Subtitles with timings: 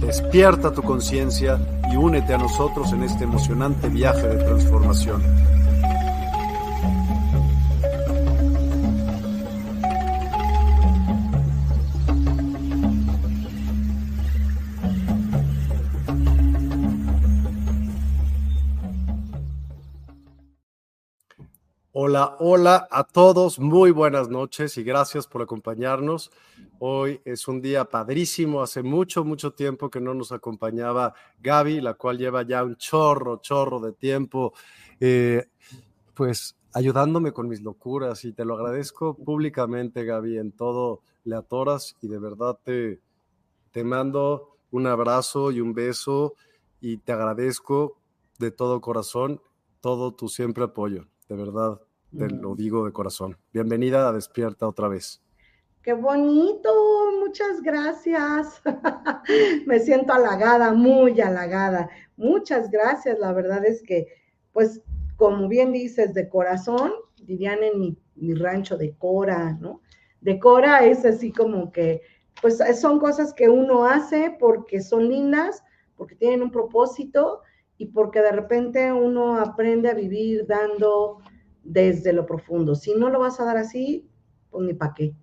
[0.00, 1.58] Despierta tu conciencia
[1.90, 5.22] y únete a nosotros en este emocionante viaje de transformación.
[21.98, 26.30] Hola, hola a todos, muy buenas noches y gracias por acompañarnos.
[26.78, 31.94] Hoy es un día padrísimo, hace mucho, mucho tiempo que no nos acompañaba Gaby, la
[31.94, 34.52] cual lleva ya un chorro, chorro de tiempo,
[35.00, 35.48] eh,
[36.14, 41.96] pues ayudándome con mis locuras y te lo agradezco públicamente, Gaby, en todo le atoras
[42.02, 43.00] y de verdad te,
[43.70, 46.34] te mando un abrazo y un beso
[46.80, 47.98] y te agradezco
[48.38, 49.40] de todo corazón
[49.80, 51.80] todo tu siempre apoyo, de verdad,
[52.18, 53.38] te lo digo de corazón.
[53.52, 55.22] Bienvenida a Despierta otra vez.
[55.86, 56.68] Qué bonito,
[57.20, 58.60] muchas gracias.
[59.66, 61.88] Me siento halagada, muy halagada.
[62.16, 64.08] Muchas gracias, la verdad es que,
[64.52, 64.82] pues,
[65.14, 66.90] como bien dices, de corazón,
[67.22, 67.78] dirían en
[68.16, 69.80] mi, rancho de Cora, ¿no?
[70.20, 72.02] De Cora es así como que,
[72.42, 75.62] pues, son cosas que uno hace porque son lindas,
[75.94, 77.42] porque tienen un propósito
[77.78, 81.18] y porque de repente uno aprende a vivir dando
[81.62, 82.74] desde lo profundo.
[82.74, 84.10] Si no lo vas a dar así,
[84.50, 85.14] pues ni para qué.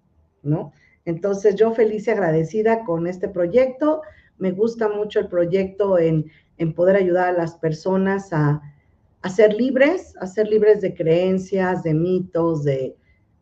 [0.43, 0.71] ¿No?
[1.05, 4.01] Entonces yo feliz y agradecida con este proyecto.
[4.37, 6.31] Me gusta mucho el proyecto en,
[6.75, 8.61] poder ayudar a las personas a,
[9.29, 12.95] ser libres, a ser libres de creencias, de mitos, de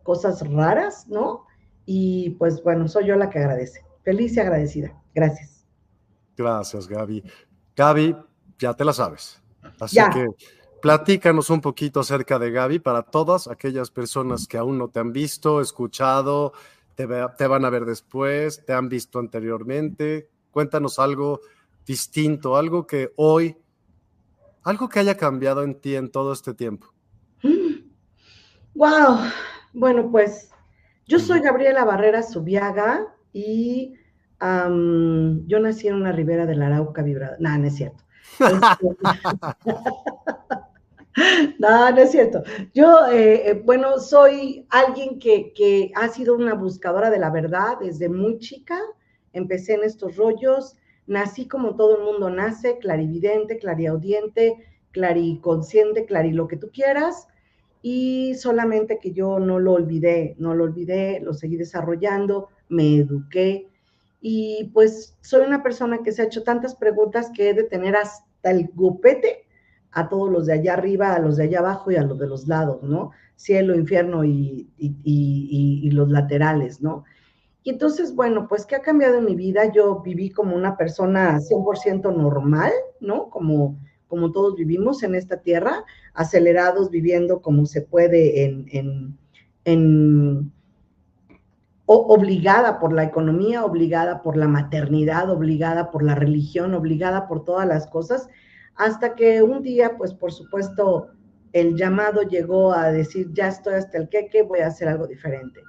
[0.04, 1.46] cosas raras, ¿no?
[1.86, 3.86] Y pues bueno, soy yo la que agradece.
[4.04, 5.00] Feliz y agradecida.
[5.14, 5.68] Gracias.
[6.36, 7.24] Gracias, Gaby.
[7.76, 8.16] Gaby,
[8.58, 9.42] ya te la sabes.
[9.80, 10.28] Así que
[10.82, 15.14] platícanos un poquito acerca de Gaby para todas aquellas personas que aún no te han
[15.14, 16.54] visto, escuchado,
[17.08, 20.30] te, van a ver después, te han visto anteriormente.
[20.52, 21.42] Cuéntanos algo
[21.86, 23.58] distinto, algo que hoy,
[24.64, 26.88] algo que haya cambiado en ti en todo este tiempo.
[28.74, 29.20] Wow,
[29.74, 30.50] bueno, pues
[31.06, 33.96] yo soy Gabriela Barrera Subiaga y
[34.40, 37.38] yo nací en una ribera de la Arauca vibrada.
[37.40, 38.04] No, no es cierto.
[41.60, 42.44] No, no es cierto.
[42.74, 48.10] Yo, eh, eh, bueno, soy alguien que, ha sido una buscadora de la verdad desde
[48.10, 48.80] muy chica.
[49.34, 50.78] Empecé en estos rollos,
[51.08, 54.56] nací como todo el mundo nace, clarividente, clariaudiente,
[54.92, 57.28] clariconsciente, clari lo que tú quieras.
[57.82, 63.68] Y solamente que yo no lo olvidé, no lo olvidé, lo seguí desarrollando, me eduqué.
[64.22, 67.96] Y pues soy una persona que se ha hecho tantas preguntas que he de tener
[67.96, 69.46] hasta el gupete
[69.92, 72.28] a todos los de allá arriba, a los de allá abajo y a los de
[72.28, 73.12] los lados, ¿no?
[73.36, 74.70] Cielo, infierno y,
[75.92, 77.04] los laterales, ¿no?
[77.64, 79.72] Y entonces, bueno, pues, ¿qué ha cambiado en mi vida?
[79.72, 83.30] Yo viví como una persona 100% normal, ¿no?
[83.30, 83.78] Como,
[84.08, 85.84] como todos vivimos en esta tierra,
[86.14, 89.18] acelerados, viviendo como se puede en,
[89.66, 90.52] en
[91.86, 97.68] obligada por la economía, obligada por la maternidad, obligada por la religión, obligada por todas
[97.68, 98.30] las cosas,
[98.82, 101.10] hasta que un día, pues por supuesto,
[101.54, 105.62] el llamado llegó a decir, ya estoy hasta el queque, voy a hacer algo diferente.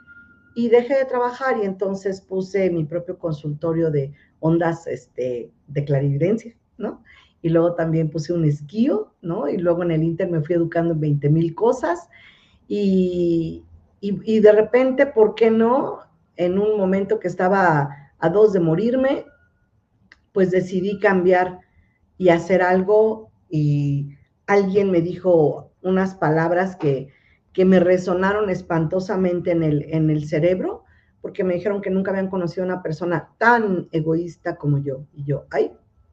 [0.55, 6.57] Y dejé de trabajar y entonces puse mi propio consultorio de ondas este, de clarividencia,
[6.79, 7.03] ¿no?
[7.43, 9.47] Y luego también puse un esquío, ¿no?
[9.47, 12.09] Y luego en el Inter me fui educando en 20 mil cosas.
[12.67, 13.63] Y,
[14.01, 16.01] y, de repente, ¿por qué no?
[16.37, 19.27] En un momento que estaba a dos de morirme,
[20.33, 21.61] pues decidí cambiar
[22.23, 24.17] y hacer algo y
[24.47, 27.09] alguien me dijo unas palabras que,
[27.53, 30.85] que me resonaron espantosamente en el, en el cerebro,
[31.21, 35.05] porque me dijeron que nunca habían conocido a una persona tan egoísta como yo.
[35.13, 35.73] Y yo, ay,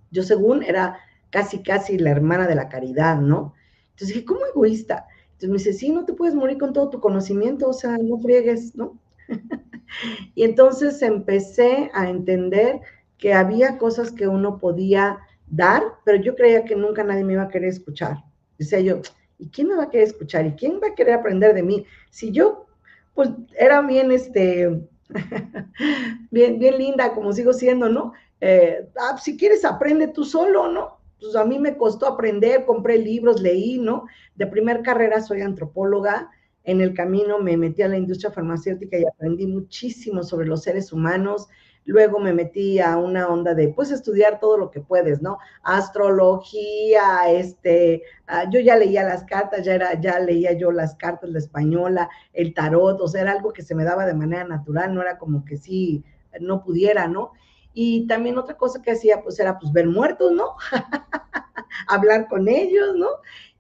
[0.10, 0.98] yo según era
[1.30, 3.54] casi, casi la hermana de la caridad, ¿no?
[3.92, 5.06] Entonces dije, ¿cómo egoísta?
[5.34, 8.18] Entonces me dice, sí, no te puedes morir con todo tu conocimiento, o sea, no
[8.18, 8.98] friegues, ¿no?
[10.34, 12.80] y entonces empecé a entender
[13.20, 15.20] que había cosas que uno podía
[15.50, 18.18] dar, pero yo creía que nunca nadie me iba a querer escuchar.
[18.58, 19.02] Decía yo,
[19.38, 20.46] ¿y quién me va a querer escuchar?
[20.46, 21.86] ¿Y quién va a querer aprender de mí?
[22.10, 22.68] Si yo,
[23.14, 24.88] pues, era bien, este,
[26.32, 28.14] bien, bien linda, como sigo siendo, ¿no?
[28.42, 31.00] Eh, ah, si quieres, aprende tú solo, ¿no?
[31.20, 34.06] pues a mí me costó aprender, compré libros, leí, ¿no?
[34.36, 36.30] De primer carrera soy antropóloga,
[36.64, 40.94] en el camino me metí a la industria farmacéutica y aprendí muchísimo sobre los seres
[40.94, 41.48] humanos,
[41.86, 45.40] luego me metí a una onda de, pues, estudiar todo lo que puedes, ¿no?
[45.64, 51.30] Astrología, este, ah, yo ya leía las cartas, ya, era, ya leía yo las cartas,
[51.30, 54.94] la española, el tarot, o sea, era algo que se me daba de manera natural,
[54.94, 56.04] no era como que sí,
[56.40, 57.32] no pudiera, ¿no?
[57.74, 60.56] Y también otra cosa que hacía, pues era pues ver muertos, ¿no?
[61.88, 63.08] Hablar con ellos, ¿no?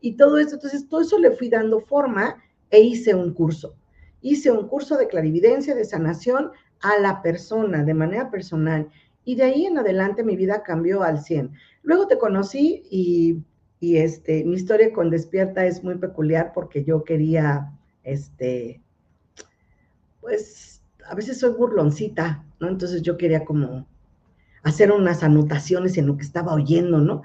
[0.01, 3.75] Y todo eso, entonces todo eso le fui dando forma e hice un curso.
[4.21, 6.51] Hice un curso de clarividencia, de sanación
[6.81, 8.89] a la persona, de manera personal.
[9.25, 11.51] Y de ahí en adelante mi vida cambió al 100.
[11.83, 13.43] Luego te conocí y,
[13.79, 17.71] y este, mi historia con Despierta es muy peculiar porque yo quería,
[18.03, 18.81] este,
[20.21, 22.67] pues a veces soy burloncita, ¿no?
[22.67, 23.87] Entonces yo quería como
[24.63, 27.23] hacer unas anotaciones en lo que estaba oyendo, ¿no?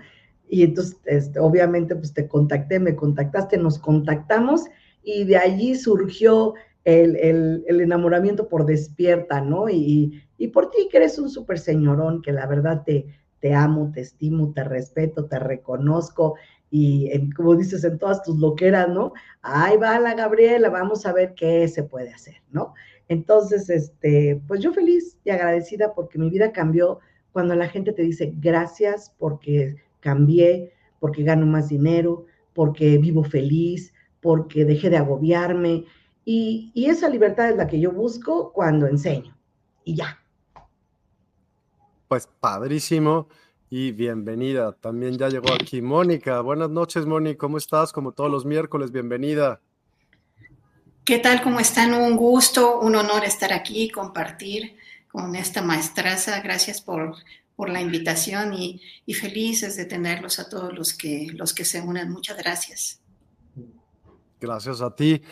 [0.49, 4.65] Y entonces, este, obviamente, pues te contacté, me contactaste, nos contactamos
[5.03, 6.55] y de allí surgió
[6.85, 9.69] el, enamoramiento por despierta, ¿no?
[9.69, 10.23] Y,
[10.53, 13.07] por ti, que eres un súper señorón, que la verdad te,
[13.41, 16.35] te amo, te estimo, te respeto, te reconozco
[16.77, 19.13] y como dices en todas tus loqueras, ¿no?
[19.43, 22.75] Ahí va la Gabriela, vamos a ver qué se puede hacer, ¿no?
[23.07, 26.99] Entonces, este, pues yo feliz y agradecida porque mi vida cambió
[27.31, 33.93] cuando la gente te dice gracias porque cambié, porque gano más dinero, porque vivo feliz,
[34.21, 35.85] porque dejé de agobiarme.
[36.25, 39.37] Y, esa libertad es la que yo busco cuando enseño.
[39.85, 40.19] Y ya.
[42.09, 43.29] Pues padrísimo
[43.69, 44.73] y bienvenida.
[44.73, 46.41] También ya llegó aquí Mónica.
[46.41, 47.39] Buenas noches, Mónica.
[47.39, 47.93] ¿Cómo estás?
[47.93, 49.61] Como todos los miércoles, bienvenida.
[51.05, 51.43] ¿Qué tal?
[51.43, 51.93] ¿Cómo están?
[51.93, 54.77] Un gusto, un honor estar aquí, compartir
[55.13, 56.41] con esta maestraza.
[56.41, 57.17] Gracias por,
[57.57, 58.81] por la invitación y,
[59.15, 62.11] felices de tenerlos a todos los que, los que se unen.
[62.11, 63.01] Muchas gracias.
[64.41, 65.23] Gracias a ti.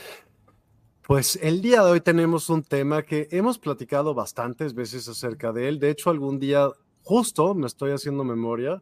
[1.06, 5.68] Pues el día de hoy tenemos un tema que hemos platicado bastantes veces acerca de
[5.68, 5.80] él.
[5.80, 6.68] De hecho, algún día,
[7.02, 8.80] justo me estoy haciendo memoria,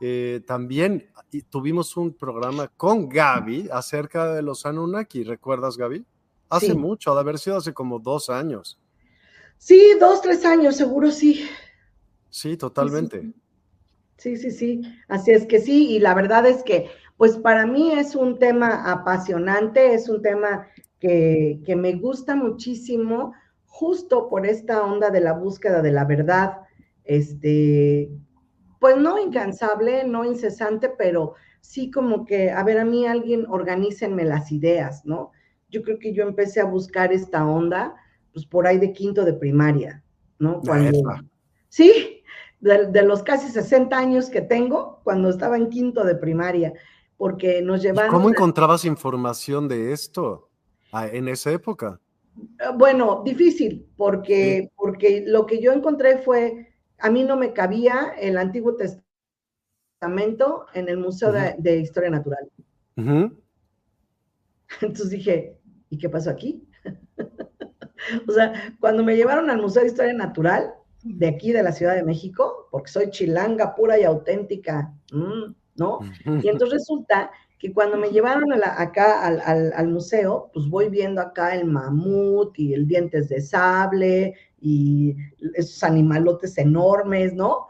[0.00, 1.08] eh, también
[1.48, 5.22] tuvimos un programa con Gaby acerca de los Anunnaki.
[5.22, 6.04] ¿Recuerdas, Gaby?
[6.48, 8.80] Hace mucho, de haber sido hace como dos años.
[9.56, 11.48] Sí, dos, tres años, seguro sí.
[12.30, 13.32] Sí, totalmente.
[14.16, 17.92] Sí, sí, sí, así es que sí, y la verdad es que, pues para mí
[17.92, 20.66] es un tema apasionante, es un tema
[21.00, 23.32] que, que me gusta muchísimo,
[23.64, 26.58] justo por esta onda de la búsqueda de la verdad,
[27.04, 28.10] este,
[28.78, 34.24] pues no incansable, no incesante, pero sí como que, a ver, a mí alguien organícenme
[34.24, 35.30] las ideas, ¿no?
[35.70, 37.94] Yo creo que yo empecé a buscar esta onda
[38.32, 40.04] pues por ahí de quinto de primaria,
[40.38, 40.60] ¿no?
[40.60, 41.00] Cuando,
[41.68, 42.22] sí,
[42.60, 46.72] de, los casi 60 años que tengo, cuando estaba en quinto de primaria,
[47.16, 48.12] porque nos llevaron...
[48.12, 50.49] ¿Cómo encontrabas información de esto
[50.92, 52.00] en esa época?
[52.58, 58.14] Ah, bueno, difícil, porque, porque lo que yo encontré fue, a mí no me cabía
[58.18, 62.50] el Antiguo Testamento en el Museo de, Historia Natural.
[64.80, 66.66] Entonces dije, ¿y qué pasó aquí?
[68.26, 71.94] O sea, cuando me llevaron al Museo de Historia Natural de aquí de la Ciudad
[71.94, 76.00] de México, porque soy chilanga pura y auténtica, mm, ¿no?
[76.24, 77.30] Y entonces resulta
[77.60, 82.88] que cuando me llevaron acá al, museo, pues voy viendo acá el mamut y el
[82.88, 85.14] dientes de sable y
[85.54, 87.66] esos animalotes enormes, ¿no?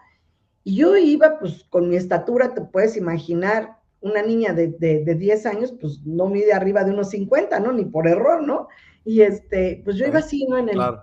[0.63, 5.45] Y yo iba pues con mi estatura, te puedes imaginar, una niña de, de, 10
[5.47, 7.73] años, pues no mide arriba de unos 50, ¿no?
[7.73, 8.69] Ni por error, ¿no?
[9.05, 10.57] Y este, pues yo iba así, ¿no?
[10.57, 10.77] En el...
[10.77, 11.03] Claro.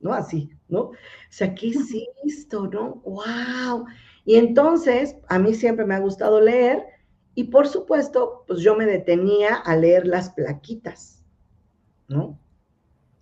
[0.00, 0.12] ¿No?
[0.12, 0.80] Así, ¿no?
[0.80, 0.94] O
[1.28, 3.02] sea, ¿qué es esto, no?
[3.04, 3.86] ¡Wow!
[4.28, 6.84] Y entonces, a mí siempre me ha gustado leer
[7.34, 11.24] y por supuesto, pues yo me detenía a leer las plaquitas,
[12.08, 12.38] ¿no?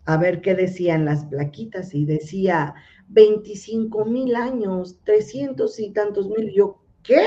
[0.05, 2.75] A ver qué decían las plaquitas y decía
[3.07, 6.53] 25 mil años, 300 y tantos mil.
[6.53, 7.25] Yo, ¿qué?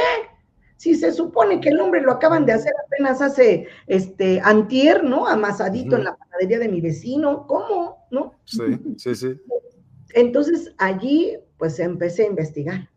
[0.75, 5.25] Si se supone que el hombre lo acaban de hacer apenas hace, este, antier, ¿no?
[5.25, 8.05] Amasadito en la panadería de mi vecino, ¿cómo?
[8.11, 8.33] ¿No?
[8.43, 9.39] Sí, sí, sí.
[10.15, 12.89] Entonces allí, pues empecé a investigar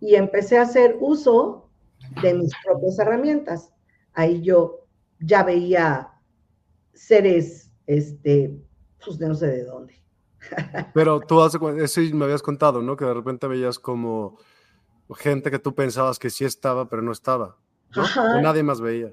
[0.00, 1.70] y empecé a hacer uso
[2.22, 3.72] de mis propias herramientas.
[4.12, 4.86] Ahí yo
[5.20, 6.10] ya veía
[6.92, 8.58] seres, este,
[9.04, 9.94] pues no sé de dónde.
[10.94, 12.96] Pero tú hace, eso me habías contado, ¿no?
[12.96, 14.38] Que de repente veías como
[15.16, 17.56] gente que tú pensabas que sí estaba, pero no estaba.
[18.42, 19.12] nadie más veía.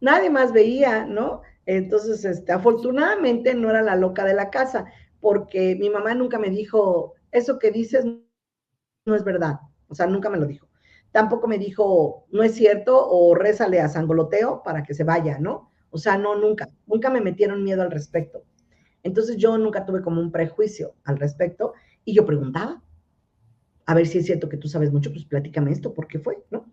[0.00, 1.42] Nadie más veía, ¿no?
[1.66, 4.86] Entonces, este, afortunadamente no era la loca de la casa,
[5.20, 9.60] porque mi mamá nunca me dijo, eso que dices no es verdad.
[9.88, 10.68] O sea, nunca me lo dijo.
[11.12, 15.70] Tampoco me dijo, no es cierto, o rézale a Sangoloteo para que se vaya, ¿no?
[15.90, 16.68] O sea, no, nunca.
[16.86, 18.44] Nunca me metieron miedo al respecto.
[19.02, 21.74] Entonces yo nunca tuve como un prejuicio al respecto
[22.04, 22.82] y yo preguntaba,
[23.86, 26.44] a ver si es cierto que tú sabes mucho, pues platícame esto, ¿por qué fue?
[26.50, 26.66] ¿No?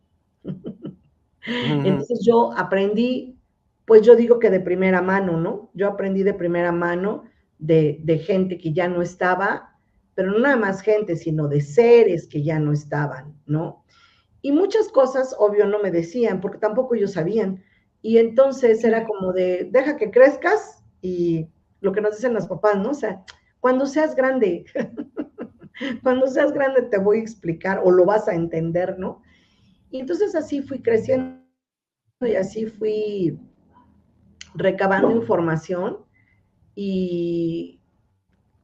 [1.45, 3.37] Entonces yo aprendí,
[3.85, 5.69] pues yo digo que de primera mano, ¿no?
[5.73, 7.25] Yo aprendí de primera mano
[7.59, 9.72] de, de gente que ya no estaba
[10.15, 13.83] pero no nada más gente, sino de seres que ya no estaban, ¿no?
[14.41, 17.63] Y muchas cosas, obvio, no me decían, porque tampoco ellos sabían.
[18.01, 21.47] Y entonces era como de, deja que crezcas y
[21.79, 22.91] lo que nos dicen los papás, ¿no?
[22.91, 23.23] O sea,
[23.59, 24.65] cuando seas grande,
[26.03, 29.21] cuando seas grande te voy a explicar o lo vas a entender, ¿no?
[29.89, 31.39] Y entonces así fui creciendo
[32.21, 33.39] y así fui
[34.55, 35.99] recabando información
[36.75, 37.79] y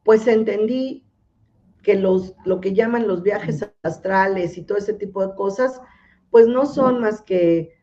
[0.04, 1.06] pues entendí
[1.84, 5.82] que los, lo que llaman los viajes astrales y todo ese tipo de cosas,
[6.30, 7.74] pues no son más que,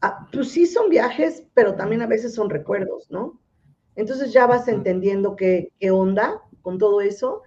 [0.00, 3.40] ah, pues sí son viajes, pero también a veces son recuerdos, ¿no?
[3.94, 7.42] Entonces ya vas entendiendo qué, qué onda con todo eso.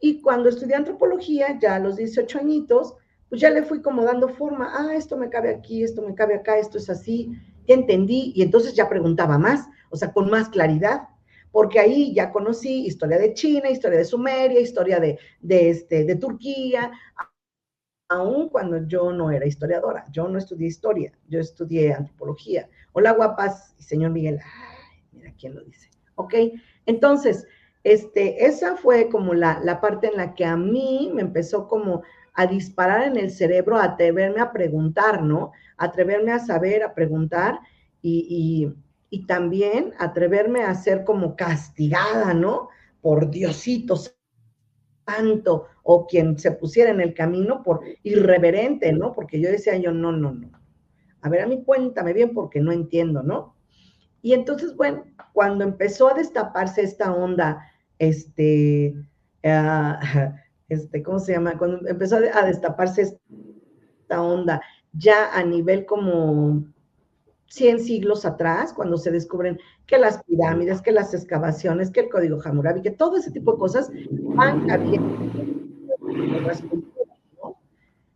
[0.00, 2.94] Y cuando estudié antropología, ya a los 18 añitos,
[3.28, 6.34] pues ya le fui como dando forma, ah, esto me cabe aquí, esto me cabe
[6.34, 7.32] acá, esto es así,
[7.66, 11.08] entendí, y entonces ya preguntaba más, o sea, con más claridad
[11.50, 16.16] porque ahí ya conocí historia de China, historia de Sumeria, historia de, de, este, de
[16.16, 16.92] Turquía,
[18.08, 22.68] aún cuando yo no era historiadora, yo no estudié historia, yo estudié antropología.
[22.92, 25.90] Hola guapas, señor Miguel, Ay, mira quién lo dice.
[26.14, 26.34] Ok,
[26.86, 27.46] entonces,
[27.84, 32.02] este, esa fue como la, la parte en la que a mí me empezó como
[32.34, 35.52] a disparar en el cerebro, a atreverme a preguntar, ¿no?
[35.76, 37.58] Atreverme a saber, a preguntar
[38.00, 38.72] y
[39.26, 42.68] también atreverme a ser como castigada, ¿no?
[43.00, 43.96] Por Diosito
[45.06, 49.12] santo o quien se pusiera en el camino por irreverente, ¿no?
[49.14, 50.50] Porque yo decía yo, no, no, no.
[51.22, 53.54] A ver, a mí cuéntame bien porque no entiendo, ¿no?
[54.20, 57.66] Y entonces, bueno, cuando empezó a destaparse esta onda,
[57.98, 58.94] este,
[59.44, 60.34] ah,
[60.68, 61.56] este, ¿cómo se llama?
[61.56, 64.60] Cuando empezó a destaparse esta onda
[64.92, 66.64] ya a nivel como
[67.48, 72.38] 100 siglos atrás, cuando se descubren que las pirámides, que las excavaciones, que el código
[72.42, 75.32] Hammurabi, que todo ese tipo de cosas van cambiando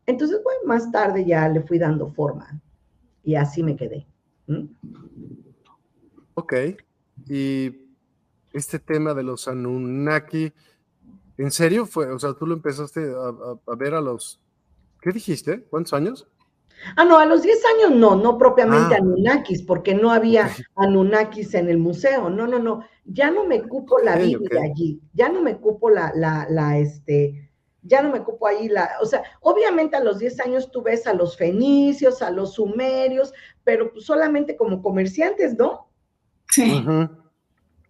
[0.06, 2.60] Entonces, bueno, más tarde ya le fui dando forma
[3.24, 4.06] y así me quedé.
[6.34, 6.54] Ok.
[7.28, 7.86] Y
[8.52, 10.52] este tema de los Anunnaki,
[11.38, 12.10] ¿en serio fue?
[12.12, 13.12] O sea, tú lo empezaste
[13.66, 14.40] a ver a los,
[15.00, 15.62] ¿qué dijiste?
[15.64, 16.28] ¿Cuántos años?
[16.96, 18.98] Ah, no, a los 10 años no, no propiamente ah.
[18.98, 22.30] Anunnakis, porque no había Anunnakis en el museo.
[22.30, 22.84] No, no, no.
[23.04, 25.00] Ya no me cupo la Biblia allí.
[25.12, 27.50] Ya no me cupo la, la, la, este,
[27.82, 31.06] ya no me cupo ahí la, o sea, obviamente a los 10 años tú ves
[31.06, 33.32] a los fenicios, a los sumerios,
[33.64, 35.88] pero pues solamente como comerciantes, ¿no?
[36.48, 36.84] Sí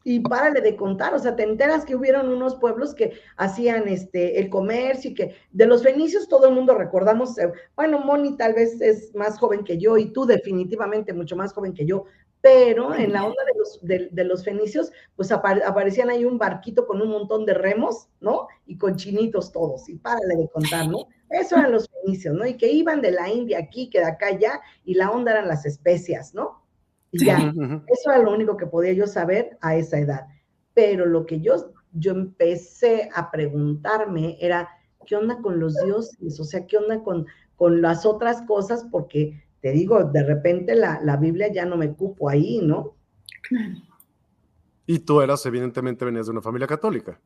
[0.05, 4.41] y párale de contar, o sea, te enteras que hubieron unos pueblos que hacían este
[4.41, 8.55] el comercio y que de los fenicios todo el mundo recordamos, eh, bueno, Moni tal
[8.55, 12.07] vez es más joven que yo y tú definitivamente mucho más joven que yo,
[12.43, 17.01] pero en la onda de los, de, los fenicios, pues aparecían ahí un barquito con
[17.01, 18.49] un montón de remos, ¿no?
[18.67, 21.07] Y con chinitos todos, y párale de contar, ¿no?
[21.31, 22.45] Eso eran los fenicios, ¿no?
[22.45, 25.47] Y que iban de la India aquí, que de acá allá, y la onda eran
[25.47, 26.62] las especias, ¿no?
[27.13, 27.53] Y ya,
[27.87, 30.27] eso era lo único que podía yo saber a esa edad.
[30.75, 34.69] Pero lo que yo, yo empecé a preguntarme era,
[35.07, 36.41] ¿qué onda con los dioses?
[36.41, 37.27] O sea, ¿qué onda con,
[37.57, 38.87] con las otras cosas?
[38.91, 42.97] Porque te digo, de repente la, la Biblia ya no me cupo ahí, ¿no?
[44.87, 47.21] Y tú eras, evidentemente, venías de una familia católica,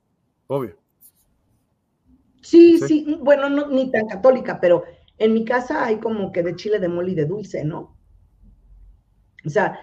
[0.47, 0.77] obvio.
[2.43, 4.85] Sí, sí, bueno, no, ni tan católica, pero
[5.19, 7.96] en mi casa hay como que de chile de mole y de dulce, ¿no?
[9.47, 9.79] O sea,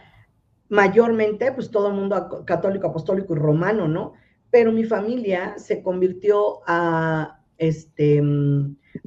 [0.70, 4.13] mayormente, pues todo el mundo católico, apostólico y romano, ¿no?
[4.51, 8.22] Pero mi familia se convirtió a, este,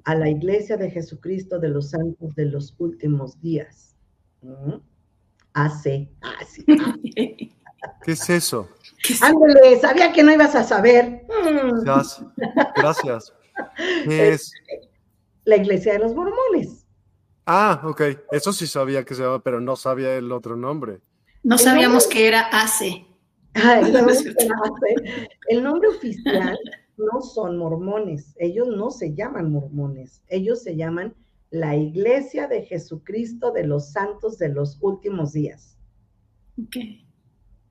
[0.05, 3.95] a la iglesia de Jesucristo de los santos de los últimos días.
[5.53, 6.09] Hace,
[6.41, 6.65] hace,
[8.05, 8.69] ¿Qué es eso?
[9.21, 11.27] Ándale, sabía que no ibas a saber.
[11.83, 12.25] Gracias.
[12.77, 13.33] Gracias.
[14.05, 14.53] ¿Qué es?
[15.45, 16.76] La iglesia de los mormones.
[17.47, 18.03] Ah, ok.
[18.33, 21.01] Eso sí sabía que se llamaba, pero no sabía el otro nombre.
[21.43, 23.07] No sabíamos que era ACE.
[25.49, 26.59] el nombre oficial
[26.97, 28.35] no son mormones.
[28.39, 30.23] Ellos no se llaman mormones.
[30.27, 31.15] Ellos se llaman
[31.51, 35.79] la Iglesia de Jesucristo de los Santos de los Últimos Días.
[36.67, 37.07] Okay.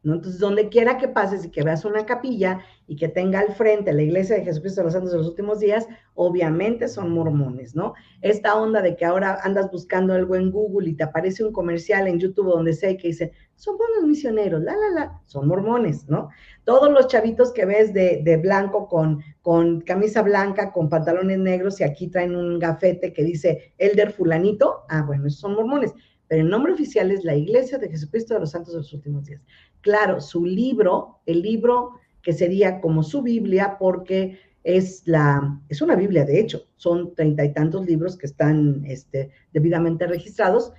[0.05, 3.91] Entonces, donde quiera que pases y que veas una capilla y que tenga al frente
[3.91, 7.93] la iglesia de Jesucristo de los Santos de los últimos días, obviamente son mormones, ¿no?
[8.21, 12.07] Esta onda de que ahora andas buscando algo en Google y te aparece un comercial
[12.07, 16.29] en YouTube donde sé que dice, son buenos misioneros, la, la, la, son mormones, ¿no?
[16.63, 21.79] Todos los chavitos que ves de, de blanco con, con camisa blanca, con pantalones negros
[21.79, 25.93] y aquí traen un gafete que dice Elder fulanito, ah, bueno, esos son mormones
[26.27, 29.25] pero el nombre oficial es la Iglesia de Jesucristo de los Santos de los Últimos
[29.25, 29.41] Días.
[29.81, 35.95] Claro, su libro, el libro que sería como su Biblia, porque es la, es una
[35.95, 40.73] Biblia, de hecho, son treinta y tantos libros que están este, debidamente registrados.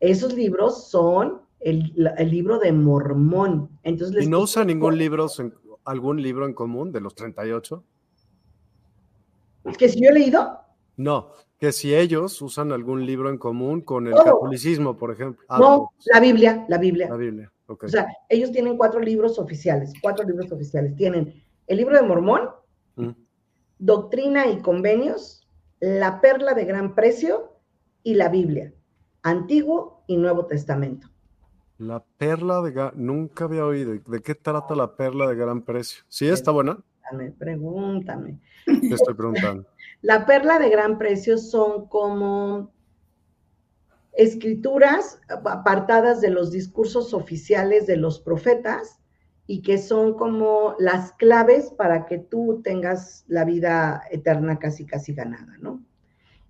[0.00, 1.94] Esos libros son el,
[2.28, 3.70] libro de Mormón.
[3.84, 5.28] Entonces, ¿Y no usa ningún libro,
[5.84, 7.84] algún libro en común de los 38?
[9.78, 10.58] ¿Que si yo he leído?
[10.96, 15.44] No, que si ellos usan algún libro en común con el catolicismo, por ejemplo.
[15.48, 17.08] Ah, no, la Biblia, la Biblia.
[17.08, 17.52] La Biblia.
[17.68, 20.96] O sea, ellos tienen cuatro libros oficiales, cuatro libros oficiales.
[20.96, 22.48] Tienen el libro de Mormón.
[23.78, 25.46] Doctrina y Convenios,
[25.80, 27.52] La Perla de Gran Precio
[28.02, 28.72] y la Biblia,
[29.22, 31.08] Antiguo y Nuevo Testamento.
[31.78, 33.92] La Perla de nunca había oído.
[33.92, 36.02] ¿De qué trata la Perla de Gran Precio?
[36.08, 36.82] ¿Sí está buena?
[37.02, 38.40] Pregúntame, pregúntame.
[38.64, 39.66] Te estoy preguntando.
[40.02, 42.72] la Perla de Gran Precio son como
[44.12, 48.98] escrituras apartadas de los discursos oficiales de los profetas
[49.50, 55.14] y que son como las claves para que tú tengas la vida eterna casi casi
[55.14, 55.82] ganada, ¿no?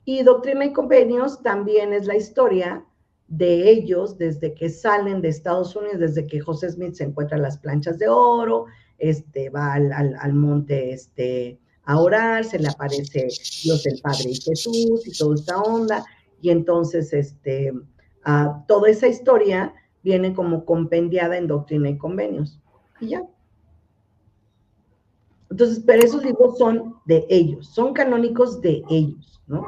[0.04, 2.84] Y Doctrina y Convenios también es la historia
[3.28, 7.58] de ellos desde que salen de Estados Unidos, desde que José Smith se encuentra las
[7.58, 8.66] planchas de oro,
[8.98, 13.28] este, va al, al monte este, a orar, se le aparece
[13.62, 16.04] Dios el Padre y Jesús y toda esta onda,
[16.42, 17.72] y entonces este,
[18.66, 22.60] toda esa historia viene como compendiada en doctrina y convenios.
[23.00, 23.22] Y ya.
[25.50, 29.64] Entonces, pero esos libros son de ellos, son canónicos de ellos, ¿no?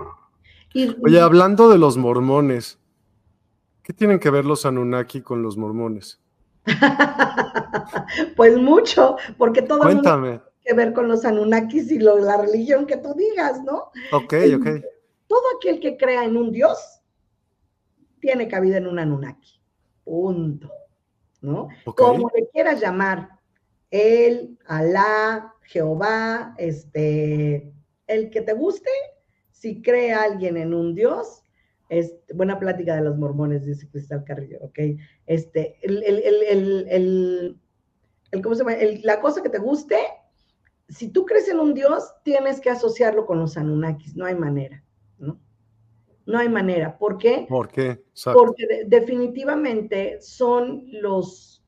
[1.02, 2.78] Oye, hablando de los mormones,
[3.82, 6.20] ¿qué tienen que ver los Anunnaki con los mormones?
[8.36, 10.28] pues mucho, porque todo Cuéntame.
[10.28, 13.90] tiene que ver con los Anunnakis y la religión que tú digas, ¿no?
[14.12, 14.66] Ok, ok
[15.30, 17.00] todo aquel que crea en un Dios
[18.18, 19.60] tiene cabida en un Anunnaki.
[20.02, 20.68] Punto.
[21.40, 21.68] ¿No?
[21.96, 23.30] Como le quieras llamar,
[23.90, 27.72] él, Alá, Jehová, este,
[28.06, 28.90] el que te guste,
[29.50, 31.42] si cree alguien en un Dios,
[31.88, 34.78] es buena plática de los mormones, dice Cristal Carrillo, ¿ok?
[35.26, 36.86] Este, el, el,
[38.30, 38.76] el, ¿cómo se llama?
[39.02, 39.96] la cosa que te guste,
[40.88, 44.82] si tú crees en un Dios, tienes que asociarlo con los Anunnakis, no hay manera.
[45.18, 45.40] ¿no?
[46.30, 46.96] No hay manera.
[46.96, 47.46] ¿Por qué?
[47.48, 48.04] ¿Por qué?
[48.32, 51.64] Porque definitivamente son los,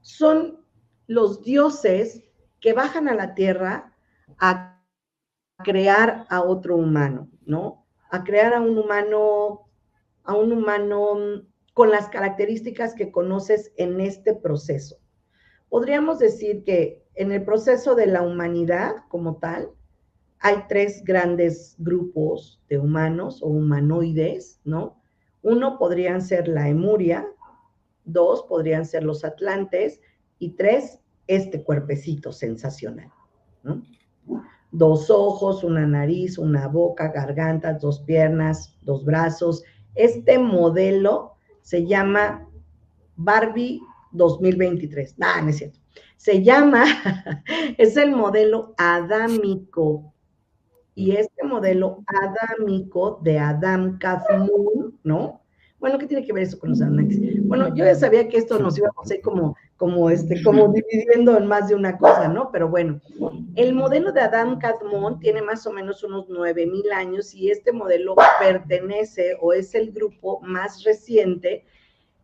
[0.00, 0.64] son
[1.08, 2.22] los dioses
[2.60, 3.96] que bajan a la tierra
[4.38, 4.80] a
[5.64, 7.86] crear a otro humano, ¿no?
[8.10, 9.68] A crear a un humano,
[10.22, 11.42] a un humano
[11.74, 14.98] con las características que conoces en este proceso.
[15.68, 19.70] Podríamos decir que en el proceso de la humanidad como tal,
[20.40, 25.00] hay tres grandes grupos de humanos o humanoides, ¿no?
[25.42, 27.26] Uno podrían ser la Emuria,
[28.04, 30.00] dos podrían ser los Atlantes
[30.38, 33.10] y tres, este cuerpecito sensacional,
[33.62, 33.82] ¿no?
[34.70, 39.62] dos ojos, una nariz, una boca, gargantas, dos piernas, dos brazos.
[39.94, 42.46] Este modelo se llama
[43.16, 43.80] Barbie
[44.12, 45.16] 2023.
[45.20, 45.78] Ah, no es cierto.
[46.16, 46.84] Se llama,
[47.78, 50.12] es el modelo adámico.
[50.98, 55.40] Y este modelo adámico de Adam Kazmoon, ¿no?
[55.78, 57.46] Bueno, ¿qué tiene que ver eso con los Anunnakis?
[57.46, 61.38] Bueno, yo ya sabía que esto nos iba a hacer como, como, este, como dividiendo
[61.38, 62.50] en más de una cosa, ¿no?
[62.50, 63.00] Pero bueno,
[63.54, 68.16] el modelo de Adam Kadmon tiene más o menos unos 9000 años y este modelo
[68.40, 71.64] pertenece o es el grupo más reciente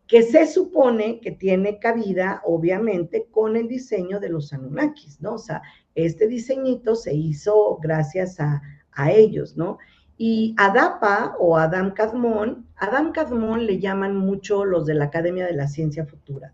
[0.05, 5.35] que se supone que tiene cabida, obviamente, con el diseño de los Anunnakis, ¿no?
[5.35, 5.61] O sea,
[5.95, 9.77] este diseñito se hizo gracias a, a ellos, ¿no?
[10.17, 15.53] Y Adapa o Adam Kadmon, Adam Kadmon le llaman mucho los de la Academia de
[15.53, 16.53] la Ciencia Futura,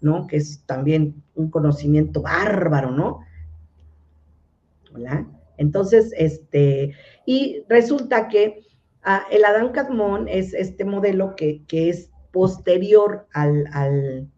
[0.00, 0.26] ¿no?
[0.26, 3.20] Que es también un conocimiento bárbaro, ¿no?
[4.94, 5.26] Hola.
[5.56, 8.66] Entonces, este, y resulta que
[9.02, 14.28] ah, el Adam Kadmon es este modelo que, es posterior al, al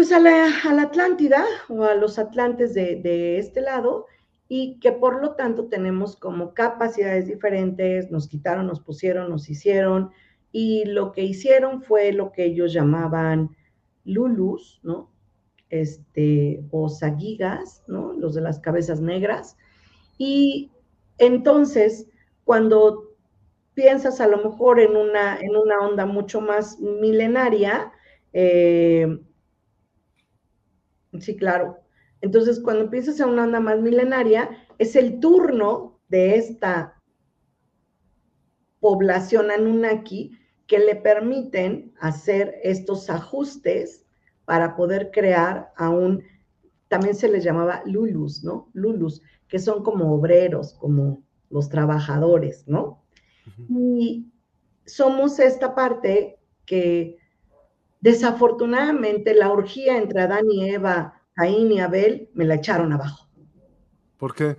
[0.00, 4.06] pues a la, Atlántida o a los Atlantes de, de este lado,
[4.48, 10.10] y que por lo tanto tenemos como capacidades diferentes, nos quitaron, nos pusieron, nos hicieron,
[10.52, 13.54] y lo que hicieron fue lo que ellos llamaban
[14.06, 15.10] lulus, ¿no?
[15.68, 18.14] Este, o sagigas, ¿no?
[18.14, 19.58] Los de las cabezas negras.
[20.16, 20.70] Y
[21.18, 22.08] entonces,
[22.44, 23.16] cuando
[23.74, 27.92] piensas a lo mejor en una, en una onda mucho más milenaria,
[28.32, 29.18] eh,
[31.18, 31.78] sí, claro,
[32.20, 37.00] entonces, cuando empiezas en una onda más milenaria, es el turno de esta
[38.80, 44.04] población Anunnaki que le permiten hacer estos ajustes
[44.44, 46.22] para poder crear a un,
[46.88, 48.68] también se les llamaba Lulus, ¿no?
[48.72, 53.02] Lulus, que son como obreros, como los trabajadores, ¿no?
[53.68, 54.30] Y
[54.86, 57.18] somos esta parte que
[58.00, 63.28] desafortunadamente la orgía entre Adán y Eva Caín y Abel me la echaron abajo.
[64.18, 64.56] ¿Por qué?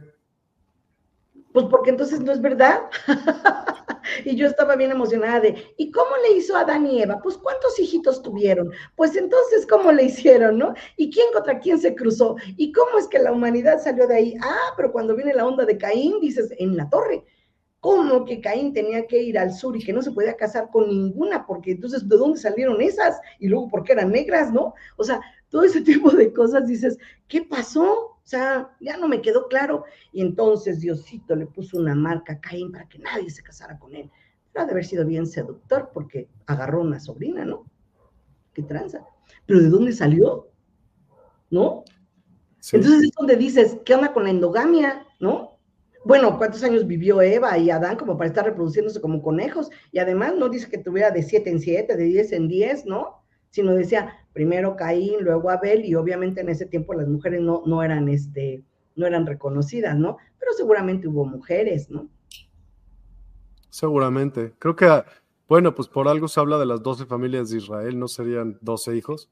[1.54, 2.84] Pues porque entonces no es verdad.
[4.25, 7.19] y yo estaba bien emocionada de, ¿y cómo le hizo Adán y Eva?
[7.21, 8.71] Pues cuántos hijitos tuvieron.
[8.95, 10.73] Pues entonces, ¿cómo le hicieron, no?
[10.95, 12.38] ¿Y quién contra quién se cruzó?
[12.58, 14.38] ¿Y cómo es que la humanidad salió de ahí?
[14.41, 17.25] Ah, pero cuando viene la onda de Caín, dices, en la torre.
[17.82, 20.88] ¿Cómo que Caín tenía que ir al sur y que no se podía casar con
[20.88, 21.48] ninguna?
[21.48, 23.20] Porque entonces, ¿de dónde salieron esas?
[23.39, 24.76] Y luego, ¿por qué eran negras, no?
[24.98, 27.84] O sea, todo ese tipo de cosas, dices, ¿qué pasó?
[27.84, 29.86] O sea, ya no me quedó claro.
[30.13, 33.96] Y entonces Diosito le puso una marca a Caín para que nadie se casara con
[33.96, 34.12] él.
[34.54, 37.65] Pero ha de haber sido bien seductor porque agarró una sobrina, ¿no?
[38.54, 39.04] Qué tranza.
[39.48, 40.50] Pero ¿de dónde salió?
[41.50, 41.84] ¿No?
[42.74, 45.08] Entonces es donde dices, ¿qué onda con la endogamia?
[45.20, 45.50] ¿No?
[46.03, 49.69] Bueno, ¿cuántos años vivió Eva y Adán como para estar reproduciéndose como conejos?
[49.91, 53.23] Y además no dice que tuviera de siete en siete, de diez en diez, ¿no?
[53.51, 57.83] Sino decía, primero Caín, luego Abel, y obviamente en ese tiempo las mujeres no, no
[57.83, 58.63] eran este,
[58.95, 60.17] no eran reconocidas, ¿no?
[60.39, 62.09] Pero seguramente hubo mujeres, ¿no?
[63.69, 64.53] Seguramente.
[64.57, 65.03] Creo que,
[65.47, 68.95] bueno, pues por algo se habla de las doce familias de Israel, ¿no serían doce
[68.95, 69.29] hijos?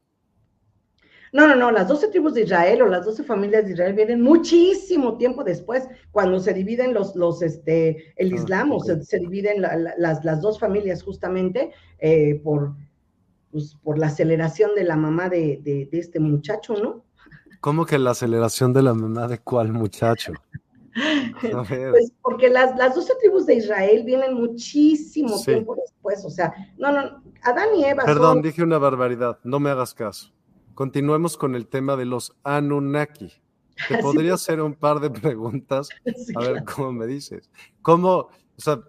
[1.32, 4.22] No, no, no, las doce tribus de Israel o las doce familias de Israel vienen
[4.22, 9.62] muchísimo tiempo después, cuando se dividen los, los, este, el ah, Islam, o se, dividen
[9.62, 12.74] las, las, dos familias justamente eh, por
[13.52, 17.04] pues, por la aceleración de la mamá de, este muchacho, ¿no?
[17.62, 20.34] ¿Cómo que la aceleración de la mamá de cuál muchacho?
[21.40, 26.92] Pues porque las, las 12 tribus de Israel vienen muchísimo tiempo después, o sea, no,
[26.92, 28.04] no, Adán y Eva.
[28.04, 30.34] Perdón, dije una barbaridad, no me hagas caso.
[30.80, 33.34] Continuemos con el tema de los Anunnaki.
[33.90, 35.90] Te podría hacer un par de preguntas,
[36.34, 37.50] a ver cómo me dices.
[37.82, 38.80] ¿Cómo, o sea,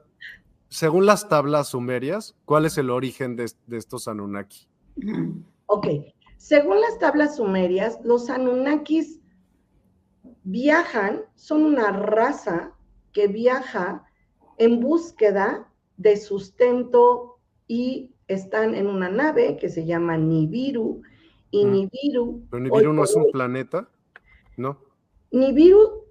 [0.68, 4.68] según las tablas sumerias, ¿cuál es el origen de, estos Anunnaki?
[5.66, 5.88] Ok,
[6.36, 9.18] según las tablas sumerias, los Anunnakis
[10.44, 12.70] viajan, son una raza
[13.12, 14.04] que viaja
[14.58, 21.02] en búsqueda de sustento y están en una nave que se llama Nibiru.
[21.50, 21.72] Y mm.
[21.72, 22.46] Nibiru.
[22.50, 23.88] ¿Pero Nibiru no es un planeta?
[24.56, 24.78] ¿No?
[25.30, 26.04] Nibiru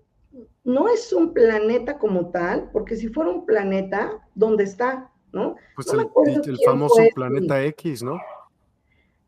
[0.64, 5.12] no es un planeta como tal, porque si fuera un planeta, ¿dónde está?
[5.32, 5.56] ¿No?
[5.76, 8.20] Pues el, famoso planeta X, ¿no?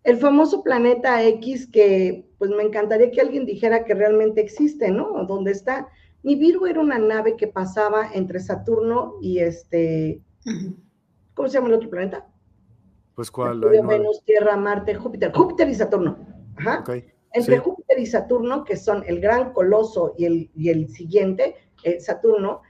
[0.04, 5.26] El famoso planeta X que, pues me encantaría que alguien dijera que realmente existe, ¿no?
[5.26, 5.88] ¿Dónde está?
[6.24, 10.22] Nibiru era una nave que pasaba entre Saturno y este,
[11.34, 12.28] ¿cómo se llama el otro planeta?
[13.16, 13.60] Pues cuál?
[13.60, 16.18] Venus, Tierra, Marte, Júpiter, Júpiter y Saturno.
[16.58, 16.84] Ajá.
[17.34, 21.56] Entre Júpiter Júpiter y Saturno, que son el gran coloso y el, y el siguiente,
[21.84, 22.62] eh, Saturno,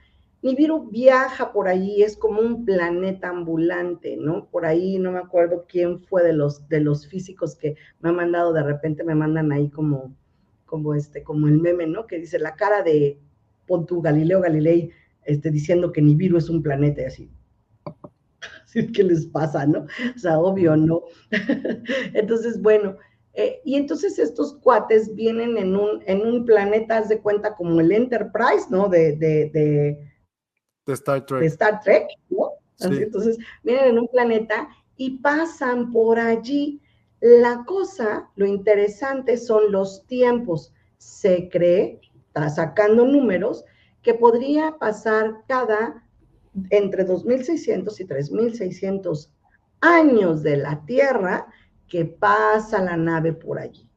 [0.42, 4.46] Nibiru viaja por allí, es como un planeta ambulante, ¿no?
[4.46, 8.16] Por ahí no me acuerdo quién fue de los, de los físicos que me han
[8.16, 10.14] mandado, de repente me mandan ahí como,
[10.66, 12.06] como este, como el meme, ¿no?
[12.06, 13.20] Que dice la cara de
[13.66, 14.90] Pontu Galileo Galilei,
[15.24, 17.30] este, diciendo que Nibiru es un planeta y así.
[18.94, 19.86] ¿Qué les pasa, no?
[20.14, 21.02] O sea, obvio, ¿no?
[22.14, 22.96] entonces, bueno,
[23.34, 27.80] eh, y entonces estos cuates vienen en un, en un planeta, haz de cuenta, como
[27.80, 28.88] el Enterprise, ¿no?
[28.88, 30.12] De, de
[30.86, 31.40] de Star Trek.
[31.40, 32.52] De Star Trek, ¿no?
[32.80, 36.80] entonces, vienen en un planeta y pasan por allí.
[37.20, 40.72] La cosa, lo interesante son los tiempos.
[40.98, 43.64] Se cree, está sacando números,
[44.02, 46.04] que podría pasar cada
[46.70, 49.32] entre 2600 y 3600
[49.80, 51.46] años de la Tierra
[51.88, 53.88] que pasa la nave por allí.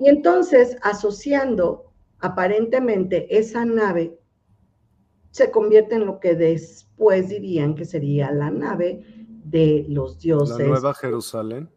[0.00, 4.18] Y entonces, asociando aparentemente esa nave
[5.30, 9.04] se convierte en lo que después dirían que sería la nave
[9.44, 10.58] de los dioses.
[10.58, 11.68] La Nueva Jerusalén.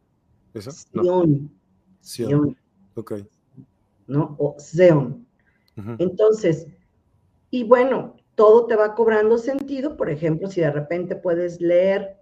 [0.54, 0.72] ¿Esa?
[0.72, 1.52] Sion.
[2.00, 2.58] Sion.
[2.96, 3.16] Ok.
[4.08, 4.36] ¿No?
[4.40, 5.28] O Zeon.
[5.98, 6.68] Entonces,
[7.52, 9.98] y bueno, todo te va cobrando sentido.
[9.98, 12.16] Por ejemplo, si de repente puedes leer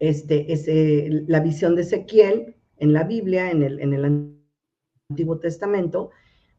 [0.00, 4.34] este, ese, la visión de Ezequiel en la Biblia, en el, en el
[5.08, 6.10] Antiguo Testamento,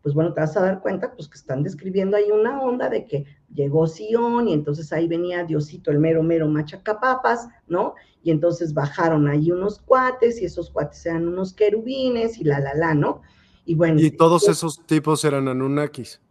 [0.02, 3.04] pues bueno, te vas a dar cuenta, pues que están describiendo ahí una onda de
[3.04, 7.96] que llegó Sion y entonces ahí venía Diosito, el mero, mero machacapapas, ¿no?
[8.24, 12.74] Y entonces bajaron ahí unos cuates y esos cuates eran unos querubines y la, la,
[12.76, 13.24] la, ¿no?
[13.66, 14.00] Y bueno.
[14.00, 16.22] Y todos esos tipos eran Anunnakis.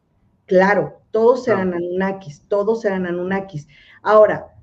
[0.47, 3.69] Claro, todos eran Anunnakis, todos eran Anunnakis.
[4.03, 4.55] Ahora,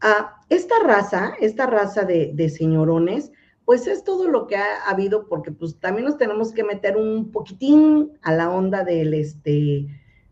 [0.00, 3.32] a esta raza, esta raza de, de señorones,
[3.70, 7.30] pues es todo lo que ha, habido, porque pues también nos tenemos que meter un
[7.30, 9.86] poquitín a la onda del, este,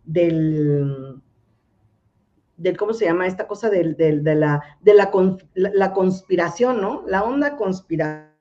[0.04, 1.22] del,
[2.56, 3.28] del ¿cómo se llama?
[3.28, 5.12] Esta cosa del, del, de, la, de la,
[5.54, 7.04] la, conspiración, ¿no?
[7.06, 8.32] La onda conspiracional,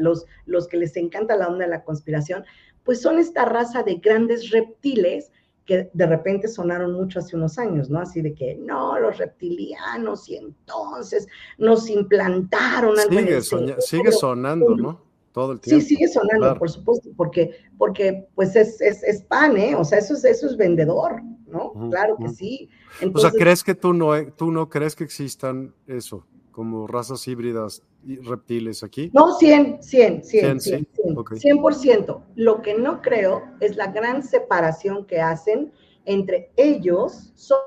[0.00, 2.44] los, los que les encanta la onda de la conspiración,
[2.84, 5.30] pues son esta raza de grandes reptiles
[5.64, 8.00] que de repente sonaron mucho hace unos años, ¿no?
[8.00, 15.00] Así de que, no, los reptilianos y entonces nos implantaron algo sigue, sigue sonando, ¿no?
[15.32, 15.80] Todo el tiempo.
[15.80, 19.74] Sí, sigue sonando, por supuesto, porque, porque pues es, es, pan, ¿eh?
[19.74, 21.72] O sea, eso es, eso es vendedor, ¿no?
[21.90, 22.68] claro que sí.
[23.14, 26.26] o sea, ¿crees que tú no, tú no crees que existan eso?
[26.52, 29.10] Como razas híbridas y reptiles aquí?
[29.12, 32.22] No, 100, 100, 100, 100, 100%.
[32.36, 35.72] Lo que no creo es la gran separación que hacen
[36.04, 37.58] entre ellos, son,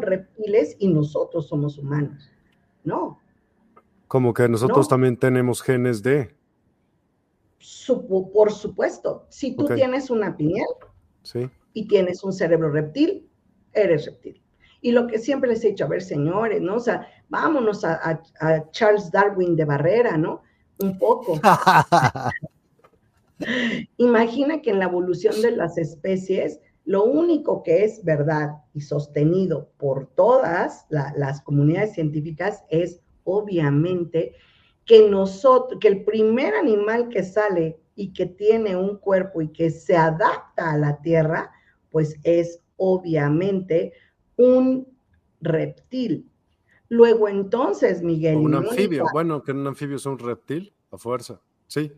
[0.00, 2.30] reptiles y nosotros somos humanos.
[2.84, 3.20] No.
[4.08, 6.34] Como que nosotros también tenemos genes de...
[8.32, 9.26] por supuesto.
[9.28, 10.66] Si tú tienes una piñal
[11.74, 13.28] y tienes un cerebro reptil,
[13.74, 14.40] eres reptil.
[14.80, 16.76] Y lo que siempre les he dicho, a ver, señores, ¿no?
[16.76, 18.20] O sea, vámonos a,
[18.70, 20.42] Charles Darwin de Barrera, ¿no?
[20.78, 21.40] Un poco.
[23.96, 29.70] Imagina que en la evolución de las especies, lo único que es verdad y sostenido
[29.78, 34.34] por todas las comunidades científicas es obviamente
[34.84, 39.70] que nosotros, que el primer animal que sale y que tiene un cuerpo y que
[39.70, 41.52] se adapta a la Tierra,
[41.90, 43.92] pues es obviamente
[44.36, 44.86] un
[45.40, 46.30] reptil.
[46.88, 48.36] Luego entonces, Miguel.
[48.36, 51.92] un anfibio, bueno, que un anfibio es un reptil, a fuerza, sí.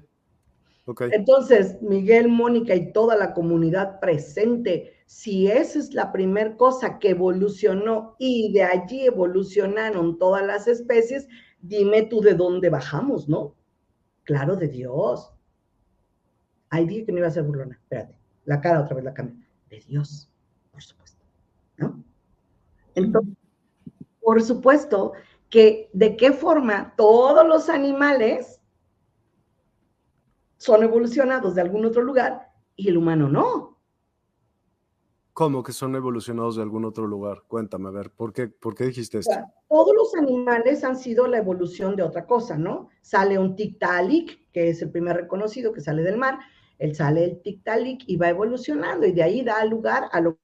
[0.89, 1.11] Okay.
[1.13, 7.11] Entonces, Miguel, Mónica y toda la comunidad presente, si esa es la primera cosa que
[7.11, 11.27] evolucionó y de allí evolucionaron todas las especies,
[11.61, 13.57] dime tú de dónde bajamos, ¿no?
[14.23, 15.33] Claro, de Dios.
[16.71, 19.45] Ay, dije que no iba a ser burlona, espérate, la cara otra vez la cambio.
[19.69, 20.31] De Dios,
[20.71, 21.25] por supuesto,
[21.79, 22.05] ¿no?
[22.95, 23.35] Entonces,
[24.27, 25.13] por supuesto
[25.49, 28.61] que de qué forma todos los animales
[30.57, 33.79] son evolucionados de algún otro lugar y el humano no.
[35.33, 37.45] ¿Cómo que son evolucionados de algún otro lugar?
[37.47, 39.33] Cuéntame, a ver, ¿por qué, por qué dijiste esto?
[39.69, 42.89] todos los animales han sido la evolución de otra cosa, ¿no?
[43.03, 46.41] Sale un tictalic, que es el primer reconocido que sale del mar,
[46.81, 50.41] él sale el tictalic y va evolucionando y de ahí da lugar a lo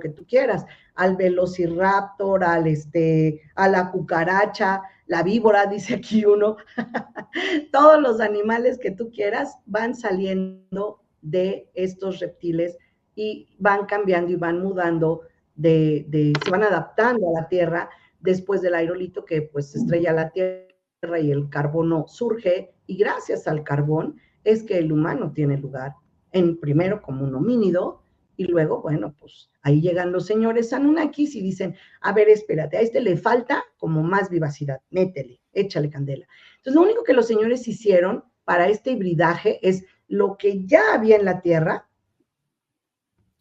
[0.00, 6.56] que tú quieras, al velociraptor, al este, a la cucaracha, la víbora, dice aquí uno,
[7.72, 12.78] todos los animales que tú quieras van saliendo de estos reptiles
[13.14, 15.22] y van cambiando y van mudando
[15.54, 20.30] de, de, se van adaptando a la Tierra después del aerolito que pues estrella la
[20.30, 25.94] Tierra y el carbono surge y gracias al carbón es que el humano tiene lugar,
[26.32, 28.01] en primero como un homínido
[28.42, 32.80] y luego, bueno, pues ahí llegan los señores Anunnakis y dicen, a ver, espérate, a
[32.80, 36.26] este le falta como más vivacidad, métele, échale candela.
[36.56, 41.16] Entonces, lo único que los señores hicieron para este hibridaje es lo que ya había
[41.16, 41.88] en la Tierra.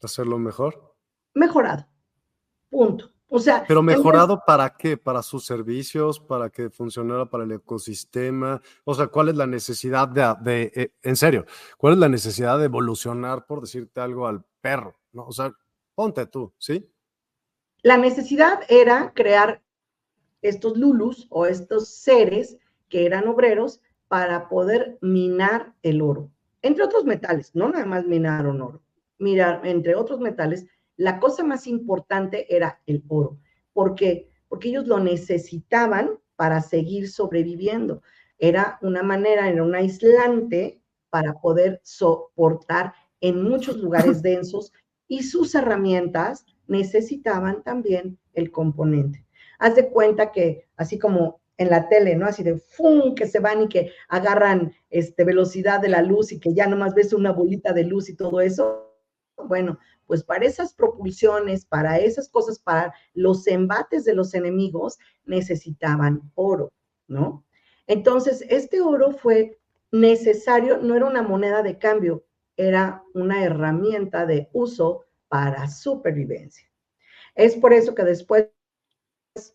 [0.02, 0.96] Hacerlo mejor.
[1.34, 1.88] Mejorado.
[2.70, 3.12] Punto.
[3.34, 4.98] O sea, pero mejorado para qué?
[4.98, 8.62] Para sus servicios, para que funcionara para el ecosistema.
[8.84, 11.46] O sea, ¿cuál es la necesidad de, eh, en serio,
[11.78, 14.96] cuál es la necesidad de evolucionar, por decirte algo, al perro?
[15.12, 15.26] ¿no?
[15.26, 15.52] O sea,
[15.96, 16.90] ponte tú, ¿sí?
[17.84, 19.62] La necesidad era crear
[20.42, 22.58] estos lulus o estos seres
[22.90, 26.30] que eran obreros para poder minar el oro,
[26.62, 28.84] entre otros metales, no nada más minaron oro,
[29.18, 30.66] mirar, entre otros metales
[31.02, 33.40] la cosa más importante era el oro.
[33.74, 34.30] ¿Por qué?
[34.48, 38.04] Porque ellos lo necesitaban para seguir sobreviviendo.
[38.38, 44.74] Era una manera, era un aislante para poder soportar en muchos lugares densos
[45.08, 49.26] y sus herramientas necesitaban también el componente.
[49.60, 52.26] Haz de cuenta que así como en la tele, ¿no?
[52.26, 53.14] Así de ¡fum!
[53.14, 56.96] que se van y que agarran este, velocidad de la luz y que ya nomás
[56.96, 58.98] ves una bolita de luz y todo eso.
[59.48, 66.32] Bueno, pues para esas propulsiones, para esas cosas, para los embates de los enemigos, necesitaban
[66.36, 66.72] oro,
[67.08, 67.46] ¿no?
[67.86, 69.60] Entonces, este oro fue
[69.92, 72.24] necesario, no era una moneda de cambio,
[72.58, 76.68] era una herramienta de uso para supervivencia.
[77.36, 78.50] Es por eso que después,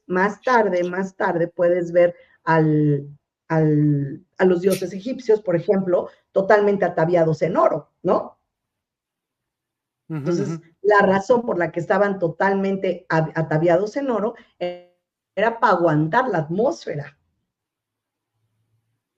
[0.07, 3.09] más tarde, más tarde, puedes ver al,
[3.49, 8.39] a los dioses egipcios, por ejemplo, totalmente ataviados en oro, ¿no?
[10.09, 16.39] Entonces, la razón por la que estaban totalmente ataviados en oro era para aguantar la
[16.39, 17.19] atmósfera.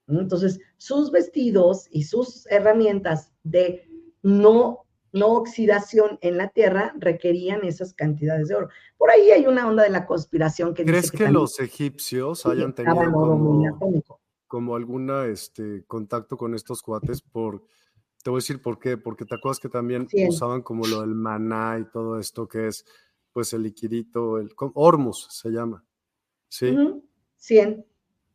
[0.08, 3.88] Entonces, sus vestidos y sus herramientas de
[4.22, 8.68] no, no oxidación en la tierra requerían esas cantidades de oro.
[8.96, 13.12] Por ahí hay una onda de la conspiración que ¿Crees que, los egipcios hayan tenido
[13.12, 13.62] como,
[14.46, 17.62] como alguna este, contacto con estos cuates por
[18.22, 21.14] te voy a decir por qué, porque te acuerdas que también usaban como lo del
[21.14, 22.84] maná y todo esto que es
[23.32, 25.84] pues el liquidito, el hormus se llama.
[26.48, 26.76] ¿Sí?
[27.36, 27.86] 100,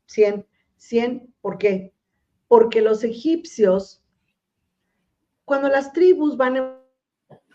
[0.05, 0.47] 100,
[0.83, 1.33] 100.
[1.41, 1.93] ¿Por qué?
[2.47, 4.03] Porque los egipcios,
[5.45, 6.77] cuando las tribus van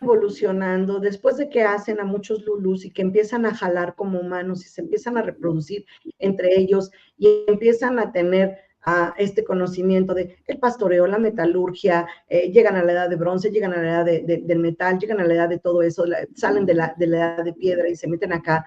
[0.01, 4.65] evolucionando, después de que hacen a muchos lulus y que empiezan a jalar como humanos
[4.65, 5.85] y se empiezan a reproducir
[6.19, 12.51] entre ellos y empiezan a tener a este conocimiento de el pastoreo, la metalurgia, eh,
[12.51, 15.35] llegan a la edad de bronce, llegan a la edad del metal, llegan a la
[15.35, 18.33] edad de todo eso, salen de la, de la edad de piedra y se meten
[18.33, 18.65] acá.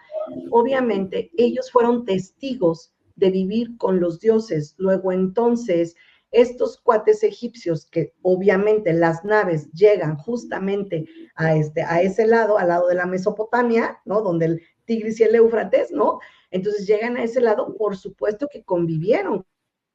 [0.52, 4.76] Obviamente, ellos fueron testigos de vivir con los dioses.
[4.78, 5.96] Luego entonces,
[6.32, 12.70] estos cuates egipcios, que obviamente las naves llegan justamente a, este, a ese lado, al
[12.70, 14.22] lado de la Mesopotamia, ¿no?
[14.22, 16.20] Donde el Tigris y el Éufrates, ¿no?
[16.50, 19.46] Entonces llegan a ese lado, por supuesto que convivieron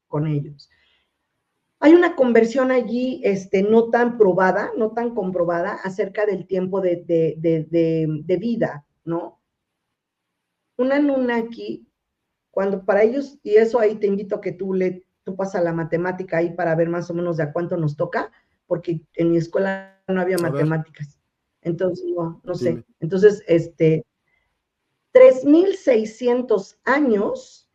[0.09, 0.71] con ellos.
[1.79, 7.05] Hay una conversión allí este, no tan probada, no tan comprobada acerca del tiempo de,
[7.07, 9.41] de, vida, ¿no?
[10.79, 11.86] Una aquí,
[12.57, 15.75] cuando para ellos, y eso ahí te invito a que tú le, tú pasas la
[15.75, 18.33] matemática ahí para ver más o menos de a cuánto nos toca,
[18.67, 21.19] porque en mi escuela no había matemáticas.
[21.61, 22.83] Entonces, no, no sé.
[22.99, 24.07] Entonces, este,
[25.13, 27.69] 3.600 años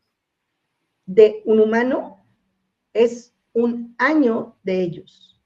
[1.05, 2.25] de un humano
[2.91, 5.39] es un año de ellos.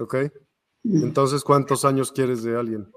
[0.00, 0.16] Ok.
[0.82, 2.90] Entonces, ¿cuántos años quieres de alguien?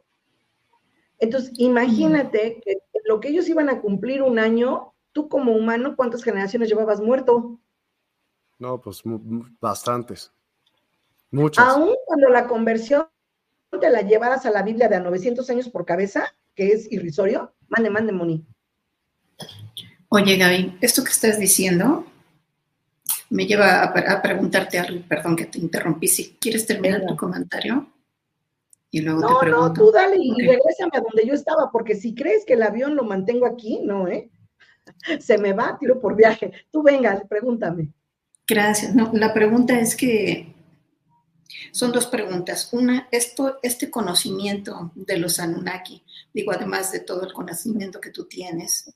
[1.20, 6.24] Entonces, imagínate que lo que ellos iban a cumplir un año, tú como humano, ¿cuántas
[6.24, 7.60] generaciones llevabas muerto?
[8.60, 9.02] No, pues
[9.62, 10.32] bastantes.
[11.32, 11.66] Muchas.
[11.66, 13.08] Aún cuando la conversión
[13.80, 17.54] te la llevaras a la Biblia de a 900 años por cabeza, que es irrisorio,
[17.70, 18.46] mande, mande, Moni.
[20.10, 22.06] Oye, Gaby, esto que estás diciendo
[23.30, 27.88] me lleva a, preguntarte algo, perdón que te interrumpí, si quieres terminar tu comentario.
[28.90, 29.68] Y luego no, te pregunto.
[29.68, 32.96] no, tú dale y regresame a donde yo estaba, porque si crees que el avión
[32.96, 34.30] lo mantengo aquí, no, ¿eh?
[35.20, 36.52] Se me va, tiro por viaje.
[36.72, 37.90] Tú venga, pregúntame.
[38.48, 38.96] Gracias.
[38.96, 40.56] No, la pregunta es que
[41.72, 42.70] son dos preguntas.
[42.72, 46.04] Una, esto, este conocimiento de los Anunnaki,
[46.34, 48.94] digo, además de todo el conocimiento que tú tienes,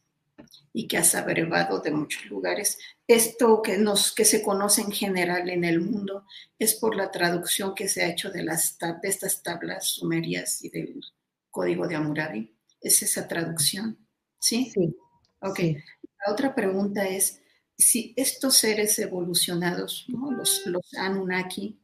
[0.74, 2.78] y que has abrevado de muchos lugares.
[3.08, 6.26] Esto que, nos, que se conoce en general en el mundo
[6.58, 10.70] es por la traducción que se ha hecho de, las, de estas tablas sumerias y
[10.70, 11.02] del
[11.50, 12.56] código de Hammurabi.
[12.80, 13.98] ¿Es esa traducción?
[14.40, 14.72] ¿Sí?
[14.74, 14.96] Sí.
[15.42, 15.60] Ok.
[16.26, 17.42] La otra pregunta es,
[17.78, 21.80] si estos seres evolucionados, los, los Anunnaki,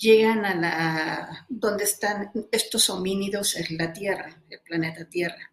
[0.00, 5.49] llegan a la donde están estos homínidos en la Tierra, el planeta Tierra.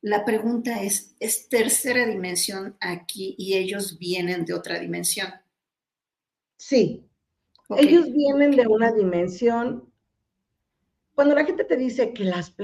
[0.00, 5.28] La pregunta es, ¿es tercera dimensión aquí y ellos vienen de otra dimensión?
[6.56, 7.08] Sí,
[7.76, 9.92] ellos vienen de una dimensión.
[11.14, 12.54] Cuando la gente te dice que las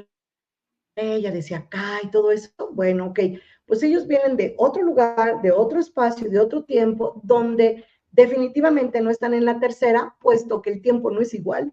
[0.97, 3.19] ella decía acá y todo eso, bueno, ok,
[3.67, 9.11] pues ellos vienen de otro lugar, de otro espacio, de otro tiempo, donde definitivamente no
[9.11, 11.73] están en la tercera, puesto que el tiempo no es igual.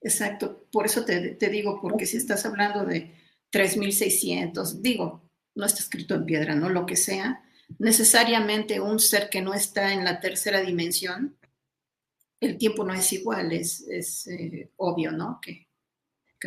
[0.00, 3.14] Exacto, por eso te, digo, porque si estás hablando de
[3.50, 6.68] 3600, digo, no está escrito en piedra, ¿no?
[6.68, 7.44] Lo que sea,
[7.78, 11.36] necesariamente un ser que no está en la tercera dimensión,
[12.40, 15.40] el tiempo no es igual, es, eh, obvio, ¿no?
[15.42, 15.68] Que,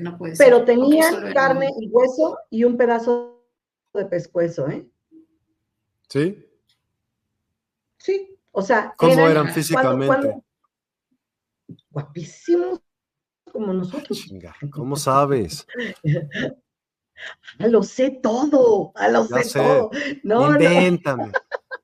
[0.02, 0.48] no puede ser.
[0.48, 3.46] Pero tenían carne y hueso y un pedazo
[3.94, 4.88] de pescuezo, ¿eh?
[6.10, 6.44] ¿Sí?
[7.98, 8.96] Sí, o sea.
[8.98, 10.42] ¿Cómo eran, físicamente?
[11.92, 12.82] guapísimos
[13.52, 14.26] como nosotros.
[14.72, 15.68] ¿Cómo sabes?
[17.60, 19.92] Ah, lo sé todo, ah, lo sé, todo.
[20.24, 21.32] No, Invéntame.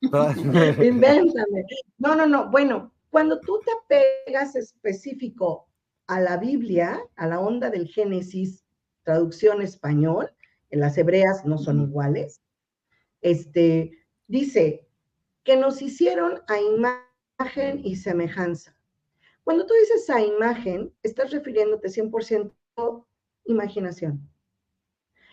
[0.02, 1.64] Invéntame.
[1.98, 2.50] No, no, no.
[2.50, 5.68] Bueno, cuando tú te apegas específico
[6.06, 8.64] a la Biblia, a la onda del Génesis,
[9.02, 10.30] traducción español,
[10.70, 12.40] en las hebreas no son iguales,
[13.20, 13.92] este,
[14.26, 14.86] dice
[15.44, 18.76] que nos hicieron a imagen y semejanza.
[19.44, 22.52] Cuando tú dices a imagen, estás refiriéndote 100%
[23.46, 24.29] imaginación.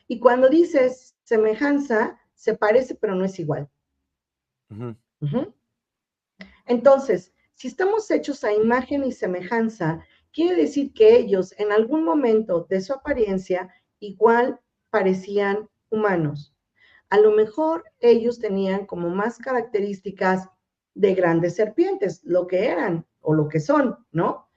[0.08, 3.70] Y cuando dices semejanza, se parece pero no es igual.
[6.66, 12.68] Entonces, si estamos hechos a imagen y semejanza, quiere decir que ellos en algún momento
[12.70, 16.54] de su apariencia igual parecían humanos.
[17.10, 20.50] A lo mejor ellos tenían como más características
[20.94, 24.50] de grandes serpientes, lo que eran o lo que son, ¿no?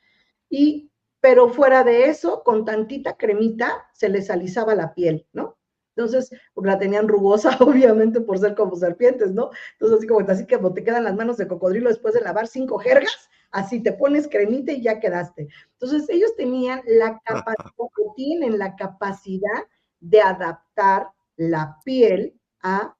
[0.49, 0.90] Y,
[1.21, 5.59] pero fuera de eso, con tantita cremita se les alisaba la piel, ¿no?
[5.97, 6.31] Entonces,
[6.63, 9.51] la tenían rugosa, obviamente, por ser como serpientes, ¿no?
[9.73, 12.79] Entonces, así como así que te quedan las manos de cocodrilo después de lavar cinco
[12.79, 15.49] jergas, así te pones cremita y ya quedaste.
[15.73, 17.75] Entonces, ellos tenían la capacidad,
[18.17, 19.67] tienen la capacidad
[20.01, 22.97] de adaptar la piel a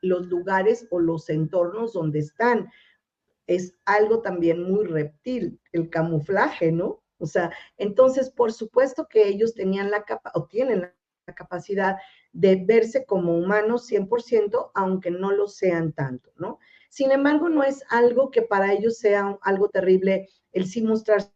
[0.00, 2.70] los lugares o los entornos donde están.
[3.46, 7.02] Es algo también muy reptil, el camuflaje, ¿no?
[7.18, 10.80] O sea, entonces, por supuesto que ellos tenían la capa o tienen
[11.26, 11.96] la capacidad
[12.32, 16.58] de verse como humanos 100%, aunque no lo sean tanto, ¿no?
[16.88, 21.30] Sin embargo, no es algo que para ellos sea algo terrible el sí mostrarse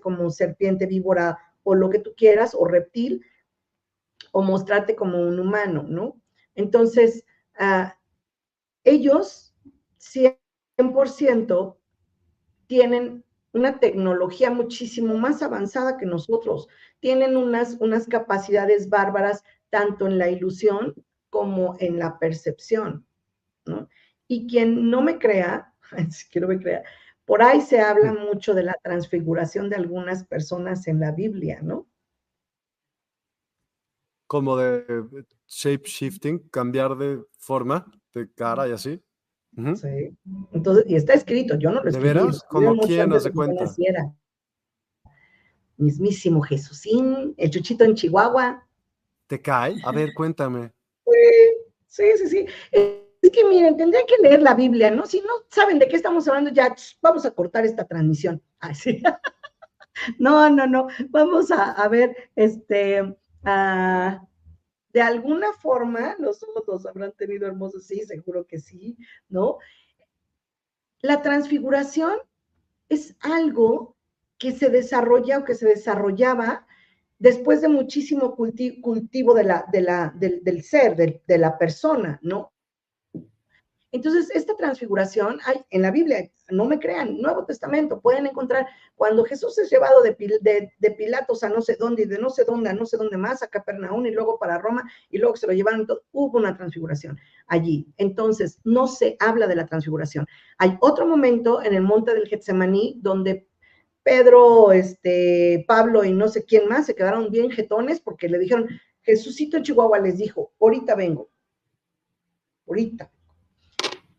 [0.00, 3.24] como serpiente, víbora o lo que tú quieras, o reptil,
[4.32, 6.20] o mostrarte como un humano, ¿no?
[6.54, 7.24] Entonces,
[7.58, 7.98] ah,
[8.84, 9.54] ellos
[10.76, 11.76] 100%
[12.66, 16.68] tienen una tecnología muchísimo más avanzada que nosotros.
[17.00, 20.94] Tienen unas, unas capacidades bárbaras tanto en la ilusión
[21.30, 23.06] como en la percepción,
[23.66, 23.88] ¿no?
[24.28, 25.72] Y quien no me crea,
[26.10, 26.82] si quiero me crea,
[27.24, 31.86] por ahí se habla mucho de la transfiguración de algunas personas en la Biblia, ¿no?
[34.26, 34.84] Como de
[35.46, 39.02] shape shifting, cambiar de forma, de cara y así.
[39.56, 40.16] Sí.
[40.52, 42.08] Entonces, y está escrito, yo no lo escribí.
[42.08, 42.42] ¿De veras?
[42.48, 43.64] ¿Como quién no se cuenta?
[45.76, 48.66] Mismísimo Jesucín, el chuchito en Chihuahua.
[49.26, 49.76] ¿Te cae?
[49.84, 50.72] A ver, cuéntame.
[51.86, 52.46] Sí, sí, sí.
[52.72, 55.06] Es que miren, tendrían que leer la Biblia, ¿no?
[55.06, 58.42] Si no saben de qué estamos hablando, ya vamos a cortar esta transmisión.
[58.58, 59.00] Así.
[60.18, 60.88] no, no, no.
[61.10, 64.26] Vamos a, a ver, este, a,
[64.94, 68.96] de alguna forma los otros habrán tenido hermosos, sí, seguro que sí,
[69.28, 69.58] ¿no?
[71.00, 72.16] La transfiguración
[72.88, 73.96] es algo
[74.38, 76.66] que se desarrolla o que se desarrollaba
[77.18, 79.66] después de muchísimo cultivo de la,
[80.16, 82.53] del, ser, de, la persona, ¿no?
[83.94, 88.66] Entonces, esta transfiguración hay en la Biblia, no me crean, Nuevo Testamento, pueden encontrar
[88.96, 90.16] cuando Jesús es llevado de,
[90.98, 93.44] Pilatos a no sé dónde y de no sé dónde a no sé dónde más,
[93.44, 97.86] a Capernaum y luego para Roma y luego se lo llevaron, hubo una transfiguración allí.
[97.96, 100.26] Entonces, no se habla de la transfiguración.
[100.58, 103.46] Hay otro momento en el monte del Getsemaní donde
[104.02, 108.68] Pedro, este, Pablo y no sé quién más se quedaron bien jetones porque le dijeron,
[109.02, 111.30] Jesucito en Chihuahua les dijo, ahorita vengo,
[112.66, 113.08] ahorita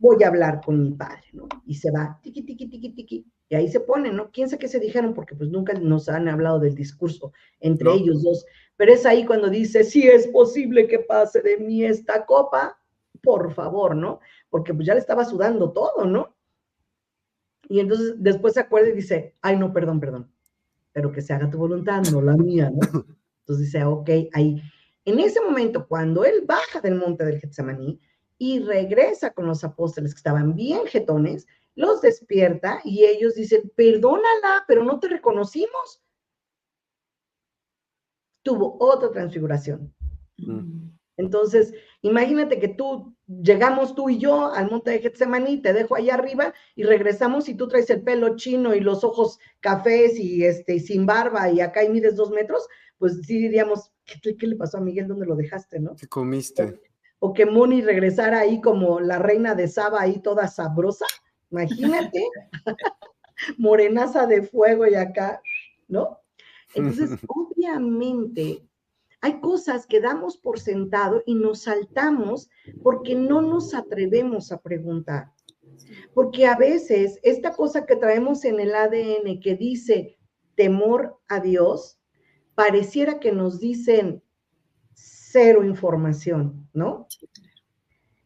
[0.05, 1.47] voy a hablar con mi padre, ¿no?
[1.65, 4.29] Y se va, tiqui, tiqui, tiqui, tiqui, y ahí se ponen, ¿no?
[4.31, 5.13] ¿Quién sabe qué se dijeron?
[5.13, 8.45] Porque pues nunca nos han hablado del discurso entre ellos dos,
[8.77, 12.77] pero es ahí cuando dice, sí es posible que pase de mí esta copa,
[13.23, 14.19] por favor, ¿no?
[14.49, 16.35] Porque pues ya le estaba sudando todo, ¿no?
[17.67, 20.31] Y entonces después se acuerda y dice, ay, no, perdón, perdón,
[20.91, 23.05] pero que se haga tu voluntad, no la mía, ¿no?
[23.39, 24.61] Entonces dice, ok, ahí.
[25.03, 27.99] En ese momento, cuando él baja del monte del Getsemaní
[28.45, 34.65] y regresa con los apóstoles que estaban bien jetones, los despierta y ellos dicen, perdónala,
[34.67, 36.03] pero no te reconocimos.
[38.43, 39.91] Tuvo otra transfiguración.
[40.37, 40.89] Mm.
[41.17, 41.73] Entonces,
[42.03, 46.53] imagínate que tú, llegamos tú y yo al monte de Getsemaní, te dejo allá arriba
[46.75, 51.07] y regresamos y tú traes el pelo chino y los ojos cafés y este, sin
[51.07, 52.67] barba y acá y mides dos metros,
[52.99, 55.07] pues sí diríamos, ¿qué, qué le pasó a Miguel?
[55.07, 55.95] ¿Dónde lo dejaste, no?
[55.95, 56.79] ¿Qué comiste?
[57.19, 61.05] O, que Moni regresara ahí como la reina de Saba, ahí toda sabrosa.
[61.51, 62.27] Imagínate,
[63.57, 65.41] morenaza de fuego y acá,
[65.87, 66.19] ¿no?
[66.73, 68.67] Entonces, obviamente,
[69.21, 72.49] hay cosas que damos por sentado y nos saltamos
[72.83, 75.31] porque no nos atrevemos a preguntar.
[76.13, 80.17] Porque a veces esta cosa que traemos en el ADN que dice
[80.55, 81.99] temor a Dios,
[82.53, 84.23] pareciera que nos dicen
[85.35, 87.07] cero información, ¿no?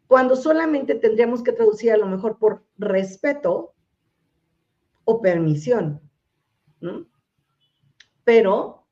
[0.06, 3.74] cuando solamente tendríamos que traducir a lo mejor por respeto
[5.06, 6.02] o permisión.
[6.82, 7.08] ¿no?
[8.24, 8.88] Pero,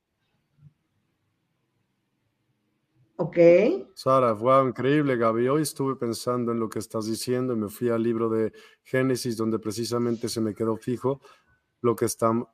[3.18, 3.38] ok.
[3.94, 5.48] Sara, wow, increíble, Gaby.
[5.50, 8.52] Hoy estuve pensando en lo que estás diciendo y me fui al libro de
[8.82, 11.22] Génesis, donde precisamente se me quedó fijo
[11.82, 12.48] lo que estamos,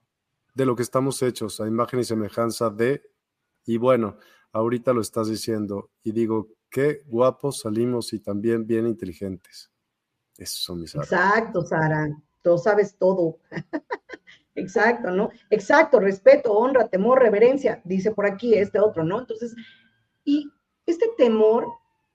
[0.54, 3.02] de lo que estamos hechos, a imagen y semejanza de,
[3.66, 4.18] y bueno,
[4.54, 9.72] ahorita lo estás diciendo, y digo, qué guapos salimos y también bien inteligentes.
[10.38, 12.10] Eso son mis Exacto, Sara.
[12.42, 13.38] Tú sabes todo.
[14.56, 15.30] Exacto, ¿no?
[15.50, 19.20] Exacto, respeto, honra, temor, reverencia, dice por aquí este otro, ¿no?
[19.20, 19.56] Entonces,
[20.24, 20.52] y
[20.86, 21.68] este temor,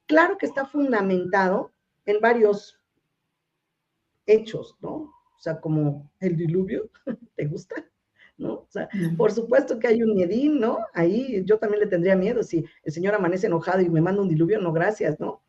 [0.07, 1.73] claro que está fundamentado
[2.07, 2.79] en varios
[4.27, 4.93] hechos, ¿no?
[4.93, 6.89] O sea, como el diluvio,
[7.37, 7.85] ¿te gusta?
[8.39, 8.53] ¿No?
[8.53, 10.79] O sea, por supuesto que hay un miedín, ¿no?
[10.95, 14.29] Ahí yo también le tendría miedo si el Señor amanece enojado y me manda un
[14.29, 15.43] diluvio, no, gracias, ¿no?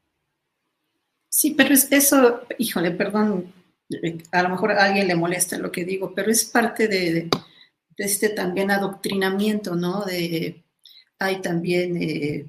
[1.30, 3.54] Sí, pero es eso, híjole, perdón,
[3.90, 7.30] eh, a lo mejor a alguien le molesta lo que digo, pero es parte de,
[7.98, 10.04] este también adoctrinamiento, ¿no?
[10.06, 10.64] De,
[11.20, 12.48] hay también eh,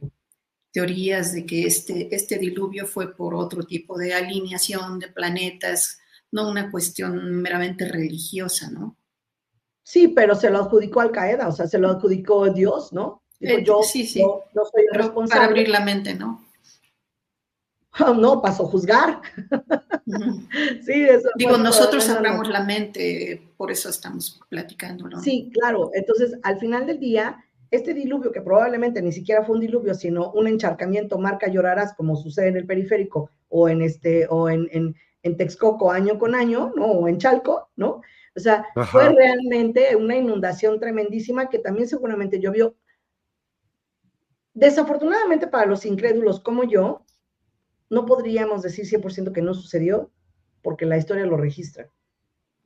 [0.73, 6.01] teorías de que este, este diluvio fue por otro tipo de alineación de planetas,
[6.33, 8.97] no una cuestión meramente religiosa, ¿no?
[9.91, 13.25] Sí, pero se lo adjudicó Al Qaeda, o sea, se lo adjudicó Dios, ¿no?
[13.41, 14.23] Eh, yo, sí, sí.
[14.23, 15.41] No, soy responsable.
[15.41, 16.47] Para abrir la mente, ¿no?
[18.17, 19.21] no, pasó a juzgar.
[20.87, 21.29] sí, eso.
[21.35, 25.21] Digo, nosotros abramos la mente, por eso estamos platicando, ¿no?
[25.21, 25.91] Sí, claro.
[25.93, 30.31] Entonces, al final del día, este diluvio, que probablemente ni siquiera fue un diluvio, sino
[30.31, 34.95] un encharcamiento, marca llorarás, como sucede en el periférico, o en este, o en, en,
[35.25, 36.87] en Texcoco año con año, ¿no?
[36.87, 38.03] O en Chalco, ¿no?
[38.37, 42.77] O sea, fue realmente una inundación tremendísima que también seguramente llovió.
[44.55, 47.05] Desafortunadamente para los incrédulos como yo,
[47.89, 50.11] no podríamos decir 100% que no sucedió
[50.63, 51.91] porque la historia lo registra.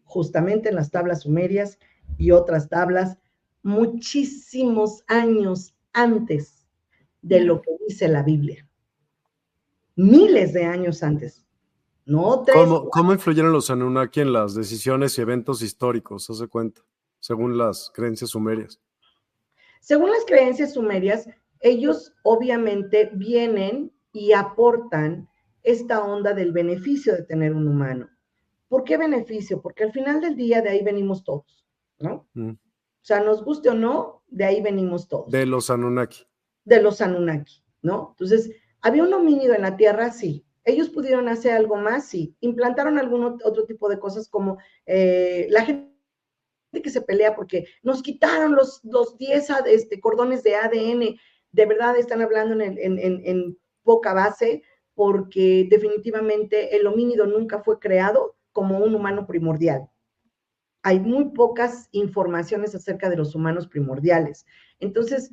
[0.04, 1.78] Justamente en las tablas sumerias
[2.18, 3.18] y otras tablas,
[3.62, 6.66] muchísimos años antes
[7.22, 8.68] de lo que dice la Biblia.
[9.96, 11.43] Miles de años antes.
[12.06, 12.44] No
[12.90, 16.28] ¿Cómo, influyeron los Anunnaki en las decisiones y eventos históricos?
[16.28, 16.82] Hace cuenta,
[17.18, 18.80] según las creencias sumerias.
[19.80, 21.28] Según las creencias sumerias,
[21.60, 25.28] ellos obviamente vienen y aportan
[25.62, 28.08] esta onda del beneficio de tener un humano.
[28.68, 29.62] ¿Por qué beneficio?
[29.62, 31.66] Porque al final del día de ahí venimos todos,
[31.98, 32.28] ¿no?
[32.34, 32.50] Mm.
[32.50, 35.30] O sea, nos guste o no, de ahí venimos todos.
[35.30, 36.26] De los Anunnaki.
[36.64, 38.10] De los Anunnaki, ¿no?
[38.10, 38.50] Entonces,
[38.80, 40.10] ¿había un homínido en la Tierra?
[40.10, 40.44] Sí.
[40.64, 42.36] Ellos pudieron hacer algo más, sí.
[42.40, 45.90] Implantaron algún otro tipo de cosas como eh, la gente
[46.82, 51.18] que se pelea porque nos quitaron los, los 10 este, cordones de ADN.
[51.52, 54.62] De verdad están hablando en, en poca base
[54.94, 59.88] porque definitivamente el homínido nunca fue creado como un humano primordial.
[60.82, 64.46] Hay muy pocas informaciones acerca de los humanos primordiales.
[64.78, 65.30] Entonces,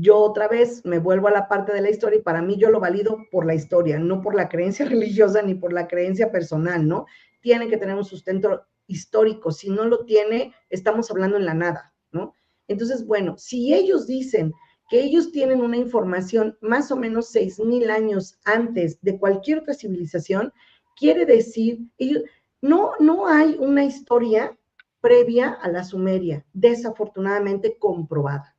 [0.00, 2.70] yo otra vez me vuelvo a la parte de la historia y para mí yo
[2.70, 6.86] lo valido por la historia, no por la creencia religiosa ni por la creencia personal,
[6.86, 7.06] ¿no?
[7.40, 11.92] Tiene que tener un sustento histórico, si no lo tiene, estamos hablando en la nada,
[12.12, 12.32] ¿no?
[12.68, 14.52] Entonces, bueno, si ellos dicen
[14.88, 19.74] que ellos tienen una información más o menos seis mil años antes de cualquier otra
[19.74, 20.52] civilización,
[20.96, 22.22] quiere decir, ellos,
[22.62, 24.56] no, no hay una historia
[25.00, 28.57] previa a la Sumeria, desafortunadamente comprobada.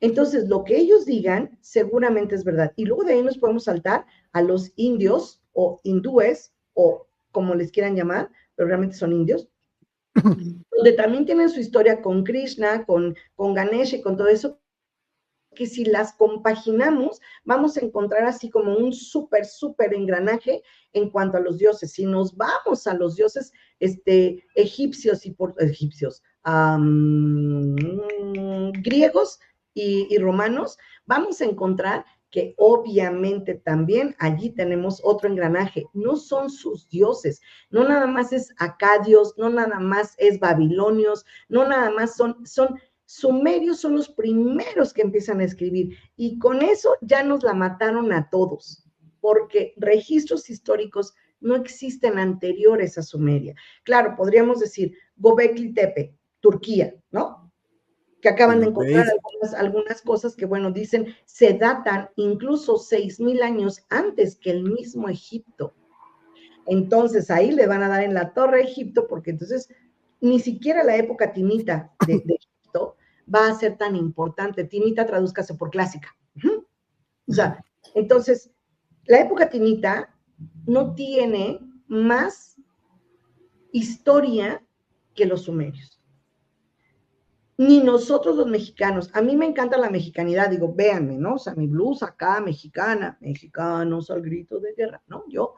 [0.00, 2.72] Entonces, lo que ellos digan seguramente es verdad.
[2.76, 7.70] Y luego de ahí nos podemos saltar a los indios o hindúes o como les
[7.70, 9.48] quieran llamar, pero realmente son indios,
[10.14, 14.58] donde también tienen su historia con Krishna, con, con Ganesh y con todo eso,
[15.54, 21.36] que si las compaginamos, vamos a encontrar así como un súper, súper engranaje en cuanto
[21.36, 21.92] a los dioses.
[21.92, 26.22] Si nos vamos a los dioses este, egipcios y por, egipcios,
[28.82, 29.40] griegos
[29.74, 35.86] y, romanos, vamos a encontrar que obviamente también allí tenemos otro engranaje.
[35.92, 37.40] No son sus dioses,
[37.70, 42.78] no nada más es acadios, no nada más es babilonios, no nada más son, son
[43.04, 45.96] sumerios, son los primeros que empiezan a escribir.
[46.16, 48.84] Y con eso ya nos la mataron a todos,
[49.20, 53.54] porque registros históricos no existen anteriores a Sumeria.
[53.82, 57.39] Claro, podríamos decir Gobekli Tepe, Turquía, ¿no?
[58.20, 59.06] Que acaban de encontrar
[59.56, 65.08] algunas, cosas que, bueno, dicen, se datan incluso seis mil años antes que el mismo
[65.08, 65.74] Egipto.
[66.66, 69.68] Entonces ahí le van a dar en la torre a Egipto, porque entonces
[70.20, 72.96] ni siquiera la época tinita de, Egipto
[73.32, 74.64] va a ser tan importante.
[74.64, 76.14] Tinita tradúzcase por clásica.
[77.26, 77.64] O sea,
[77.94, 78.50] entonces,
[79.06, 80.14] la época tinita
[80.66, 82.56] no tiene más
[83.72, 84.62] historia
[85.14, 85.99] que los sumerios
[87.60, 89.10] ni nosotros los mexicanos.
[89.12, 91.34] A mí me encanta la mexicanidad, digo, véanme, ¿no?
[91.34, 95.24] O sea, mi blusa acá, mexicana, mexicanos al grito de guerra, ¿no?
[95.28, 95.56] Yo,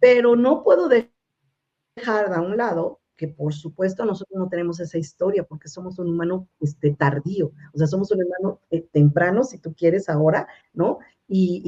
[0.00, 5.44] pero no puedo dejar de un lado que por supuesto nosotros no tenemos esa historia
[5.44, 9.76] porque somos un humano este, tardío, o sea, somos un humano eh, temprano, si tú
[9.76, 10.98] quieres, ahora, ¿no?
[11.28, 11.62] Y,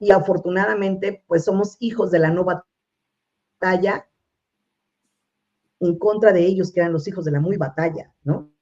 [0.00, 2.66] y, y afortunadamente, pues somos hijos de la nueva
[3.60, 4.08] batalla
[5.80, 8.53] en contra de ellos, que eran los hijos de la muy batalla, ¿no?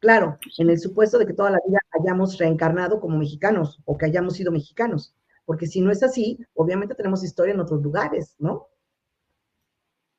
[0.00, 4.06] Claro, en el supuesto de que toda la vida hayamos reencarnado como mexicanos o que
[4.06, 5.12] hayamos sido mexicanos,
[5.44, 8.68] porque si no es así, obviamente tenemos historia en otros lugares, ¿no?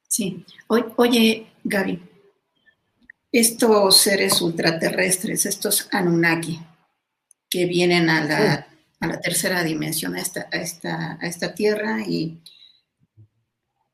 [0.07, 0.45] Sí.
[0.67, 2.01] Oye, Gaby,
[3.31, 6.59] estos seres ultraterrestres, estos Anunnaki,
[7.49, 8.67] que vienen a la,
[8.99, 12.41] a la tercera dimensión, a esta, a, esta, a esta tierra y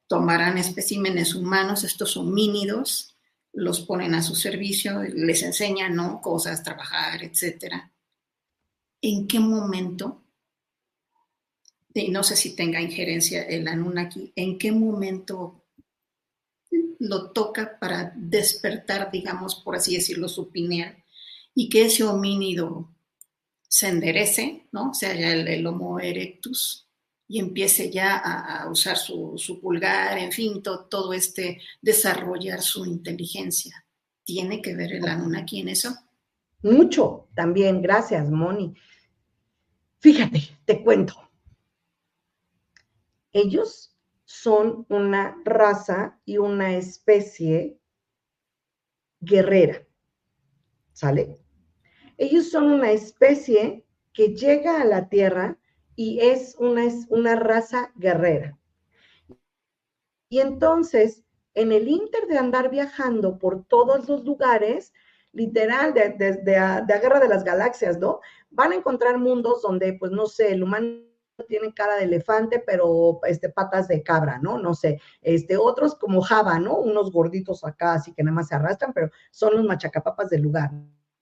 [0.08, 3.15] tomarán especímenes humanos, estos homínidos,
[3.56, 6.22] los ponen a su servicio, les enseñan ¿no?
[6.22, 7.92] cosas, trabajar, etcétera.
[9.02, 10.24] ¿En qué momento,
[11.94, 15.66] y no sé si tenga injerencia el Anunnaki, en qué momento
[17.00, 21.04] lo toca para despertar, digamos, por así decirlo, su pineal,
[21.54, 22.94] y que ese homínido
[23.68, 24.92] se enderece, ¿no?
[24.92, 26.85] O sea, ya el Homo erectus,
[27.28, 33.86] y empiece ya a, usar su, pulgar, en fin, todo este desarrollar su inteligencia.
[34.24, 35.96] ¿Tiene que ver el Anunnaki en eso?
[36.62, 38.76] Mucho también, gracias, Moni.
[40.00, 41.16] Fíjate, te cuento.
[43.32, 47.80] Ellos son una raza y una especie
[49.20, 49.86] guerrera,
[50.94, 51.40] ¿sale?
[52.18, 55.58] Ellos son una especie que llega a la Tierra
[55.96, 58.58] y es una, es una raza guerrera.
[60.30, 61.24] Y entonces,
[61.54, 64.94] en el inter de andar viajando por todos los lugares,
[65.32, 68.22] literal, desde de, de, Guerra de las Galaxias, ¿no?
[68.50, 71.02] Van a encontrar mundos donde, pues, no sé, el humano
[71.48, 74.58] tiene cara de elefante, pero este, patas de cabra, ¿no?
[74.58, 76.78] No sé, este, otros como Java, ¿no?
[76.78, 80.72] Unos gorditos acá, así que nada más se arrastran, pero son los machacapapas del lugar,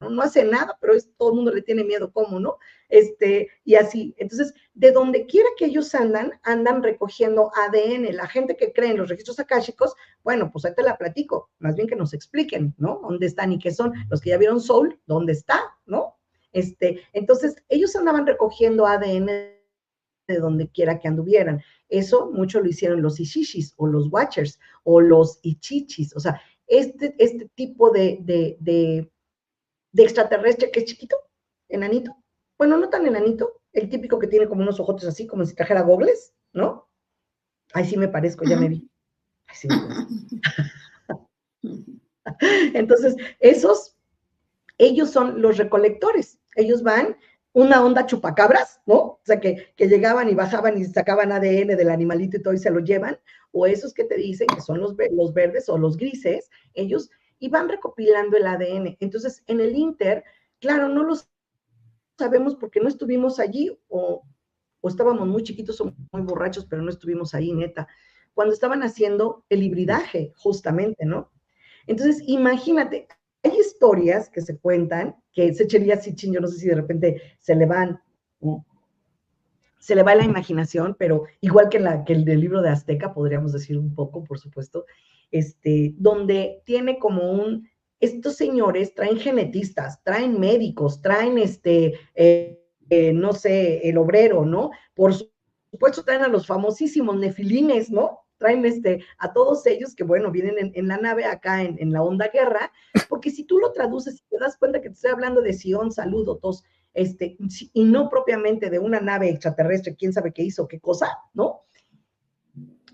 [0.10, 0.22] ¿no?
[0.22, 2.58] hace nada, pero es, todo el mundo le tiene miedo, ¿cómo, no?
[2.90, 4.14] Este, y así.
[4.18, 8.16] Entonces, de donde quiera que ellos andan, andan recogiendo ADN.
[8.16, 11.76] La gente que cree en los registros akáshicos, bueno, pues ahí te la platico, más
[11.76, 13.00] bien que nos expliquen, ¿no?
[13.02, 13.94] ¿Dónde están y qué son?
[14.10, 16.18] Los que ya vieron Soul, ¿dónde está, no?
[16.52, 19.26] Este, entonces, ellos andaban recogiendo ADN
[20.28, 21.62] de donde quiera que anduvieran.
[21.90, 26.16] Eso mucho lo hicieron los Ishishis o los Watchers o los Ichichis.
[26.16, 29.12] O sea, este, este tipo de,
[30.02, 31.16] extraterrestre que es chiquito,
[31.70, 32.16] enanito.
[32.58, 35.82] Bueno, no tan enanito, el típico que tiene como unos ojotes así, como si trajera
[35.82, 36.90] gogles, ¿no?
[37.74, 38.90] Ahí sí me parezco, ya me vi.
[39.54, 39.68] sí
[42.74, 43.96] Entonces, esos,
[44.78, 46.40] ellos son los recolectores.
[46.56, 47.18] Ellos van
[47.54, 48.96] una onda chupacabras, ¿no?
[48.96, 52.58] O sea, que, que, llegaban y bajaban y sacaban ADN del animalito y todo y
[52.58, 53.20] se lo llevan.
[53.52, 57.12] O esos que te dicen que son los, los verdes o los grises, ellos
[57.44, 58.96] y van recopilando el ADN.
[59.02, 60.24] Entonces, en el Inter,
[60.62, 61.14] claro, no lo
[62.18, 64.24] sabemos porque no estuvimos allí o,
[64.84, 67.86] estábamos muy chiquitos o muy borrachos, pero no estuvimos ahí, neta,
[68.34, 71.34] cuando estaban haciendo el hibridaje, justamente, ¿no?
[71.86, 73.10] Entonces, imagínate,
[73.44, 77.22] hay historias que se cuentan, que se echaría así, yo no sé si de repente
[77.40, 78.02] se le van,
[79.80, 83.14] se le va la imaginación, pero igual que, la, que el del libro de Azteca,
[83.14, 84.86] podríamos decir un poco, por supuesto,
[85.34, 87.68] este, donde tiene como un,
[88.00, 94.70] estos señores traen genetistas, traen médicos, traen este, eh, eh, no sé, el obrero, ¿no?
[94.94, 95.14] Por
[95.72, 98.20] supuesto traen a los famosísimos nefilines, ¿no?
[98.38, 102.28] traen este, a todos ellos que, bueno, vienen en, la nave acá en, la onda
[102.28, 102.72] guerra,
[103.10, 105.92] porque si tú lo traduces y te das cuenta que te estoy hablando de Sion,
[105.92, 106.64] saludo, tos,
[106.94, 107.38] este,
[107.74, 111.62] y no propiamente de una nave extraterrestre, quién sabe qué hizo, qué cosa, ¿no?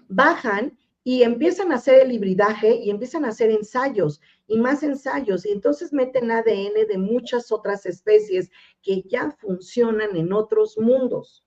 [0.08, 0.78] Bajan
[1.10, 5.52] y empiezan a hacer el hibridaje y empiezan a hacer ensayos y más ensayos, y
[5.52, 8.52] entonces meten ADN de muchas otras especies
[8.84, 11.44] que ya funcionan en otros mundos,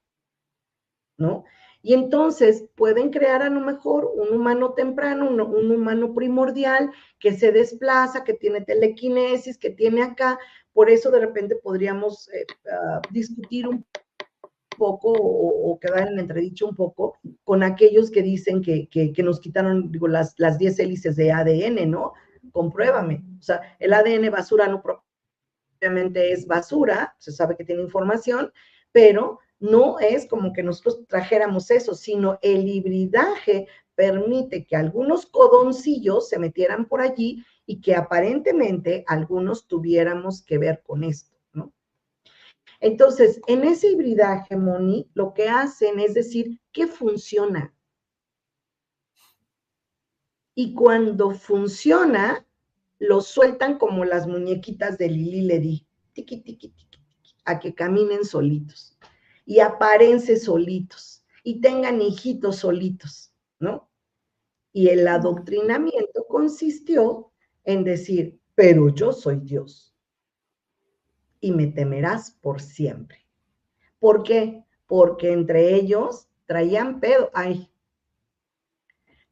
[1.16, 1.44] ¿no?
[1.80, 6.90] Y entonces pueden crear a lo mejor un humano temprano, un, humano primordial
[7.20, 10.40] que se desplaza, que tiene telequinesis, que tiene acá.
[10.72, 13.86] Por eso de repente podríamos eh, ah, discutir un
[14.76, 20.08] poco o, quedar en entredicho un poco con aquellos que dicen que, nos quitaron digo,
[20.08, 22.12] las, las 10 hélices de ADN, ¿no?
[22.52, 23.24] Compruébame.
[23.38, 28.52] O sea, el ADN basura no propiamente es basura, se sabe que tiene información,
[28.92, 36.28] pero no es como que nosotros trajéramos eso, sino el hibridaje permite que algunos codoncillos
[36.28, 41.31] se metieran por allí y que aparentemente algunos tuviéramos que ver con esto.
[42.82, 47.72] Entonces, en ese hibridaje, Moni, lo que hacen es decir, ¿qué funciona?
[50.56, 52.44] Y cuando funciona,
[52.98, 56.98] lo sueltan como las muñequitas de Lili Ledi, tiqui, tiqui, tiqui,
[57.44, 58.98] a que caminen solitos
[59.46, 63.88] y aparense solitos y tengan hijitos solitos, ¿no?
[64.72, 67.30] Y el adoctrinamiento consistió
[67.62, 69.91] en decir, pero yo soy Dios
[71.42, 73.26] y me temerás por siempre.
[73.98, 74.64] ¿Por qué?
[74.86, 77.68] Porque entre ellos traían pedo, ay,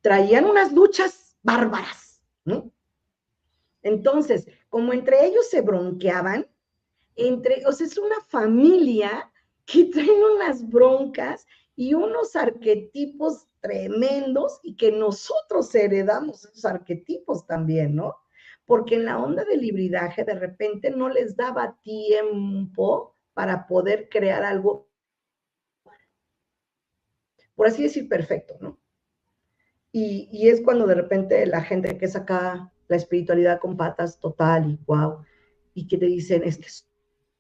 [0.03, 2.71] traían unas luchas bárbaras, ¿no?
[3.83, 6.47] Entonces, como entre ellos se bronqueaban,
[7.15, 9.31] entre, o sea, es una familia
[9.65, 11.47] que traen unas broncas
[11.77, 18.17] y unos arquetipos tremendos y que nosotros heredamos esos arquetipos también, ¿no?
[18.71, 24.45] Porque en la onda del hibridaje de repente no les daba tiempo para poder crear
[24.45, 24.87] algo,
[27.57, 28.79] por así decir, perfecto, ¿no?
[29.91, 34.71] Y, y es cuando de repente la gente que saca la espiritualidad con patas total
[34.71, 35.25] y wow,
[35.75, 36.69] y que te dicen, es que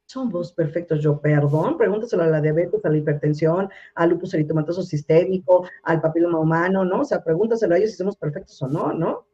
[0.06, 1.00] somos perfectos.
[1.00, 6.40] Yo, perdón, pregúntaselo a la diabetes, a la hipertensión, al lupus eritomatoso sistémico, al papiloma
[6.40, 7.02] humano, ¿no?
[7.02, 9.29] O sea, pregúntaselo a ellos si somos perfectos o no, ¿no?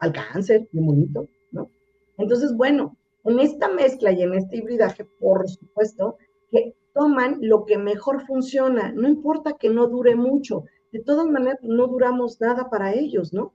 [0.00, 1.70] Al cáncer, muy bonito, ¿no?
[2.16, 6.18] Entonces, bueno, en esta mezcla y en este hibridaje, por supuesto,
[6.50, 11.58] que toman lo que mejor funciona, no importa que no dure mucho, de todas maneras
[11.62, 13.54] no duramos nada para ellos, ¿no?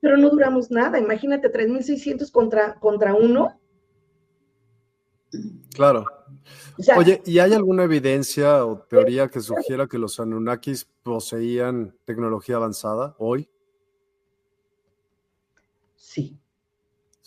[0.00, 3.60] Pero no duramos nada, imagínate 3.600 contra, contra uno,
[5.74, 6.04] Claro.
[6.96, 13.14] Oye, ¿y hay alguna evidencia o teoría que sugiera que los Anunnakis poseían tecnología avanzada
[13.18, 13.48] hoy?
[15.94, 16.38] Sí.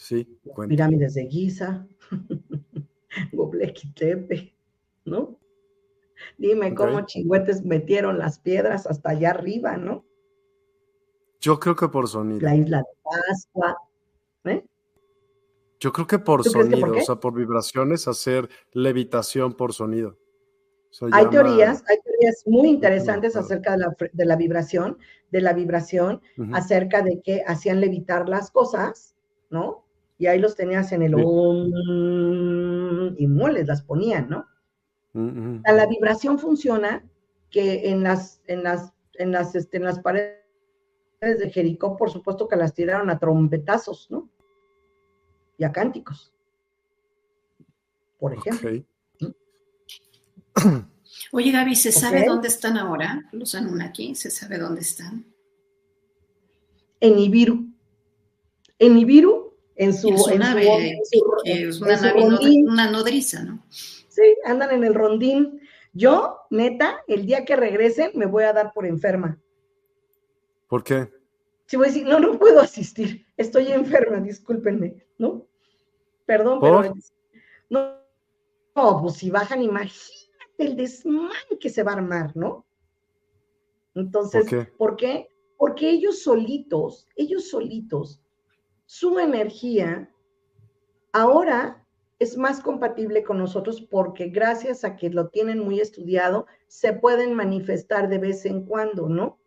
[0.04, 0.28] Sí,
[0.68, 1.88] Pirámides de Giza,
[3.32, 4.54] Gobleki Tepe,
[5.06, 5.40] ¿no?
[6.38, 10.04] Dime cómo chingüetes metieron las piedras hasta allá arriba, ¿no?
[11.40, 12.42] Yo creo que por sonido.
[12.42, 13.78] La isla de Pascua,
[14.44, 14.66] ¿eh?
[15.80, 20.18] Yo creo que por sonido, o sea, por vibraciones, hacer levitación por sonido.
[21.14, 24.98] hay teorías, hay teorías muy interesantes acerca de la, vibración,
[25.32, 29.16] de la vibración, acerca de que hacían levitar las cosas,
[29.50, 29.83] ¿no?
[30.24, 31.12] Y ahí los tenías en el
[33.18, 34.48] y moles las ponían, ¿no?
[35.14, 37.04] La vibración funciona
[37.50, 40.40] que en las, en las, en las, este, en las paredes
[41.20, 44.30] de Jericó, por supuesto que las tiraron a trompetazos, ¿no?
[45.58, 46.34] y a cánticos,
[48.18, 48.72] por ejemplo.
[51.34, 54.16] Oye, Gaby, ¿se sabe dónde están ahora los Anunnaki?
[54.16, 55.26] ¿Se sabe dónde están?
[57.02, 57.68] En Ibiru.
[58.80, 59.43] En Ibiru,
[59.76, 60.10] en su...
[60.10, 61.00] Es una nave,
[61.44, 63.64] es una, nodriza, ¿no?
[63.70, 65.62] Sí, andan en el rondín.
[65.94, 69.40] Yo, neta, el día que regresen me voy a dar por enferma.
[70.68, 71.10] ¿Por qué?
[71.66, 75.46] Si voy a decir, no, no puedo asistir, estoy enferma, discúlpenme, ¿no?
[76.26, 76.94] Perdón, pero
[77.70, 77.98] no,
[78.76, 82.66] no, pues si bajan, imagínate el desmán que se va a armar, ¿no?
[83.96, 84.46] Entonces,
[84.78, 85.30] ¿por qué?
[85.58, 88.23] Porque ellos solitos, ellos solitos
[88.94, 90.08] su energía
[91.14, 91.84] ahora
[92.20, 97.34] es más compatible con nosotros porque gracias a que lo tienen muy estudiado, se pueden
[97.34, 99.40] manifestar de vez en cuando, ¿no?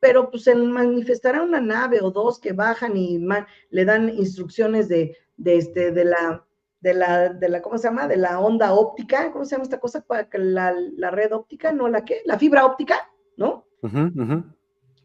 [0.00, 3.24] Pero pues en manifestará una nave o dos que bajan y
[3.70, 6.44] le dan instrucciones de, de, este, de la
[6.80, 8.08] de la, de la, ¿cómo se llama?
[8.08, 10.04] De la onda óptica, ¿cómo se llama esta cosa?
[10.32, 11.86] La, la red óptica, ¿no?
[11.86, 12.22] ¿La qué?
[12.24, 13.66] La fibra óptica, ¿no?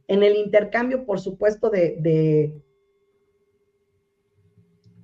[0.08, 2.65] En el intercambio, por supuesto, de, de,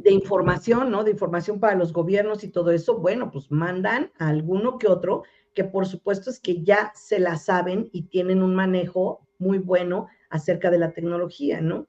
[0.04, 1.04] de, información, ¿no?
[1.04, 5.24] De información para los gobiernos y todo eso, bueno, pues mandan a alguno que otro,
[5.54, 10.08] que por supuesto es que ya se la saben y tienen un manejo muy bueno
[10.30, 11.88] acerca de la tecnología, ¿no?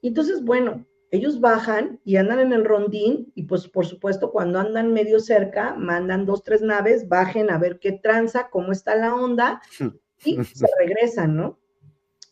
[0.00, 4.58] Y entonces, bueno, ellos bajan y andan en el rondín y pues por supuesto cuando
[4.58, 9.14] andan medio cerca, mandan dos, tres naves, bajen a ver qué tranza, cómo está la
[9.14, 9.62] onda
[10.24, 11.58] y se regresan, ¿no?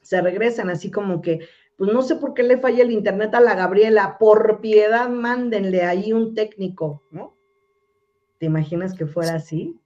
[0.02, 1.46] Se regresan así como que,
[1.76, 5.82] pues no sé por qué le falla el internet a la Gabriela, por piedad mándenle
[5.82, 7.36] ahí un técnico, ¿no?
[8.38, 9.80] ¿Te imaginas que fuera así?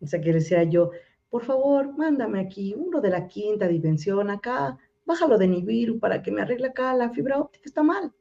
[0.00, 0.90] O sea, que decía yo,
[1.30, 6.30] por favor, mándame aquí uno de la quinta dimensión acá, bájalo de Nibiru para que
[6.30, 8.12] me arregle acá la fibra óptica, está mal.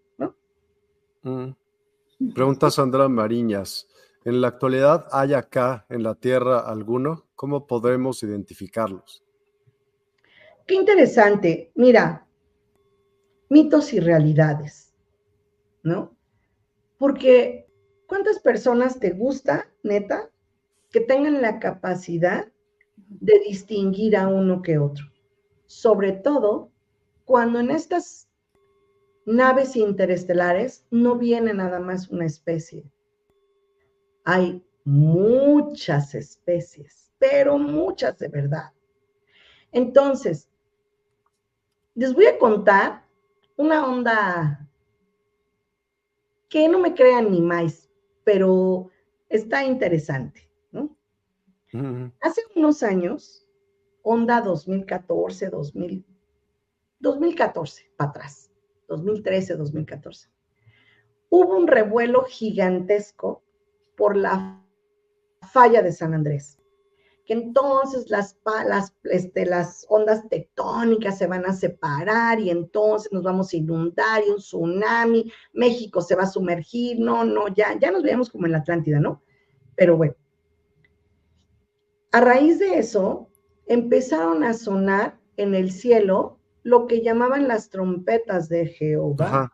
[1.23, 2.33] Mm.
[2.33, 3.87] Pregunta Sandra Mariñas.
[4.23, 7.25] ¿En la actualidad hay acá en la Tierra alguno?
[7.35, 9.23] ¿Cómo podemos identificarlos?
[10.65, 11.71] Qué interesante.
[11.75, 12.26] Mira,
[13.49, 14.93] mitos y realidades,
[15.83, 16.15] ¿no?
[16.97, 17.67] Porque
[18.07, 20.29] ¿cuántas personas te gusta, neta,
[20.91, 22.47] que tengan la capacidad
[22.95, 25.05] de distinguir a uno que otro?
[25.65, 26.71] Sobre todo
[27.25, 28.27] cuando en estas
[29.25, 32.89] naves interestelares no viene nada más una especie.
[34.23, 38.71] Hay muchas especies, pero muchas de verdad.
[39.73, 40.49] Entonces,
[41.93, 43.06] les voy a contar
[43.57, 44.69] una onda
[46.49, 47.89] que no me crean ni más,
[48.23, 48.89] pero
[49.29, 50.47] está interesante.
[52.21, 53.45] Hace unos años,
[54.01, 56.05] onda 2014, 2000,
[56.99, 58.47] 2014, para atrás
[58.87, 60.29] 2013, 2014.
[61.29, 63.43] Hubo un revuelo gigantesco
[63.95, 64.63] por la
[65.51, 66.57] falla de San Andrés,
[67.27, 73.21] que entonces las, las, este, las ondas tectónicas se van a separar y entonces nos
[73.21, 77.91] vamos a inundar y un tsunami, México se va a sumergir, no, no, ya, ya
[77.91, 79.21] nos veíamos como en la Atlántida, ¿no?
[79.75, 80.15] Pero bueno,
[82.13, 83.29] a raíz de eso
[83.65, 89.53] empezaron a sonar en el cielo lo que llamaban las trompetas de Jehová.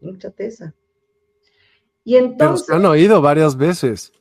[0.00, 0.76] Mucha tesa.
[2.04, 2.66] Y entonces.
[2.68, 4.12] Pero se han oído varias veces.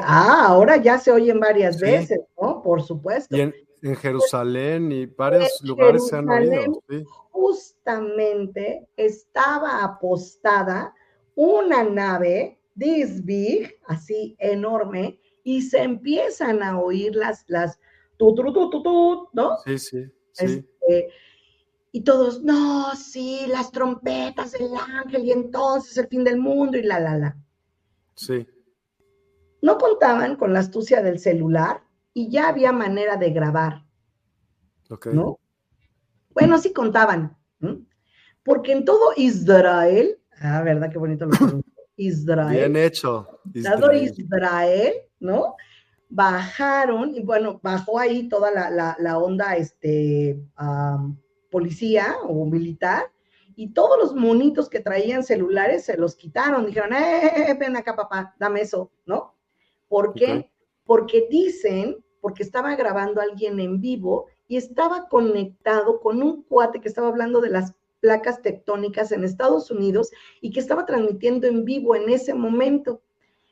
[0.00, 2.62] Ah, ahora ya se oyen varias veces, ¿no?
[2.62, 3.36] Por supuesto.
[3.36, 3.54] Y en,
[3.96, 6.82] Jerusalén y varios lugares se han oído.
[7.30, 10.94] Justamente estaba apostada
[11.34, 17.78] una nave, this big, así enorme, y se empiezan a oír las, las,
[18.16, 19.58] tu, tu, tu, tu, ¿no?
[19.66, 20.04] Sí, sí.
[20.38, 21.10] Este,
[21.92, 26.82] y todos, no, sí, las trompetas del ángel y entonces el fin del mundo y
[26.82, 27.36] la, la, la.
[28.14, 28.46] Sí.
[29.64, 33.84] No contaban con la astucia del celular y ya había manera de grabar.
[35.12, 35.38] ¿No?
[36.30, 37.36] Bueno, sí contaban.
[38.44, 40.90] Porque en todo Israel, ah, ¿verdad?
[40.92, 41.32] Qué bonito lo
[41.96, 42.72] Israel.
[42.72, 43.40] Bien hecho.
[43.54, 44.12] Israel.
[44.14, 45.56] Israel, ¿no?
[46.14, 50.38] bajaron, y bueno, bajó ahí toda la, onda este,
[51.50, 53.10] policía o militar,
[53.56, 57.76] y todos los monitos que traían celulares se los quitaron, dijeron, eh, eh, eh ven
[57.76, 59.33] acá papá, dame eso, ¿no?
[59.94, 60.50] ¿Por qué?
[60.84, 66.88] Porque dicen, porque estaba grabando alguien en vivo y estaba conectado con un cuate que
[66.88, 71.94] estaba hablando de las placas tectónicas en Estados Unidos y que estaba transmitiendo en vivo
[71.94, 73.02] en ese momento.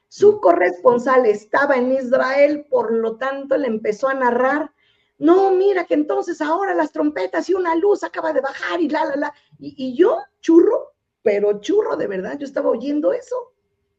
[0.09, 4.73] Su corresponsal estaba en Israel, por lo tanto le empezó a narrar,
[5.19, 9.05] no, mira que entonces ahora las trompetas y una luz acaba de bajar y la,
[9.05, 9.35] la, la.
[9.61, 13.53] Y, yo, churro, pero churro de verdad, yo estaba oyendo eso.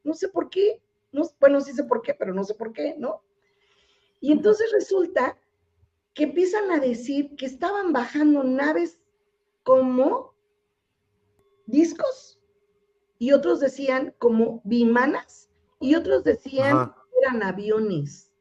[0.03, 0.81] No sé por qué,
[1.13, 3.23] no, bueno, sí sé por qué, pero no sé por qué, ¿no?
[4.19, 5.37] Y entonces resulta
[6.13, 8.99] que empiezan a decir que estaban bajando naves
[9.63, 10.33] como
[11.65, 12.39] discos
[13.17, 15.49] y otros decían como bimanas
[15.79, 18.31] y otros decían que eran aviones.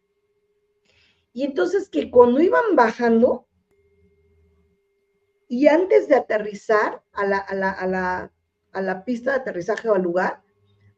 [1.33, 3.47] Y entonces que cuando iban bajando
[5.49, 10.42] y antes de aterrizar a la, a la, pista de aterrizaje o al lugar,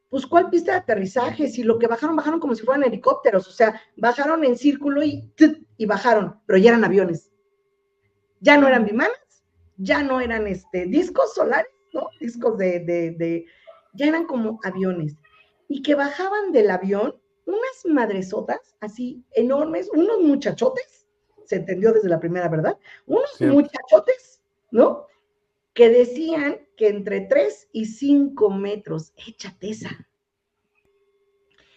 [0.09, 1.49] pues ¿cuál pista de aterrizaje?
[1.49, 5.31] Si lo que bajaron, bajaron como si fueran helicópteros, o sea, bajaron en círculo y,
[5.77, 7.31] y bajaron, pero ya eran aviones.
[8.41, 9.45] Ya no eran bimanas,
[9.77, 12.09] ya no eran este, discos solares, ¿no?
[12.21, 13.47] Discos de, de, de,
[13.95, 15.17] ya eran como aviones.
[15.69, 21.07] Y que bajaban del avión unas madresotas así enormes, unos muchachotes,
[21.45, 22.79] se entendió desde la primera, ¿verdad?
[23.07, 25.07] Unos muchachotes, ¿no?
[25.75, 30.09] Que decían que entre 3 y 5 metros, échate esa.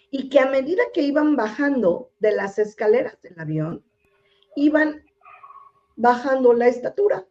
[0.09, 3.83] Y que a medida que iban bajando de las escaleras del avión,
[4.55, 5.03] iban
[5.95, 7.25] bajando la estatura.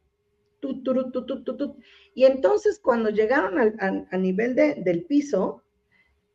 [2.15, 5.63] y entonces cuando llegaron a, nivel del piso,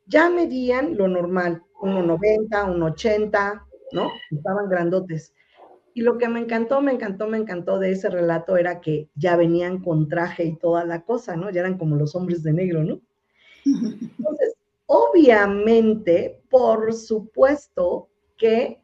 [0.06, 4.10] ya medían lo normal, 1,90, 1,80, ¿no?
[4.30, 5.34] Estaban grandotes.
[5.94, 9.36] Y lo que me encantó, me encantó, me encantó de ese relato era que ya
[9.36, 11.50] venían con traje y toda la cosa, ¿no?
[11.50, 13.00] Ya eran como los hombres de negro, ¿no?
[13.64, 14.54] Entonces,
[14.86, 18.82] obviamente, por supuesto que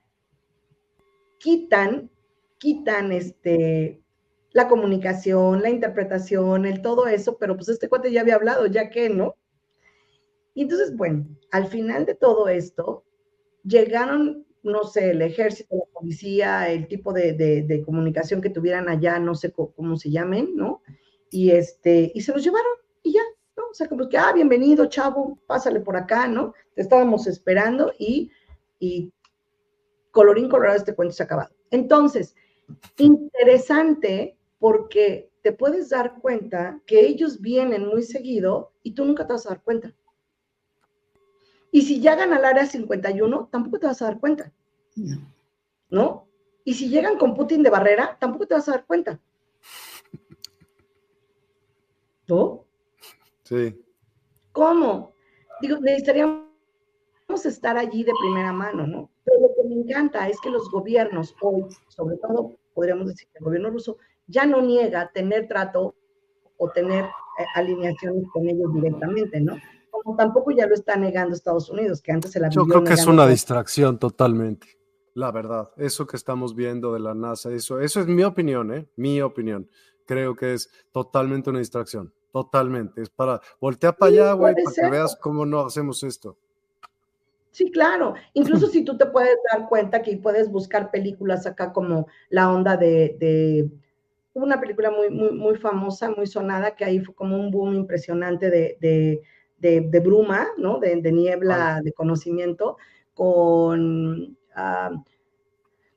[1.39, 2.11] quitan,
[2.59, 4.03] quitan este,
[4.53, 8.91] la comunicación, la interpretación, el todo eso, pero pues este cuate ya había hablado, ya
[8.91, 9.37] que, ¿no?
[10.55, 13.05] Y entonces, bueno, al final de todo esto,
[13.63, 19.35] llegaron, no sé, el ejército, la policía, el tipo de, comunicación que tuvieran allá, no
[19.35, 20.83] sé cómo, se llamen, ¿no?
[21.31, 23.23] Y, este, y se los llevaron y ya,
[23.57, 23.65] ¿no?
[23.71, 26.55] O sea, como que, ah, bienvenido, chavo, pásale por acá, ¿no?
[26.75, 28.31] Te estábamos esperando y,
[28.79, 29.13] y
[30.11, 31.51] colorín colorado, este cuento se ha acabado.
[31.71, 32.35] Entonces,
[32.99, 39.33] interesante porque te puedes dar cuenta que ellos vienen muy seguido y tú nunca te
[39.33, 39.95] vas a dar cuenta.
[41.71, 44.53] Y si llegan al área 51, tampoco te vas a dar cuenta.
[45.91, 46.27] No.
[46.65, 49.21] Y si llegan con Putin de barrera, tampoco te vas a dar cuenta.
[52.27, 52.65] ¿No?
[53.45, 53.83] Sí.
[54.53, 55.15] ¿Cómo?
[55.61, 56.47] Digo, necesitaríamos
[57.45, 59.11] estar allí de primera mano, ¿no?
[59.25, 63.39] Pero lo que me encanta es que los gobiernos hoy, sobre todo, podríamos decir que
[63.39, 65.95] el gobierno ruso, ya no niega tener trato
[66.59, 69.57] o tener eh, alineaciones con ellos directamente, ¿no?
[70.09, 72.95] Como tampoco ya lo está negando Estados Unidos, que antes se la Yo creo que
[72.95, 74.67] es una distracción totalmente,
[75.13, 75.71] la verdad.
[75.77, 78.89] Eso que estamos viendo de la NASA, eso, eso es mi opinión, ¿eh?
[78.97, 79.69] Mi opinión.
[80.07, 83.03] Creo que es totalmente una distracción, totalmente.
[83.03, 86.39] Es para, voltea para allá, güey, para que veas cómo no hacemos esto.
[87.51, 88.15] Sí, claro.
[88.33, 92.79] Incluso si tú te puedes dar cuenta que puedes buscar películas acá como la onda
[92.79, 93.71] de, de
[94.33, 98.49] una película muy, muy, muy famosa, muy sonada, que ahí fue como un boom impresionante
[98.49, 99.23] de, de
[99.59, 100.79] de, bruma, ¿no?
[100.79, 102.77] De, niebla de conocimiento,
[103.15, 104.91] con, ah,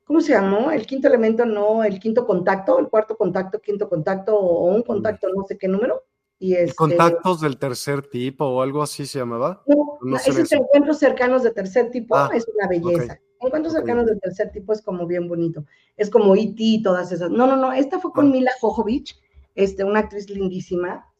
[0.03, 0.71] ¿cómo se llamó?
[0.71, 5.27] El quinto elemento, no, el quinto contacto, el cuarto contacto, quinto contacto, o un contacto,
[5.35, 6.03] no sé qué número.
[6.41, 9.61] Y este, contactos del tercer tipo o algo así se llamaba.
[9.67, 13.19] No, no esos encuentros cercanos de tercer tipo ah, es una belleza.
[13.39, 15.65] Encuentros cercanos del tercer tipo es como bien bonito.
[15.97, 16.55] Es como E.T.
[16.57, 17.29] y todas esas.
[17.29, 17.71] No, no, no.
[17.73, 18.29] Esta fue con ah.
[18.31, 19.19] Mila Jojovich,
[19.53, 21.10] este, una actriz lindísima.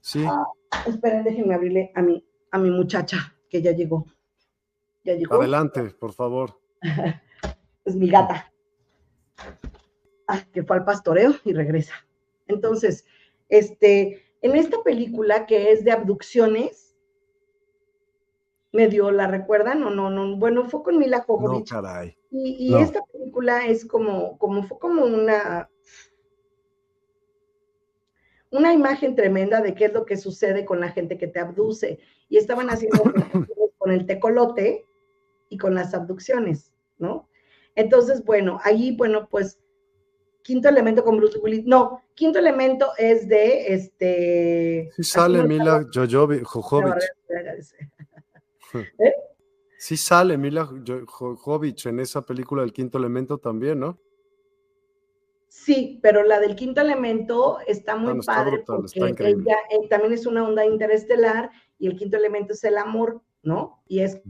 [0.00, 0.24] Sí.
[0.86, 4.06] Esperen, déjenme abrirle a mi, a mi muchacha, que ya llegó.
[5.04, 5.36] Ya llegó.
[5.36, 6.60] Adelante, por favor.
[7.84, 8.52] es mi gata.
[10.26, 11.94] Ah, que fue al pastoreo y regresa.
[12.46, 13.06] Entonces,
[13.48, 16.96] este, en esta película que es de abducciones,
[18.72, 21.70] medio la recuerdan o no, no, bueno, fue con Mila Jovovich.
[21.72, 22.16] No, caray.
[22.30, 25.70] Y, y esta película es como, como, fue como una,
[28.50, 31.98] una imagen tremenda de qué es lo que sucede con la gente que te abduce.
[32.28, 33.02] Y estaban haciendo
[33.78, 34.84] con el tecolote
[35.48, 37.28] y con las abducciones, ¿no?
[37.74, 39.58] Entonces, bueno, ahí, bueno, pues,
[40.42, 41.64] quinto elemento con Bruce Willis.
[41.66, 44.90] No, quinto elemento es de este.
[44.96, 46.42] Sí sale Mila Jojovic.
[48.74, 49.14] ¿Eh?
[49.78, 50.68] Sí sale Mila
[51.06, 53.98] Jojovic en esa película del quinto elemento también, ¿no?
[55.48, 60.46] Sí, pero la del quinto elemento está muy padre porque ella eh, también es una
[60.46, 63.82] onda interestelar y el quinto elemento es el amor, ¿no?
[63.86, 64.20] Y es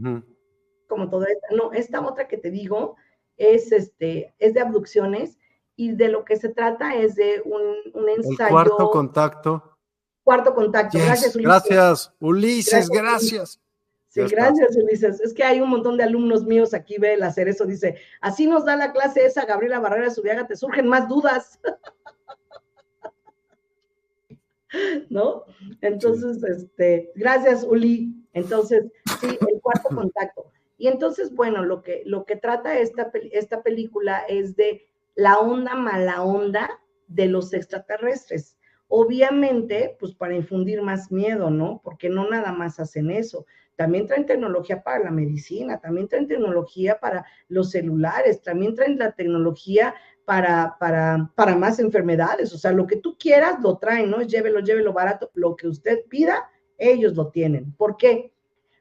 [0.86, 1.56] como todo esto.
[1.56, 2.96] No, esta otra que te digo
[3.36, 5.38] es este, es de abducciones
[5.74, 8.46] y de lo que se trata es de un, ensayo.
[8.46, 9.78] El cuarto contacto.
[10.22, 10.98] Cuarto contacto.
[10.98, 11.48] Gracias, Ulises.
[11.48, 13.60] Gracias, Ulises, gracias.
[14.08, 15.20] Sí, gracias, Ulises.
[15.20, 18.46] Es que hay un montón de alumnos míos aquí, ve el hacer eso, dice, así
[18.46, 21.60] nos da la clase esa Gabriela Barrera Subiaga, te surgen más dudas.
[25.10, 25.44] ¿No?
[25.82, 28.14] Entonces, este, gracias, Uli.
[28.32, 28.86] Entonces,
[29.20, 30.50] sí, el cuarto contacto.
[30.78, 35.74] Y entonces, bueno, lo que, lo que trata esta, esta película es de la onda
[35.74, 38.56] mala onda de los extraterrestres.
[38.86, 41.80] Obviamente, pues para infundir más miedo, ¿no?
[41.82, 43.44] Porque no nada más hacen eso,
[43.78, 49.12] también traen tecnología para la medicina, también traen tecnología para los celulares, también traen la
[49.12, 52.52] tecnología para, para, para más enfermedades.
[52.52, 54.20] O sea, lo que tú quieras lo traen, ¿no?
[54.22, 55.30] Llévelo, llévelo barato.
[55.34, 57.72] Lo que usted pida, ellos lo tienen.
[57.74, 58.32] ¿Por qué?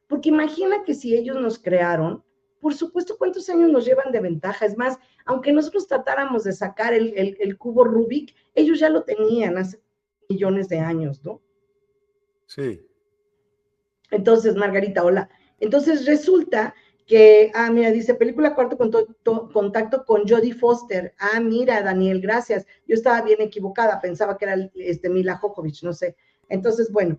[0.08, 2.24] Porque imagina que si ellos nos crearon,
[2.60, 4.66] por supuesto, ¿cuántos años nos llevan de ventaja?
[4.66, 9.60] Es más, aunque nosotros tratáramos de sacar el, el cubo Rubik, ellos ya lo tenían
[9.60, 9.80] hace
[10.28, 11.40] millones de años, ¿no?
[12.48, 12.87] Sí.
[14.12, 15.30] Entonces, Margarita, hola.
[15.60, 16.74] Entonces resulta
[17.06, 21.14] que, ah, mira, dice película cuarto contacto con Jodie Foster.
[21.18, 22.66] Ah, mira, Daniel, gracias.
[22.86, 26.16] Yo estaba bien equivocada, pensaba que era este Mila Jokovic, no sé.
[26.50, 27.18] Entonces, bueno,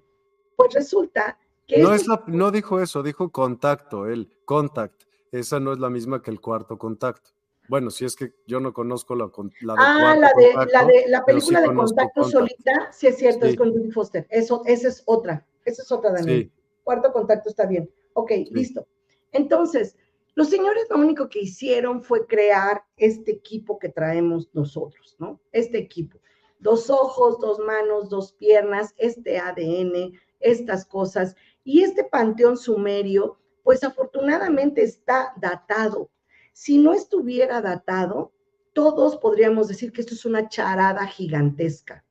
[0.56, 1.78] pues resulta que...
[1.82, 5.04] No, es no dijo eso, dijo contacto, el contact.
[5.32, 7.30] Esa no es la misma que el cuarto contacto.
[7.68, 9.30] Bueno, si es que yo no conozco la,
[9.60, 13.46] la de Ah, la de, la de la película de contacto solita, sí es cierto,
[13.46, 14.26] es con Jodie Foster.
[14.30, 16.50] Eso, esa es otra, esa es otra, Daniel.
[16.50, 16.57] Sí.
[16.88, 17.90] Cuarto contacto está bien.
[18.14, 18.88] Ok, listo.
[19.32, 19.94] Entonces,
[20.34, 25.38] los señores lo único que hicieron fue crear este equipo que traemos nosotros, ¿no?
[25.52, 26.18] Este equipo.
[26.58, 31.36] Dos ojos, dos manos, dos piernas, este ADN, estas cosas.
[31.62, 36.08] Y este panteón sumerio, pues afortunadamente está datado.
[36.54, 38.32] Si no estuviera datado,
[38.72, 42.02] todos podríamos decir que esto es una charada gigantesca.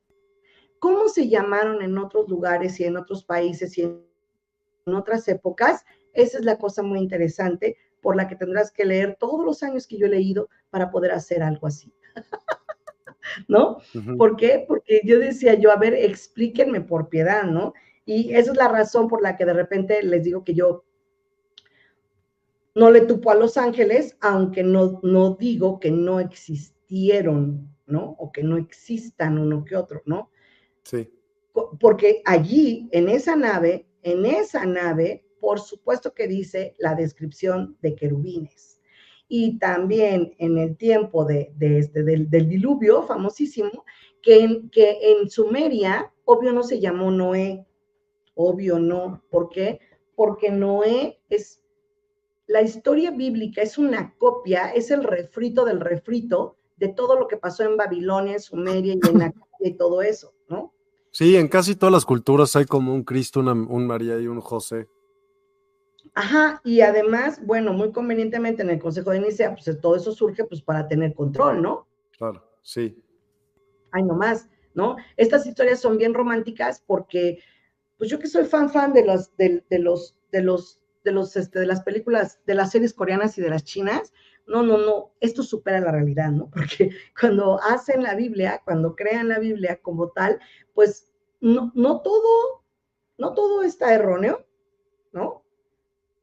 [0.78, 4.07] ¿Cómo se llamaron en otros lugares y en otros países y en en
[4.96, 9.44] otras épocas, esa es la cosa muy interesante por la que tendrás que leer todos
[9.44, 11.94] los años que yo he leído para poder hacer algo así.
[13.48, 13.80] ¿No?
[14.18, 14.64] ¿Por qué?
[14.68, 17.74] Porque yo decía yo, a ver, explíquenme por piedad, ¿no?
[18.06, 20.86] Y esa es la razón por la que de repente les digo que yo
[22.74, 28.16] no le tupo a Los Ángeles, aunque no, no digo que no existieron, ¿no?
[28.20, 30.30] O que no existan uno que otro, ¿no?
[30.84, 31.10] Sí.
[31.80, 37.96] Porque allí, en esa nave, en esa nave, por supuesto que dice la descripción de
[37.96, 38.80] querubines.
[39.28, 43.86] Y también en el tiempo de, este, del, diluvio famosísimo,
[44.22, 47.66] que en, que en Sumeria, obvio no se llamó Noé,
[48.36, 49.24] obvio no.
[49.30, 49.80] ¿Por qué?
[50.16, 51.62] Porque Noé es,
[52.48, 57.38] la historia bíblica es una copia, es el refrito del refrito de todo lo que
[57.38, 60.74] pasó en Babilonia, en Sumeria y en y todo eso, ¿no?
[61.12, 64.88] Sí, en casi todas las culturas hay como un Cristo, un María y un José.
[66.14, 70.44] Ajá, y además, bueno, muy convenientemente en el Consejo de Nicea, pues todo eso surge
[70.46, 71.88] pues para tener control, ¿no?
[72.18, 73.02] Claro, sí.
[73.92, 74.96] Ay, no más, ¿no?
[75.16, 77.40] Estas historias son bien románticas porque,
[77.98, 81.60] pues yo que soy fan fan de los, de, los, de los, de los, este,
[81.60, 84.12] de las películas, de las series coreanas y de las chinas,
[84.48, 86.50] no, no, no, esto supera la realidad, ¿no?
[86.54, 90.40] Porque cuando hacen la Biblia, cuando crean la Biblia como tal,
[90.74, 92.64] pues no, no todo,
[93.18, 94.46] no todo está erróneo,
[95.12, 95.44] ¿no?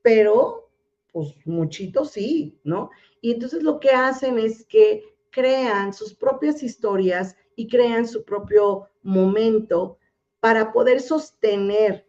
[0.02, 0.70] Pero,
[1.12, 2.90] pues, muchito sí, ¿no?
[3.20, 8.88] Y entonces lo que hacen es que crean sus propias historias y crean su propio
[9.02, 9.98] momento
[10.40, 12.06] para poder sostener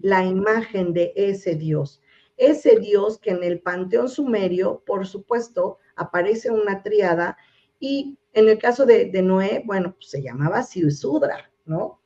[0.00, 2.00] la imagen de ese Dios.
[2.36, 7.36] Ese Dios que en el panteón sumerio, por supuesto, aparece una triada
[7.80, 12.00] y en el caso de, Noé, bueno, pues se llamaba Siusudra, ¿no?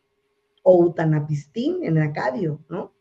[0.62, 2.93] O Utanapistín en Acadio, ¿no?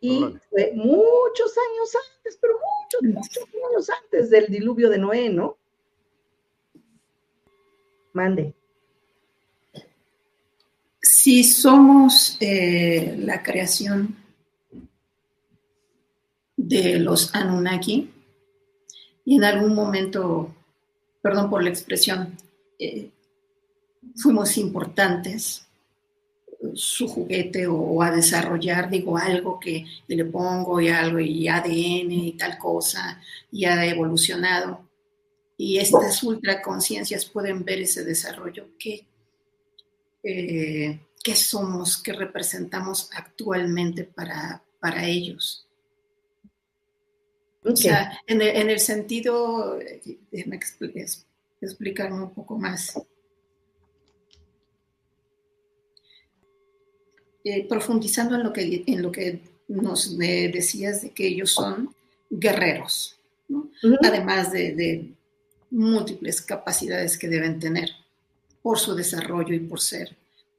[0.00, 5.58] Y fue muchos años antes, pero muchos, muchos años antes del diluvio de Noé, ¿no?
[8.12, 8.54] Mande.
[11.02, 14.16] Si somos eh, la creación
[16.68, 18.10] de los Anunnaki,
[19.24, 20.54] y en algún momento,
[21.22, 22.36] perdón por la expresión,
[22.78, 23.10] eh,
[24.16, 25.66] fuimos importantes,
[26.74, 32.32] su juguete o, a desarrollar, digo, algo que, le pongo y algo y ADN y
[32.32, 33.20] tal cosa,
[33.50, 34.86] y ha evolucionado.
[35.56, 38.68] Y estas ultraconciencias pueden ver ese desarrollo.
[38.78, 39.06] ¿Qué,
[40.22, 41.96] eh, ¿Qué somos?
[41.98, 45.67] ¿Qué representamos actualmente para, para ellos?
[47.64, 49.78] O sea, en el, en el sentido,
[50.30, 50.60] déjame
[51.60, 52.94] explicarme un poco más.
[57.44, 61.94] Eh, profundizando en lo, que, en lo que nos decías de que ellos son
[62.28, 63.18] guerreros,
[64.02, 65.14] además de,
[65.70, 67.90] múltiples capacidades que deben tener
[68.62, 70.16] por su desarrollo y por ser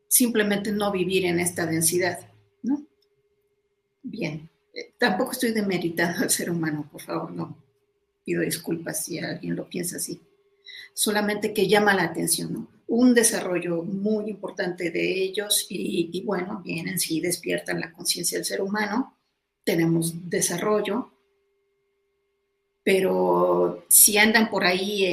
[0.07, 2.19] simplemente no vivir en esta densidad.
[2.61, 2.83] ¿no?
[4.03, 4.47] Bien,
[4.97, 7.57] tampoco estoy demeritando al ser humano, por favor, no.
[8.23, 10.21] Pido disculpas si alguien lo piensa así.
[10.93, 12.67] Solamente que llama la atención, ¿no?
[12.89, 18.61] un desarrollo muy importante de ellos y, bueno, vienen, sí, despiertan la conciencia del ser
[18.61, 19.15] humano,
[19.63, 21.13] tenemos desarrollo,
[22.83, 25.05] pero si andan por ahí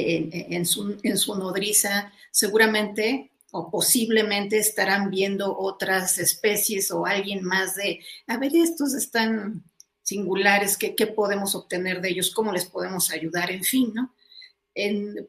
[0.49, 8.37] en su nodriza, seguramente o posiblemente estarán viendo otras especies o alguien más de, a
[8.37, 9.63] ver, estos están
[10.03, 12.31] singulares, ¿qué, qué podemos obtener de ellos?
[12.31, 13.51] ¿Cómo les podemos ayudar?
[13.51, 14.13] En fin, ¿no?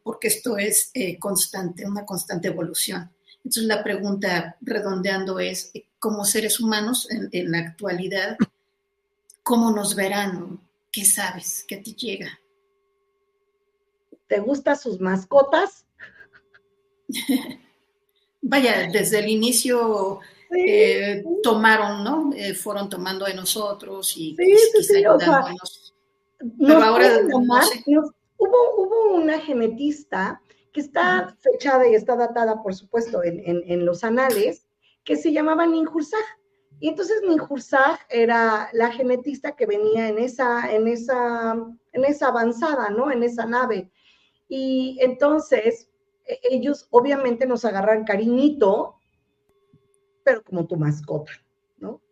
[0.02, 3.10] porque esto es eh, constante, una constante evolución.
[3.38, 8.36] Entonces la pregunta redondeando es, eh, como seres humanos en, la actualidad,
[9.42, 10.60] ¿cómo nos verán?
[10.92, 11.64] ¿Qué sabes?
[11.66, 12.38] ¿Qué te llega?
[14.26, 15.86] ¿Te gustan sus mascotas?
[18.40, 20.20] Vaya, desde el inicio
[20.56, 22.30] eh, tomaron, ¿no?
[22.54, 25.44] fueron tomando de nosotros y sí, sí, sí, o sea,
[26.58, 27.20] Pero ahora
[28.38, 30.40] Hubo, hubo una genetista
[30.72, 34.64] que está fechada y está datada, por supuesto, en, los anales,
[35.04, 36.24] que se llamaba Ninjursag.
[36.80, 41.56] Y entonces Ninjursag era la genetista que venía en esa, en esa,
[41.92, 43.10] en esa avanzada, ¿no?
[43.10, 43.90] En esa nave.
[44.48, 45.88] Y entonces
[46.42, 48.96] ellos obviamente nos agarran cariñito,
[50.24, 51.32] pero como tu mascota,
[51.78, 52.02] ¿no?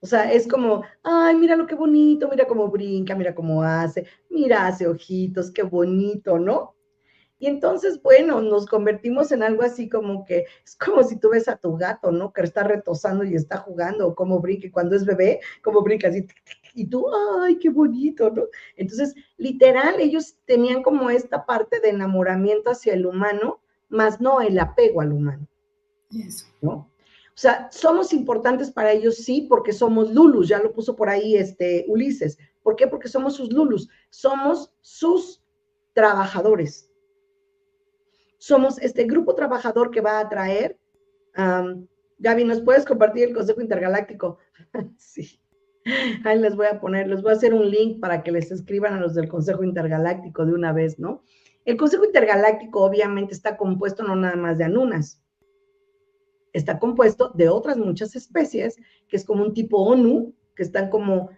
[0.00, 4.06] O sea, es como, ay, mira lo que bonito, mira cómo brinca, mira cómo hace,
[4.28, 6.74] mira, hace ojitos, qué bonito, ¿no?
[7.38, 11.48] Y entonces, bueno, nos convertimos en algo así como que es como si tú ves
[11.48, 12.32] a tu gato, ¿no?
[12.32, 16.26] Que está retosando y está jugando, o como brinca, cuando es bebé, como brinca así,
[16.76, 17.06] y tú,
[17.42, 18.44] ay, qué bonito, ¿no?
[18.76, 24.58] Entonces, literal, ellos tenían como esta parte de enamoramiento hacia el humano, más no el
[24.58, 25.48] apego al humano.
[26.12, 26.46] Eso.
[26.60, 26.72] ¿No?
[26.72, 31.36] O sea, somos importantes para ellos, sí, porque somos Lulus, ya lo puso por ahí
[31.36, 32.38] este Ulises.
[32.62, 32.86] ¿Por qué?
[32.86, 35.42] Porque somos sus Lulus, somos sus
[35.94, 36.90] trabajadores.
[38.36, 40.78] Somos este grupo trabajador que va a traer.
[42.18, 44.38] Gaby, ¿nos puedes compartir el Consejo Intergaláctico?
[44.98, 45.40] sí.
[46.24, 48.94] Ahí les voy a poner, les voy a hacer un link para que les escriban
[48.94, 51.22] a los del Consejo Intergaláctico de una vez, ¿no?
[51.64, 55.22] El Consejo Intergaláctico obviamente está compuesto no nada más de anunas,
[56.52, 58.76] está compuesto de otras muchas especies,
[59.08, 61.30] que es como un tipo ONU, que están como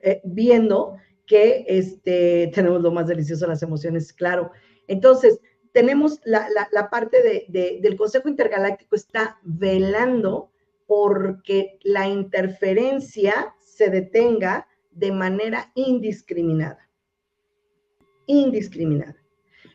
[0.00, 0.96] eh, viendo
[1.26, 4.50] que este, tenemos lo más delicioso, las emociones, claro.
[4.86, 5.40] Entonces,
[5.72, 6.46] tenemos la,
[6.88, 10.52] parte del Consejo Intergaláctico está velando
[10.86, 16.88] porque la interferencia se detenga de manera indiscriminada.
[18.26, 19.16] Indiscriminada.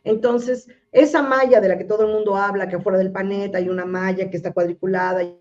[0.06, 3.68] Entonces, esa malla de la que todo el mundo habla, que afuera del planeta hay
[3.68, 5.38] una malla que está cuadriculada y,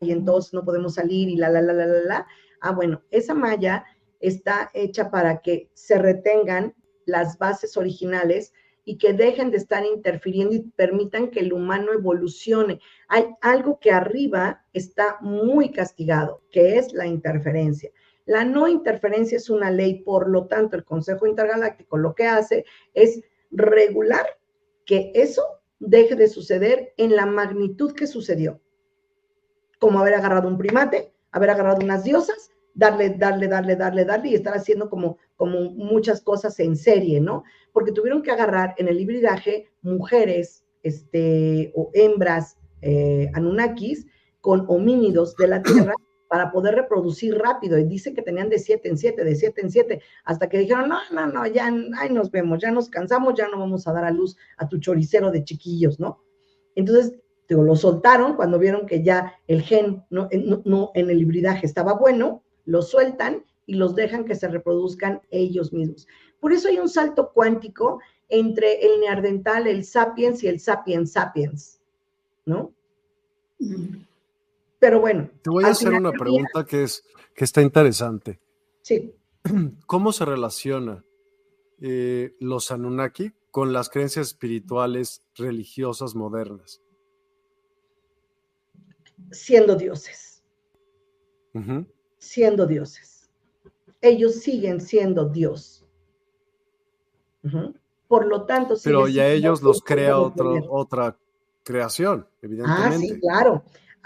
[0.00, 2.26] entonces no podemos salir y la, la, la, la, la, la.
[2.60, 3.84] Ah, bueno, esa malla
[4.20, 6.74] está hecha para que se retengan
[7.06, 8.52] las bases originales
[8.84, 12.80] y que dejen de estar interfiriendo y permitan que el humano evolucione.
[13.08, 17.90] Hay algo que arriba está muy castigado, que es la interferencia.
[18.26, 22.64] La no interferencia es una ley, por lo tanto, el Consejo Intergaláctico lo que hace
[22.94, 24.26] es regular
[24.86, 25.42] que eso
[25.78, 28.60] deje de suceder en la magnitud que sucedió.
[29.78, 34.34] Como haber agarrado un primate, haber agarrado unas diosas, darle, darle, darle, darle, darle y
[34.34, 37.44] estar haciendo como, como muchas cosas en serie, ¿no?
[37.72, 44.06] Porque tuvieron que agarrar en el hibridaje mujeres este, o hembras eh, anunnakis
[44.40, 45.94] con homínidos de la Tierra
[46.28, 47.78] para poder reproducir rápido.
[47.78, 50.88] Y dice que tenían de siete en siete, de siete en siete, hasta que dijeron,
[50.88, 54.04] no, no, no, ya ahí nos vemos, ya nos cansamos, ya no vamos a dar
[54.04, 56.22] a luz a tu choricero de chiquillos, ¿no?
[56.74, 57.14] Entonces,
[57.48, 60.28] digo, lo soltaron cuando vieron que ya el gen no,
[60.64, 65.72] no, en el hibridaje estaba bueno, lo sueltan y los dejan que se reproduzcan ellos
[65.72, 66.06] mismos.
[66.40, 71.80] Por eso hay un salto cuántico entre el neardental, el sapiens y el sapiens sapiens,
[72.44, 72.74] ¿no?
[73.58, 74.04] Mm.
[74.78, 75.30] Pero bueno.
[75.42, 77.04] Te voy a hacer una pregunta que, es,
[77.34, 78.38] que está interesante.
[78.82, 79.14] Sí.
[79.86, 81.04] ¿Cómo se relaciona
[81.80, 86.82] eh, los Anunnaki con las creencias espirituales religiosas modernas?
[89.30, 90.42] Siendo dioses.
[92.18, 93.13] Siendo dioses.
[94.04, 95.82] Ellos siguen siendo Dios.
[98.06, 101.16] Por lo tanto, pero ya ellos los crea otra
[101.62, 102.96] creación, evidentemente.
[102.96, 103.64] Ah, sí, claro.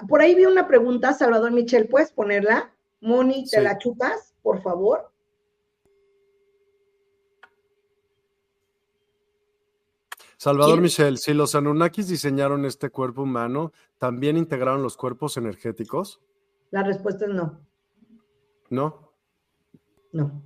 [0.09, 2.73] Por ahí vi una pregunta, Salvador Michel, ¿puedes ponerla?
[3.01, 5.11] Moni, ¿te la chupas, por favor?
[10.37, 16.21] Salvador Michel, si los Anunnakis diseñaron este cuerpo humano, ¿también integraron los cuerpos energéticos?
[16.71, 17.59] La respuesta es no.
[18.71, 19.08] ¿No?
[20.13, 20.43] No.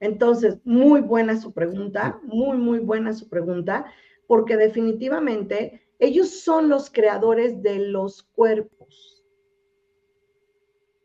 [0.00, 3.86] Entonces, muy buena su pregunta, muy, muy buena su pregunta,
[4.26, 9.20] porque definitivamente ellos son los creadores de los cuerpos.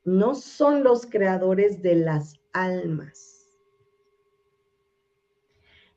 [0.06, 3.57] no son los creadores de las almas.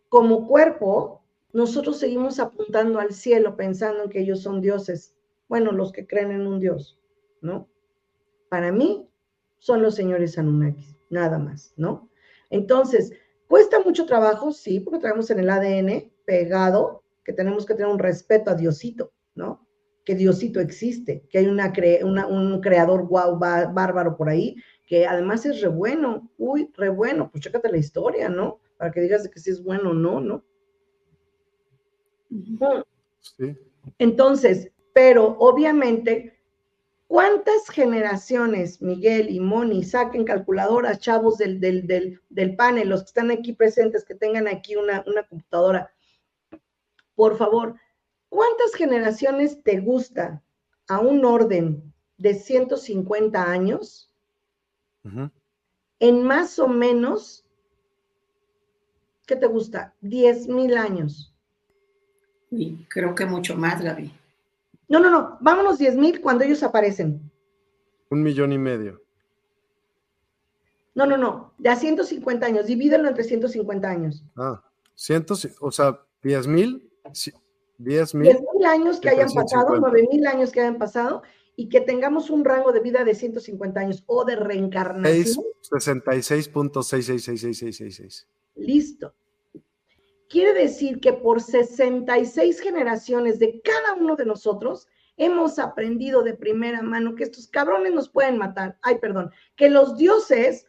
[0.09, 1.23] Como cuerpo,
[1.53, 5.15] nosotros seguimos apuntando al cielo pensando en que ellos son dioses.
[5.47, 6.99] Bueno, los que creen en un dios,
[7.43, 7.69] ¿no?
[8.49, 9.07] Para mí,
[9.59, 12.09] son los señores Anunnakis, nada más, ¿no?
[12.51, 13.13] Entonces,
[13.47, 17.99] cuesta mucho trabajo, sí, porque traemos en el ADN pegado que tenemos que tener un
[17.99, 19.67] respeto a Diosito, ¿no?
[20.05, 21.73] Que Diosito existe, que hay una,
[22.27, 24.57] un creador guau, bárbaro por ahí,
[24.87, 28.61] que además es re bueno, uy, re bueno, pues chécate la historia, ¿no?
[28.79, 30.45] Para que digas de que si es bueno o no, ¿no?
[33.21, 33.57] Sí.
[33.99, 36.38] Entonces, pero obviamente
[37.09, 43.55] ¿Cuántas generaciones, Miguel y Moni, saquen calculadoras, chavos del, del, panel, los que están aquí
[43.55, 45.91] presentes, que tengan aquí una, computadora?
[47.15, 47.77] Por favor,
[48.29, 50.43] ¿cuántas generaciones te gusta
[50.87, 54.13] a un orden de 150 años?
[56.01, 57.47] En más o menos,
[59.27, 59.95] ¿qué te gusta?
[60.03, 61.35] 10 mil años.
[62.51, 64.13] Y creo que mucho más, Gaby.
[64.89, 67.31] No, no, no, vámonos 10 mil cuando ellos aparecen.
[68.11, 69.03] Un millón y medio.
[70.95, 74.25] No, no, no, de a 150 años, divídelo entre 150 años.
[74.37, 74.61] Ah,
[74.95, 76.91] cientos, o sea, 10 mil,
[77.79, 78.31] 10 mil.
[78.31, 81.23] 10 mil años que hayan pasado, 9 mil años que hayan pasado
[81.55, 85.45] y que tengamos un rango de vida de 150 años o de reencarnación.
[85.71, 88.27] 66.6666666.
[88.57, 89.15] Listo.
[90.29, 94.87] Quiere decir que por 66 generaciones de cada uno de nosotros
[95.17, 98.79] hemos aprendido de primera mano que estos cabrones nos pueden matar.
[98.83, 100.67] Ay, perdón, que los dioses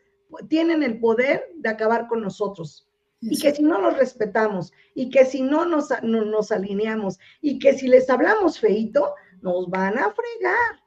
[0.48, 2.88] tienen el poder de acabar con nosotros.
[3.22, 7.73] Y que si no los respetamos, y que si no nos, nos alineamos, y que
[7.73, 10.84] si les hablamos feito, nos van a fregar.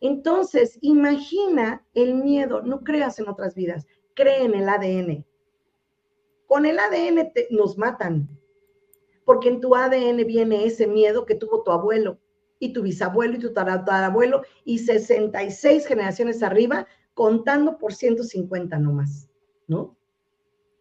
[0.00, 5.26] Entonces, imagina el miedo, no creas en otras vidas, cree en el ADN.
[6.52, 8.28] Con el ADN nos matan,
[9.24, 12.18] porque en tu ADN viene ese miedo que tuvo tu abuelo
[12.58, 19.30] y tu bisabuelo y tu tatarabuelo y 66 generaciones arriba, contando por 150 nomás,
[19.66, 19.96] ¿no?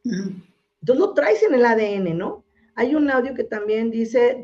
[0.03, 2.43] Entonces lo traes en el ADN, ¿no?
[2.75, 4.43] Hay un audio que también dice,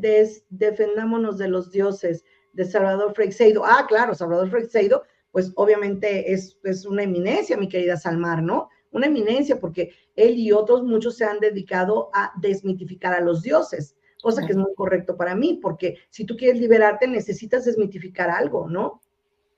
[0.49, 2.23] defendámonos de los dioses,
[2.53, 3.65] de Salvador Freixedo.
[3.65, 8.69] Ah, claro, Salvador Freixedo, pues obviamente es, es una eminencia, mi querida Salmar, ¿no?
[8.98, 13.95] Una eminencia, porque él y otros muchos se han dedicado a desmitificar a los dioses,
[14.22, 18.68] cosa que es muy correcto para mí, porque si tú quieres liberarte necesitas desmitificar algo,
[18.68, 19.02] ¿no?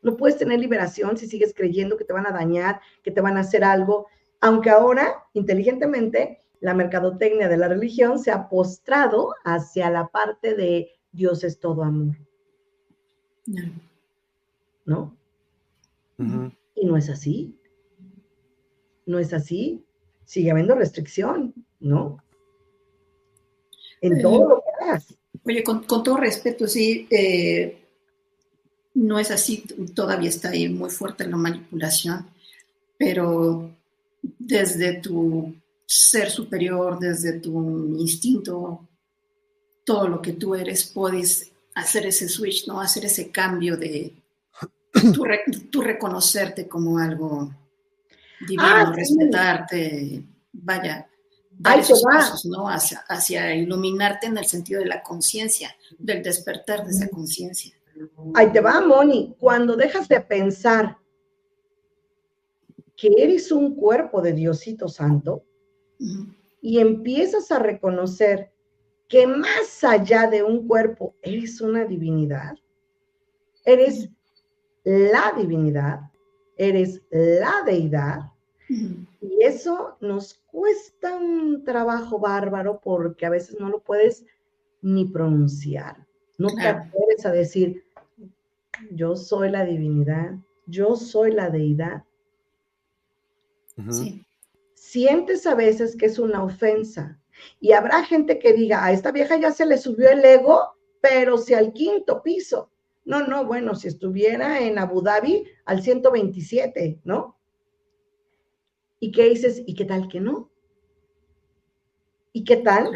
[0.02, 3.38] No puedes tener liberación si sigues creyendo que te van a dañar, que te van
[3.38, 4.08] a hacer algo,
[4.40, 10.92] aunque ahora, inteligentemente, la mercadotecnia de la religión se ha postrado hacia la parte de
[11.12, 12.16] Dios es todo amor.
[14.86, 15.16] ¿No?
[16.76, 17.59] Y no es así
[19.10, 19.84] no es así,
[20.24, 22.24] sigue habiendo restricción, ¿no?
[24.02, 25.16] En todo lo que hagas.
[25.44, 27.88] Oye, con, todo respeto, sí, eh,
[28.94, 29.64] no es así,
[29.96, 32.28] todavía está ahí muy fuerte la manipulación,
[33.00, 33.72] pero
[34.22, 35.56] desde tu
[35.88, 38.88] ser superior, desde tu instinto,
[39.84, 42.80] todo lo que tú eres, puedes hacer ese switch, ¿no?
[42.80, 44.14] Hacer ese cambio de
[45.72, 47.52] tu reconocerte como algo
[48.48, 51.08] divino, ah, respetarte, vaya,
[51.60, 52.68] dar esos pasos, ¿no?
[52.68, 57.76] Hacia, iluminarte en el sentido de la conciencia, del despertar de esa conciencia.
[58.34, 59.36] Ahí te va, Moni.
[59.40, 60.98] Cuando dejas de pensar
[62.96, 65.44] que eres un cuerpo de Diosito Santo
[66.62, 68.52] y empiezas a reconocer
[69.10, 72.54] que más allá de un cuerpo eres una divinidad,
[73.66, 74.10] eres
[74.84, 76.00] la divinidad,
[76.60, 78.32] eres la deidad.
[78.70, 84.26] Y eso nos cuesta un trabajo bárbaro porque a veces no lo puedes
[84.82, 86.06] ni pronunciar.
[86.38, 87.84] No te atreves a decir,
[88.92, 90.36] yo soy la divinidad,
[90.68, 92.04] yo soy la deidad.
[94.76, 97.20] Sientes a veces que es una ofensa.
[97.62, 101.38] Y habrá gente que diga, a esta vieja ya se le subió el ego, pero
[101.38, 102.70] si al quinto piso.
[103.06, 107.38] No, no, bueno, si estuviera en Abu Dhabi al 127, ¿no?
[109.00, 109.62] ¿Y qué dices?
[109.68, 110.50] ¿Y qué tal que no?
[112.34, 112.90] ¿Y qué tal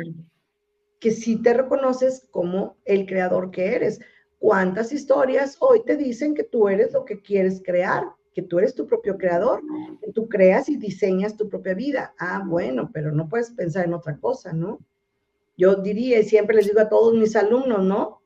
[0.99, 3.99] que si te reconoces como el creador que eres?
[4.39, 8.05] ¿Cuántas historias hoy te dicen que tú eres lo que quieres crear?
[8.33, 9.61] Que tú eres tu propio creador,
[10.03, 12.15] que tú creas y diseñas tu propia vida.
[12.17, 14.79] Ah, bueno, pero no puedes pensar en otra cosa, ¿no?
[15.55, 18.22] Yo diría, y siempre les digo a todos mis alumnos, ¿no?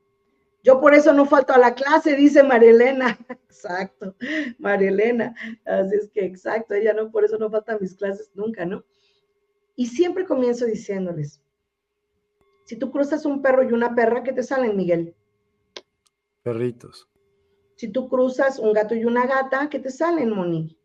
[0.68, 3.18] Yo por eso no falto a la clase, dice Marielena.
[3.30, 4.16] Exacto,
[4.60, 5.34] Marielena.
[5.64, 8.84] Así es que exacto, ella no, por eso no falta a mis clases nunca, ¿no?
[9.78, 11.42] Y siempre comienzo diciéndoles,
[12.66, 15.16] si tú cruzas un perro y una perra, ¿qué te salen, Miguel?
[16.44, 17.08] Perritos.
[17.78, 20.78] Si tú cruzas un gato y una gata, ¿qué te salen, Moni?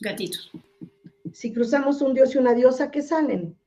[0.00, 0.50] Gatitos.
[1.34, 3.58] Si cruzamos un dios y una diosa, ¿qué salen?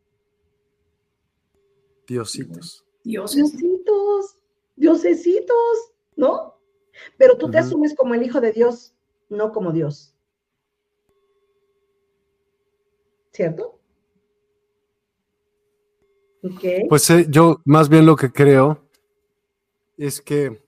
[2.07, 2.83] Diositos.
[3.03, 4.37] Diositos,
[4.77, 6.57] diosecitos, ¿no?
[7.17, 8.95] Pero tú te asumes como el hijo de Dios,
[9.29, 10.15] no como Dios.
[13.31, 13.77] ¿Cierto?
[16.89, 18.89] Pues eh, yo más bien lo que creo
[19.97, 20.63] es que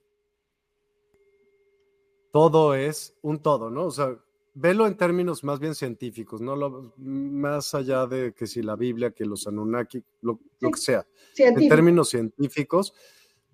[2.31, 3.85] todo es un todo, ¿no?
[3.85, 4.17] O sea,
[4.53, 9.11] velo en términos más bien científicos, no lo, más allá de que si la Biblia,
[9.11, 11.05] que los Anunnaki, lo, que sea.
[11.37, 12.93] En términos científicos,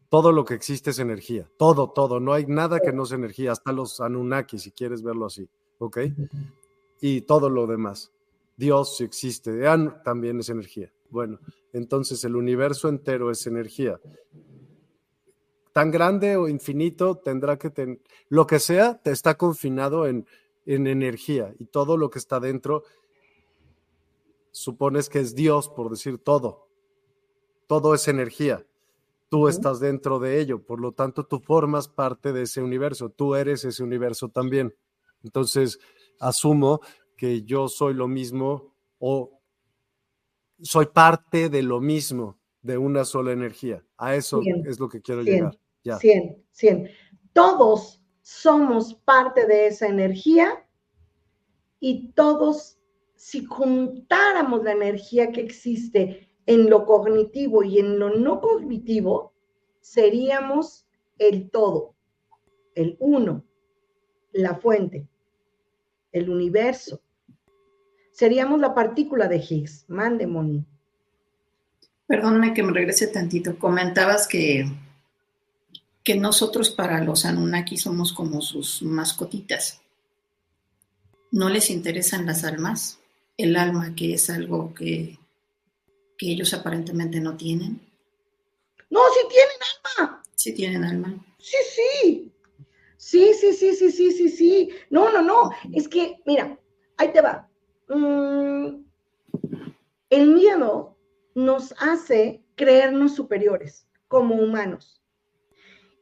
[0.09, 3.51] todo lo que existe es energía, todo, todo, no hay nada que no sea energía,
[3.51, 5.47] hasta los Anunnaki, si quieres verlo así,
[5.79, 5.97] ¿ok?
[7.01, 8.11] Y todo lo demás.
[8.57, 9.61] Dios, si existe,
[10.03, 10.91] también es energía.
[11.09, 11.39] Bueno,
[11.73, 13.99] entonces el universo entero es energía.
[15.73, 17.99] Tan grande o infinito tendrá que tener,
[18.29, 20.25] lo que sea, te está confinado en,
[20.65, 22.83] en energía y todo lo que está dentro,
[24.51, 26.67] supones que es Dios, por decir todo.
[27.67, 28.65] Todo es energía.
[29.35, 33.35] Tú estás dentro de ello, por lo tanto tú formas parte de ese universo, tú
[33.35, 34.73] eres ese universo también.
[35.25, 35.77] Entonces,
[36.21, 36.79] asumo
[37.17, 39.41] que yo soy lo mismo o
[40.61, 43.83] soy parte de lo mismo, de una sola energía.
[43.97, 45.59] A eso es lo que quiero llegar.
[45.83, 45.97] Ya.
[45.97, 46.89] 100, 100.
[47.33, 50.65] Todos somos parte de esa energía
[51.81, 52.79] y todos,
[53.15, 59.33] si juntáramos la energía que existe en lo cognitivo y en lo no cognitivo,
[59.81, 60.85] seríamos
[61.17, 61.95] el todo,
[62.75, 63.43] el uno,
[64.31, 65.07] la fuente,
[66.11, 67.01] el universo
[68.15, 69.85] seríamos la partícula de Higgs.
[69.89, 70.65] Mande, Moni.
[72.07, 73.59] Perdóname que me regrese tantito.
[73.59, 74.65] Comentabas que,
[76.03, 79.81] que nosotros para los Anunnaki somos como sus mascotitas.
[81.31, 82.99] No les interesan las almas,
[83.37, 85.19] el alma que es algo que,
[86.17, 87.81] que ellos aparentemente no tienen.
[88.89, 89.57] No, sí tienen
[89.99, 90.23] alma.
[90.35, 91.25] Sí tienen alma.
[91.39, 92.31] Sí, sí.
[92.97, 94.69] Sí, sí, sí, sí, sí, sí, sí.
[94.89, 95.51] No, no, no.
[95.73, 96.59] Es que, mira,
[96.97, 97.49] ahí te va.
[97.89, 98.83] Mm,
[100.09, 100.97] el miedo
[101.35, 105.03] nos hace creernos superiores como humanos.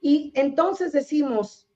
[0.01, 1.67] Y entonces decimos,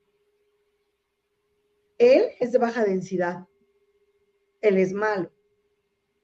[1.98, 3.48] él es de baja densidad,
[4.62, 5.32] él es malo,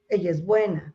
[0.09, 0.93] ella es buena,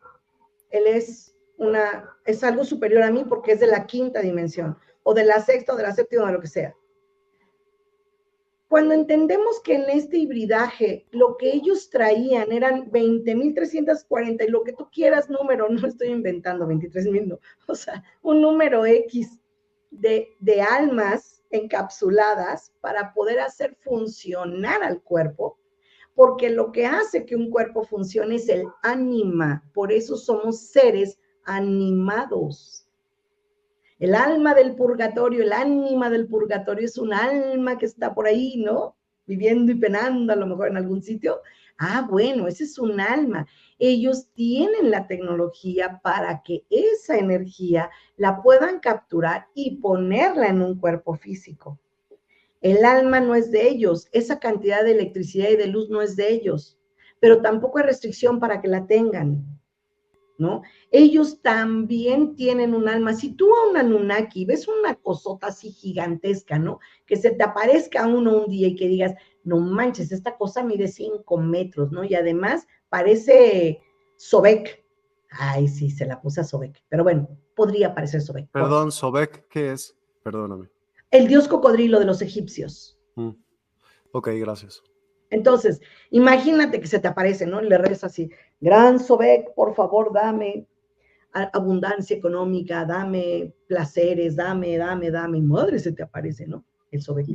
[0.70, 5.14] él es una, es algo superior a mí porque es de la quinta dimensión, o
[5.14, 6.74] de la sexta, o de la séptima, o lo que sea.
[8.68, 14.74] Cuando entendemos que en este hibridaje lo que ellos traían eran 20.340 y lo que
[14.74, 19.40] tú quieras número, no estoy inventando 23.000, no, o sea, un número X
[19.90, 25.57] de, de almas encapsuladas para poder hacer funcionar al cuerpo,
[26.18, 31.16] porque lo que hace que un cuerpo funcione es el ánima, por eso somos seres
[31.44, 32.88] animados.
[34.00, 38.56] El alma del purgatorio, el ánima del purgatorio es un alma que está por ahí,
[38.56, 38.96] ¿no?
[39.28, 41.40] Viviendo y penando a lo mejor en algún sitio.
[41.78, 43.46] Ah, bueno, ese es un alma.
[43.78, 50.80] Ellos tienen la tecnología para que esa energía la puedan capturar y ponerla en un
[50.80, 51.78] cuerpo físico.
[52.60, 56.16] El alma no es de ellos, esa cantidad de electricidad y de luz no es
[56.16, 56.78] de ellos,
[57.20, 59.58] pero tampoco hay restricción para que la tengan.
[60.38, 60.62] ¿no?
[60.92, 63.12] Ellos también tienen un alma.
[63.12, 66.78] Si tú a un Anunnaki ves una cosota así gigantesca, ¿no?
[67.06, 70.86] Que se te aparezca uno un día y que digas, no manches, esta cosa mide
[70.86, 72.04] cinco metros, ¿no?
[72.04, 73.82] Y además parece
[74.16, 74.84] Sobek.
[75.30, 76.82] Ay, sí, se la puse a Sobek.
[76.88, 78.48] Pero bueno, podría parecer Sobek.
[78.50, 79.96] Perdón, Sobek, ¿qué es?
[80.22, 80.68] Perdóname.
[81.10, 82.98] El dios cocodrilo de los egipcios.
[83.16, 83.30] Mm.
[84.12, 84.82] Ok, gracias.
[85.30, 85.80] Entonces,
[86.10, 87.60] imagínate que se te aparece, ¿no?
[87.60, 88.30] Le reza así,
[88.60, 90.66] gran Sobek, por favor, dame
[91.32, 95.40] abundancia económica, dame placeres, dame, dame, dame.
[95.42, 96.64] Madre se te aparece, ¿no?
[96.90, 97.28] El Sobek.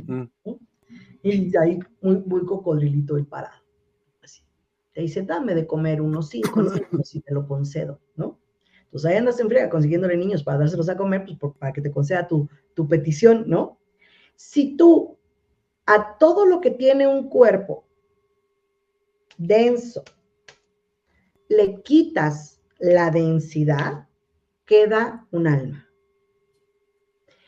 [1.23, 3.61] Y ahí muy, muy cocodrilito el parado.
[4.21, 4.43] Así.
[4.91, 6.81] Te dice, dame de comer unos cinco niños
[7.15, 8.39] y te lo concedo, ¿no?
[8.93, 11.89] Entonces ahí andas en friega consiguiéndole niños para dárselos a comer, pues para que te
[11.89, 13.79] conceda tu, tu petición, ¿no?
[14.35, 15.17] Si tú
[15.87, 17.85] a todo lo que tiene un cuerpo
[19.35, 20.03] denso,
[21.49, 24.07] le quitas la densidad,
[24.65, 25.89] queda un alma.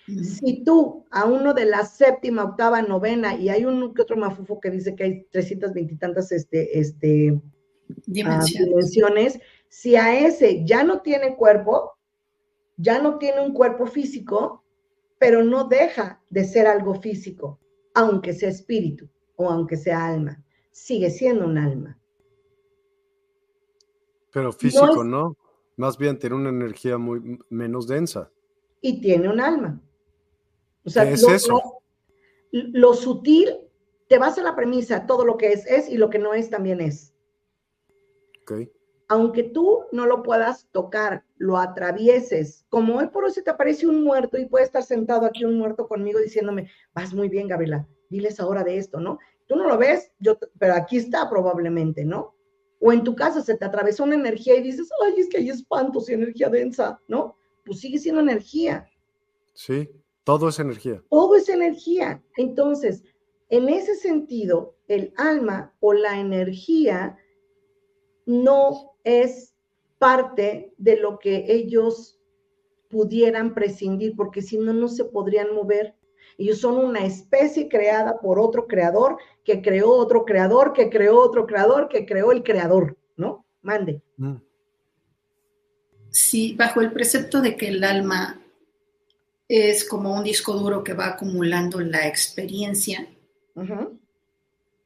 [0.07, 4.59] Si tú a uno de la séptima, octava, novena, y hay un que otro mafufo
[4.59, 7.39] que dice que hay 320 y tantas este, este,
[8.25, 9.39] ah, dimensiones,
[9.75, 11.97] si a ese ya no tiene cuerpo,
[12.77, 14.63] ya no tiene un cuerpo físico,
[15.19, 17.59] pero no deja de ser algo físico,
[17.93, 20.41] aunque sea espíritu o aunque sea alma,
[20.71, 21.99] sigue siendo un alma.
[24.31, 25.35] Pero físico, ¿no?
[25.75, 28.31] Más bien tiene una energía muy menos densa.
[28.79, 29.81] Y tiene un alma.
[30.85, 31.81] O sea, ¿Qué es eso?
[32.51, 33.49] Lo, sutil,
[34.07, 36.49] te vas a la premisa, todo lo que es es y lo que no es
[36.49, 37.13] también es.
[38.43, 38.69] Ok.
[39.07, 43.85] Aunque tú no lo puedas tocar, lo atravieses, como hoy por hoy se te aparece
[43.85, 47.87] un muerto y puede estar sentado aquí un muerto conmigo diciéndome, vas muy bien, Gabriela,
[48.09, 49.19] diles ahora de esto, ¿no?
[49.47, 52.35] Tú no lo ves, yo, pero aquí está probablemente, ¿no?
[52.79, 55.49] O en tu casa se te atravesó una energía y dices, ay, es que hay
[55.49, 57.37] espantos y energía densa, ¿no?
[57.63, 58.89] Pues sigue siendo energía.
[59.53, 59.89] Sí,
[60.23, 61.03] todo es energía.
[61.09, 62.23] Todo es energía.
[62.37, 63.03] Entonces,
[63.49, 67.17] en ese sentido, el alma o la energía
[68.25, 69.53] no es
[69.97, 72.19] parte de lo que ellos
[72.89, 75.95] pudieran prescindir, porque si no, no se podrían mover.
[76.37, 81.45] Ellos son una especie creada por otro creador, que creó otro creador, que creó otro
[81.45, 83.45] creador, que creó el creador, ¿no?
[83.61, 84.01] Mande.
[84.17, 84.35] Mm.
[86.09, 88.41] Sí, bajo el precepto de que el alma
[89.47, 93.07] es como un disco duro que va acumulando la experiencia.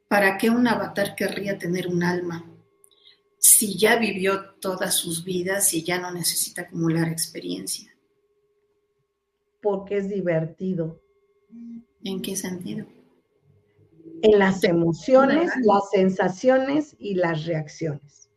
[0.07, 2.45] ¿Para qué un avatar querría tener un alma?
[3.41, 7.89] Si ya vivió todas sus vidas y ya no necesita acumular experiencia.
[9.61, 11.01] Porque es divertido.
[12.03, 12.85] ¿En qué sentido?
[14.21, 18.29] En las emociones, las sensaciones y las reacciones.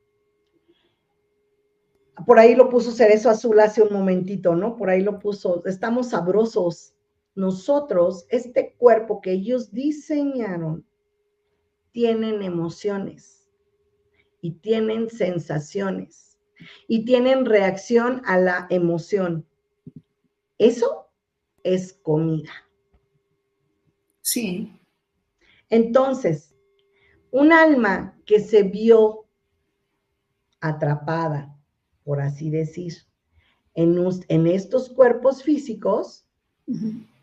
[2.24, 4.76] Por ahí lo puso Cerezo Azul hace un momentito, ¿no?
[4.76, 6.94] Por ahí lo puso, estamos sabrosos.
[7.34, 10.86] Nosotros, este cuerpo que ellos diseñaron,
[11.90, 13.41] tienen emociones
[14.42, 16.38] y tienen sensaciones
[16.86, 19.46] y tienen reacción a la emoción.
[20.58, 21.08] Eso
[21.62, 22.50] es comida.
[24.20, 24.70] Sí.
[25.70, 26.54] Entonces,
[27.30, 29.26] un alma que se vio
[30.60, 31.56] atrapada,
[32.04, 32.94] por así decir,
[33.74, 33.96] en,
[34.28, 36.26] en estos cuerpos físicos,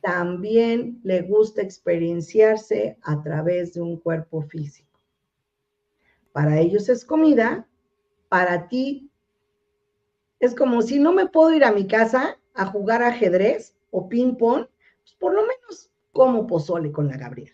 [0.02, 4.89] también le gusta experienciarse a través de un cuerpo físico.
[6.40, 7.68] Para ellos es comida,
[8.30, 9.11] para ti
[10.40, 14.66] es como si no me puedo ir a mi casa a jugar ajedrez o ping-pong,
[15.02, 17.52] pues por lo menos como pozole con la Gabriela.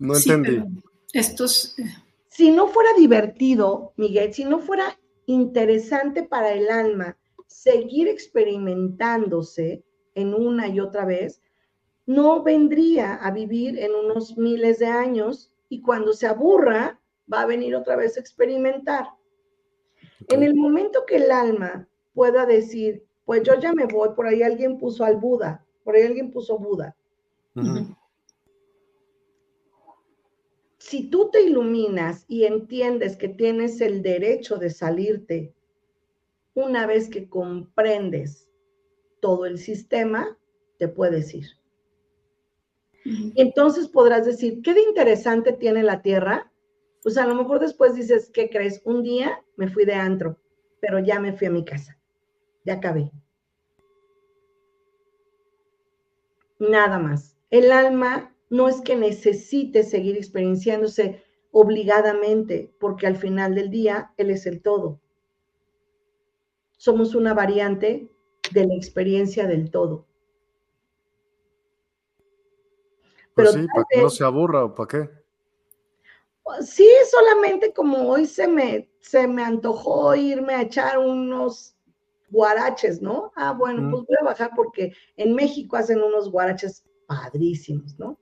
[0.00, 0.82] No, entendí.
[1.12, 1.78] estos...
[1.78, 1.84] Eh,
[2.26, 7.16] si no fuera divertido, Miguel, si no fuera interesante para el alma
[7.46, 9.84] seguir experimentándose
[10.16, 11.40] en una y otra vez,
[12.06, 17.00] no vendría a vivir en unos miles de años y cuando se aburra
[17.32, 19.06] va a venir otra vez a experimentar.
[20.28, 24.42] En el momento que el alma pueda decir, pues yo ya me voy, por ahí
[24.42, 26.96] alguien puso al Buda, por ahí alguien puso Buda.
[30.78, 35.54] Si tú te iluminas y entiendes que tienes el derecho de salirte
[36.54, 38.50] una vez que comprendes
[39.20, 40.36] todo el sistema,
[40.78, 41.61] te puedes ir.
[43.04, 46.52] Entonces podrás decir, ¿qué de interesante tiene la Tierra?
[47.02, 48.80] Pues a lo mejor después dices, ¿qué crees?
[48.84, 50.38] Un día me fui de antro,
[50.80, 51.98] pero ya me fui a mi casa
[52.64, 53.10] ya acabé.
[56.58, 57.36] Nada más.
[57.50, 64.30] El alma no es que necesite seguir experienciándose obligadamente, porque al final del día Él
[64.30, 65.00] es el todo.
[66.76, 68.10] Somos una variante
[68.52, 70.06] de la experiencia del todo.
[73.34, 75.10] Pues Pero sí, para que no se aburra o para qué.
[76.60, 81.76] Sí, solamente como hoy se me, se me antojó irme a echar unos
[82.30, 83.32] guaraches, ¿no?
[83.36, 88.18] Ah, bueno, pues voy a bajar porque en México hacen unos guaraches padrísimos, ¿no?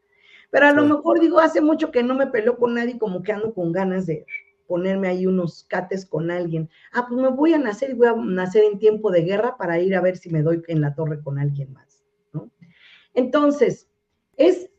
[0.50, 3.32] Pero a lo mejor digo, hace mucho que no me peleo con nadie, como que
[3.32, 4.26] ando con ganas de
[4.66, 6.68] ponerme ahí unos cates con alguien.
[6.92, 9.80] Ah, pues me voy a nacer y voy a nacer en tiempo de guerra para
[9.80, 12.50] ir a ver si me doy en la torre con alguien más, ¿no?
[13.14, 13.88] Entonces,
[14.36, 14.69] es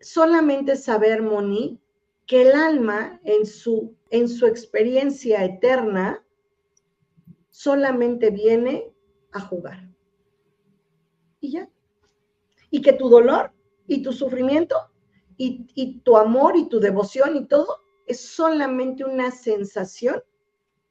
[0.00, 1.80] solamente saber, Moni,
[2.26, 6.24] que el alma en su, en su experiencia eterna
[7.48, 8.92] solamente viene
[9.32, 9.88] a jugar.
[11.40, 11.68] Y ya.
[12.70, 13.52] Y que tu dolor
[13.86, 14.76] y tu sufrimiento
[15.38, 20.22] y, tu amor y tu devoción y todo es solamente una sensación,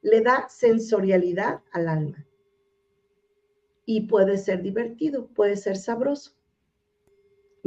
[0.01, 2.23] le da sensorialidad al alma.
[3.89, 6.36] y puede ser divertido, puede ser sabroso.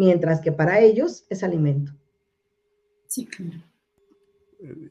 [0.01, 1.93] Mientras que para ellos es alimento.
[3.07, 3.63] Sí, claro.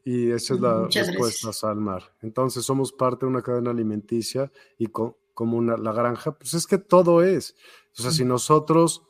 [0.04, 2.14] Y esa es la respuesta, Salmar.
[2.22, 5.16] Entonces somos parte de una cadena alimenticia y como
[5.56, 7.56] una, la granja, pues es que todo es.
[7.98, 9.02] O sea, si nosotros,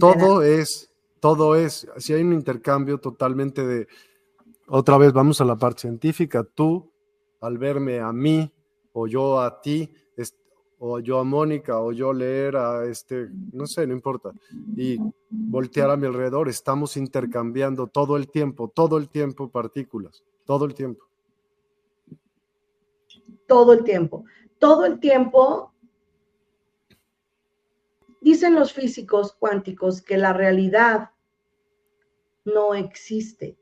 [0.00, 3.86] todo es, todo es, si hay un intercambio totalmente de,
[4.66, 6.92] otra vez vamos a la parte científica, tú
[7.40, 8.52] al verme a mí
[8.92, 9.88] o yo a ti,
[10.78, 14.32] o yo a Mónica, o yo leer a este, no sé, no importa,
[14.76, 14.98] y
[15.30, 20.74] voltear a mi alrededor, estamos intercambiando todo el tiempo, todo el tiempo partículas, todo el
[20.74, 21.04] tiempo.
[23.46, 24.24] Todo el tiempo,
[24.58, 25.72] todo el tiempo.
[28.20, 31.10] Dicen los físicos cuánticos que la realidad
[32.44, 33.56] no existe.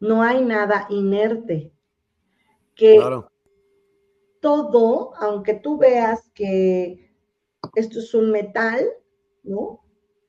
[0.00, 1.72] No hay nada inerte.
[2.74, 3.33] Que claro
[4.44, 7.10] todo, aunque tú veas que
[7.76, 8.86] esto es un metal,
[9.42, 9.80] ¿no?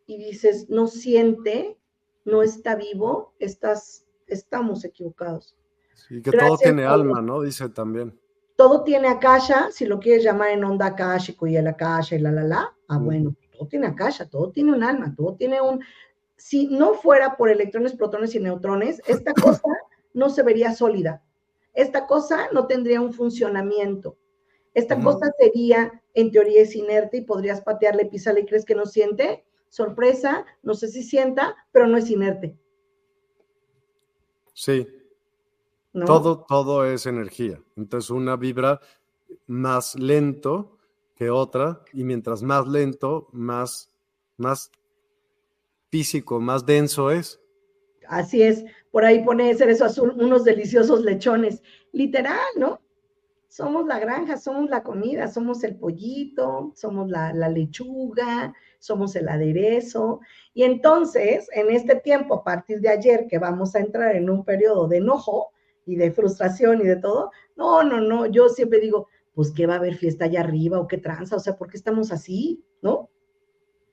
[0.07, 1.77] Y dices, no siente,
[2.23, 5.57] no está vivo, estás, estamos equivocados.
[5.95, 7.41] Sí, que todo tiene alma, ¿no?
[7.41, 8.17] Dice también.
[8.55, 12.31] Todo tiene akasha, si lo quieres llamar en onda akashico y el akasha y la
[12.31, 15.81] la la, ah, bueno, todo tiene akasha, todo tiene un alma, todo tiene un...
[16.37, 19.67] Si no fuera por electrones, protones y neutrones, esta cosa
[20.13, 21.21] no se vería sólida
[21.75, 24.17] esta cosa no tendría un funcionamiento.
[24.73, 28.85] Esta cosa sería, en teoría, es inerte y podrías patearle, pisarle y crees que no
[28.85, 29.45] siente.
[29.69, 32.57] Sorpresa, no sé si sienta, pero no es inerte.
[34.53, 34.87] Sí.
[36.05, 37.63] Todo, todo es energía.
[37.77, 38.81] Entonces una vibra
[39.47, 40.77] más lento
[41.15, 43.89] que otra y mientras más lento, más,
[44.35, 44.71] más
[45.89, 47.39] físico, más denso es.
[48.07, 51.61] Así es, por ahí pone eso azul, unos deliciosos lechones.
[51.91, 52.81] Literal, ¿no?
[53.47, 60.19] Somos la granja, somos la comida, somos el pollito, somos la, lechuga, somos el aderezo.
[60.53, 64.43] Y entonces, en este tiempo, a partir de ayer, que vamos a entrar en un
[64.43, 65.51] periodo de enojo
[65.85, 69.75] y de frustración y de todo, no, no, no, yo siempre digo, pues que va
[69.75, 72.63] a haber fiesta allá arriba o qué tranza, o sea, ¿por qué estamos así?
[72.81, 73.09] ¿No?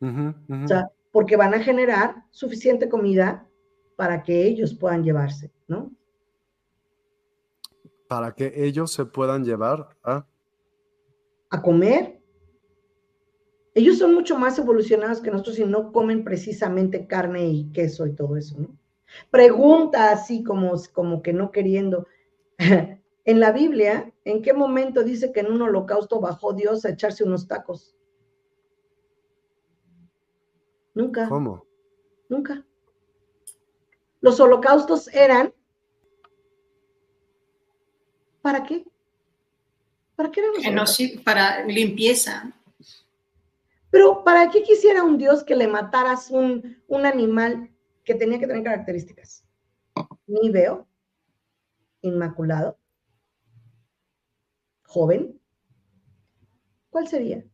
[0.01, 3.47] O sea, porque van a generar suficiente comida
[4.03, 5.93] para que ellos puedan llevarse, ¿no?
[8.09, 10.27] Para que ellos se puedan llevar a...
[11.51, 12.21] A comer.
[13.77, 18.13] Ellos son mucho más evolucionados que nosotros y no comen precisamente carne y queso y
[18.13, 18.77] todo eso, ¿no?
[19.31, 22.09] Pregunta así como, como que no queriendo.
[22.59, 27.23] en la Biblia, ¿en qué momento dice que en un holocausto bajó Dios a echarse
[27.23, 27.97] unos tacos?
[30.93, 31.29] Nunca.
[31.29, 31.65] ¿Cómo?
[32.29, 32.67] Nunca.
[34.23, 35.53] Los holocaustos eran,
[38.41, 38.87] ¿para qué?
[40.15, 40.65] ¿Para qué eran los
[41.25, 42.53] Para limpieza.
[43.91, 47.71] Pero ¿para qué quisiera un Dios que le mataras un, un animal
[48.05, 49.45] que tenía que tener características?
[50.29, 50.87] Ni veo,
[52.01, 52.79] inmaculado,
[54.85, 55.39] joven.
[56.91, 57.45] ¿Cuál sería?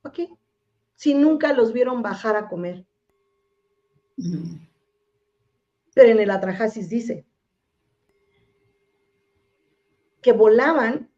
[0.00, 0.30] ¿Para qué?
[0.94, 2.86] Si nunca los vieron bajar a comer.
[5.94, 7.26] Pero en el Atrahasis dice
[10.22, 11.10] que volaban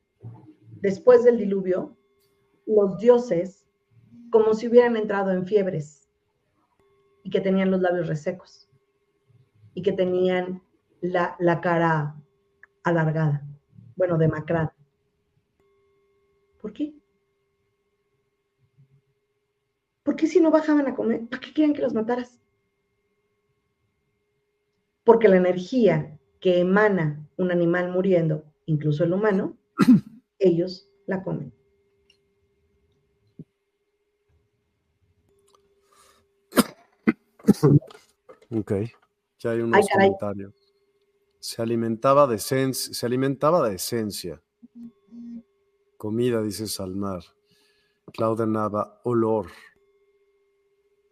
[0.81, 1.97] después del diluvio
[2.67, 3.67] los dioses
[4.31, 6.09] como si hubieran entrado en fiebres
[7.23, 8.71] y que tenían los labios resecos
[9.75, 10.63] y que tenían
[11.01, 12.17] la, la cara
[12.85, 13.47] alargada,
[13.97, 14.75] bueno, demacrada.
[16.61, 16.95] ¿Por qué?
[20.03, 21.29] ¿Por qué si no bajaban a comer?
[21.29, 22.42] ¿Para qué quieren que los mataras?
[25.05, 29.57] Porque la energía que emana un animal muriendo, incluso el humano,
[30.39, 31.53] ellos la comen.
[38.51, 38.73] Ok,
[39.39, 40.55] ya hay unos comentarios.
[41.39, 44.43] Se alimentaba de esencia, se alimentaba de esencia.
[45.97, 47.23] Comida, dice Salmar.
[48.13, 49.47] Claudia Nava, olor.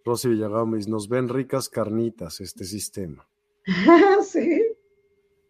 [0.04, 3.29] Rosy Villagómez, nos ven ricas carnitas este sistema.
[4.24, 4.62] sí.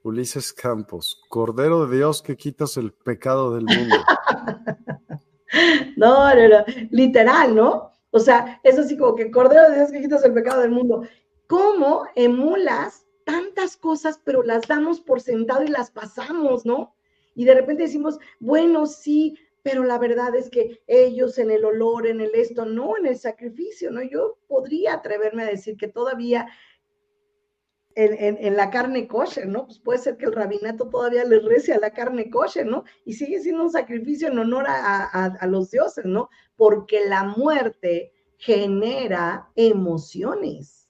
[0.03, 3.97] Ulises Campos, Cordero de Dios que quitas el pecado del mundo.
[5.97, 7.91] no, no, no, literal, ¿no?
[8.11, 11.03] O sea, es así como que Cordero de Dios que quitas el pecado del mundo.
[11.47, 16.95] ¿Cómo emulas tantas cosas, pero las damos por sentado y las pasamos, ¿no?
[17.35, 22.07] Y de repente decimos, bueno, sí, pero la verdad es que ellos en el olor,
[22.07, 24.03] en el esto, no en el sacrificio, ¿no?
[24.03, 26.49] Yo podría atreverme a decir que todavía
[27.95, 29.67] en, la carne kosher, ¿no?
[29.67, 32.85] Pues puede ser que el rabinato todavía le rece a la carne kosher, ¿no?
[33.05, 36.31] Y sigue siendo un sacrificio en honor a, los dioses, ¿no?
[36.57, 40.89] Porque la muerte genera emociones.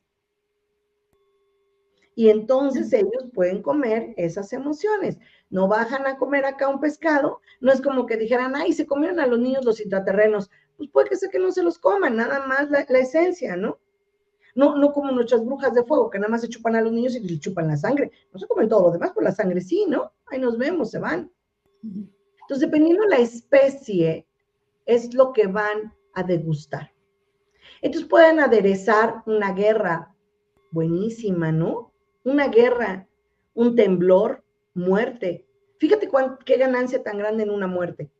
[2.14, 5.16] Y entonces ellos pueden comer esas emociones.
[5.48, 9.20] No bajan a comer acá un pescado, no es como que dijeran, ay, se comieron
[9.20, 10.51] a los niños los intraterrenos.
[10.77, 13.80] Pues puede que sea que no se los coman, nada más la esencia, ¿no?
[14.55, 17.14] No, no como nuestras brujas de fuego, que nada más se chupan a los niños
[17.14, 18.10] y les chupan la sangre.
[18.32, 20.12] No se comen todo lo demás, por la sangre sí, ¿no?
[20.27, 21.31] Ahí nos vemos, se van.
[21.82, 24.27] Entonces, dependiendo la especie,
[24.86, 26.93] es lo que van a degustar.
[27.82, 30.14] Entonces pueden aderezar una guerra
[30.70, 31.93] buenísima, ¿no?
[32.24, 33.09] Una guerra,
[33.55, 34.44] un temblor,
[34.74, 35.47] muerte.
[35.78, 36.10] Fíjate
[36.44, 38.10] qué ganancia tan grande en una muerte.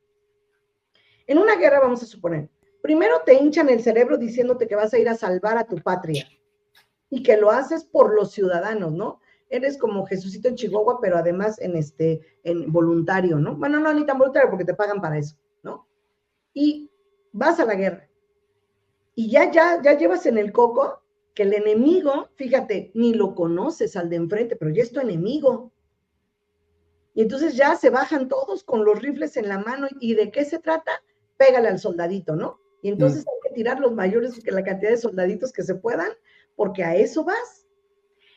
[1.27, 2.49] En una guerra, vamos a suponer,
[2.83, 6.29] primero te hinchan el cerebro diciéndote que vas a ir a salvar a tu patria
[7.11, 9.21] y que lo haces por los ciudadanos, ¿no?
[9.49, 13.57] Eres como Jesucito en Chihuahua, pero además en este, en voluntario, ¿no?
[13.57, 15.89] Bueno, no, ni tan voluntario porque te pagan para eso, ¿no?
[16.55, 16.91] Y
[17.33, 18.09] vas a la guerra.
[19.17, 21.03] Y ya, ya, ya llevas en el coco
[21.35, 25.73] que el enemigo, fíjate, ni lo conoces al de enfrente, pero ya es tu enemigo.
[27.15, 29.89] Y entonces ya se bajan todos con los rifles en la mano.
[30.01, 31.03] ¿Y de qué se trata?
[31.37, 32.60] Pégale al soldadito, ¿no?
[32.83, 33.29] Y entonces mm.
[33.29, 36.11] hay que tirar los mayores que la cantidad de soldaditos que se puedan,
[36.57, 37.67] porque a eso vas.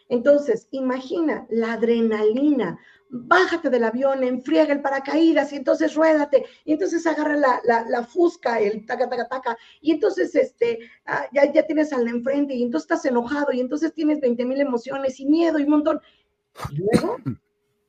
[0.10, 2.78] Entonces, imagina la adrenalina,
[3.10, 8.86] bájate del avión, enfriega el paracaídas y entonces ruédate, y entonces agarra la, fusca, el
[8.86, 13.06] taca, taca, taca, y entonces este, ah, ya, ya tienes al enfrente y entonces estás
[13.06, 16.02] enojado y entonces tienes 20 mil emociones y miedo y un montón.
[16.72, 17.18] Y luego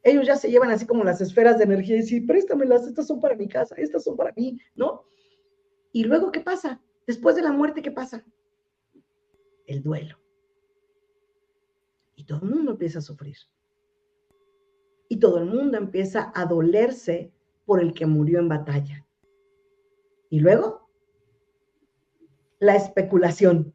[0.03, 3.21] ellos ya se llevan así como las esferas de energía y dicen, préstamelas, estas son
[3.21, 5.05] para mi casa, estas son para mí, ¿no?
[5.95, 6.81] ¿Y luego qué pasa?
[7.07, 8.25] Después de la muerte, ¿qué pasa?
[9.65, 10.19] El duelo.
[12.17, 13.37] Y todo el mundo empieza a sufrir.
[15.09, 17.33] Y todo el mundo empieza a dolerse
[17.65, 19.07] por el que murió en batalla.
[20.31, 20.91] Y luego,
[22.59, 23.73] la especulación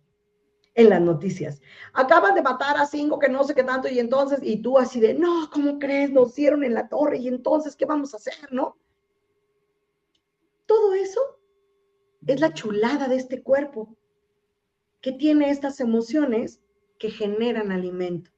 [0.76, 1.62] en las noticias.
[1.94, 5.00] Acaban de matar a cinco que no sé qué tanto y entonces, y tú así
[5.00, 6.12] de, no, ¿cómo crees?
[6.12, 8.52] Nos dieron en la torre y entonces, ¿qué vamos a hacer?
[8.52, 8.78] ¿No?
[10.66, 11.39] Todo eso
[12.34, 13.95] es la chulada de este cuerpo,
[15.01, 16.61] que tiene estas emociones
[16.99, 18.30] que generan alimento.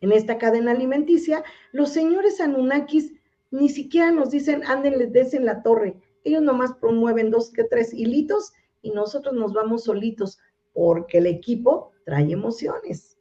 [0.00, 1.42] En esta cadena alimenticia,
[1.72, 3.12] los señores Anunnakis
[3.50, 5.96] ni siquiera nos dicen, ándenles des en la torre.
[6.24, 8.52] Ellos nomás promueven dos que tres hilitos
[8.82, 10.38] y nosotros nos vamos solitos,
[10.72, 13.16] porque el equipo trae emociones.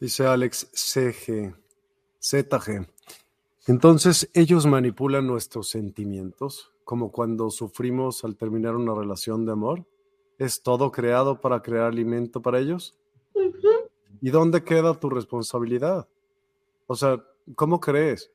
[0.00, 1.54] Dice Alex CG,
[2.20, 2.86] ZG.
[3.66, 9.84] Entonces, ellos manipulan nuestros sentimientos como cuando sufrimos al terminar una relación de amor?
[10.38, 12.96] ¿Es todo creado para crear alimento para ellos?
[14.22, 16.06] ¿Y dónde queda tu responsabilidad?
[16.86, 17.20] O sea,
[17.56, 18.30] ¿cómo crees?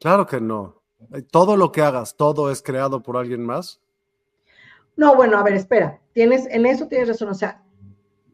[0.00, 0.80] Claro que no.
[1.30, 3.82] Todo lo que hagas, todo es creado por alguien más.
[4.96, 6.00] No, bueno, a ver, espera.
[6.14, 7.28] Tienes, en eso tienes razón.
[7.28, 7.62] O sea,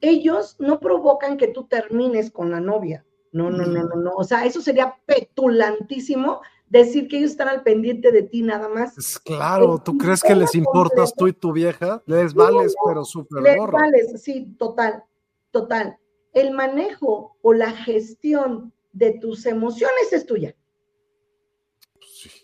[0.01, 3.05] ellos no provocan que tú termines con la novia.
[3.33, 4.13] No, no, no, no, no.
[4.13, 8.97] O sea, eso sería petulantísimo decir que ellos están al pendiente de ti nada más.
[8.99, 12.03] Es claro, ¿tú crees que les importas tú y tu vieja?
[12.07, 15.05] Les vales, pero súper Les vales, sí, total,
[15.51, 15.99] total.
[16.33, 20.55] El manejo o la gestión de tus emociones es tuya.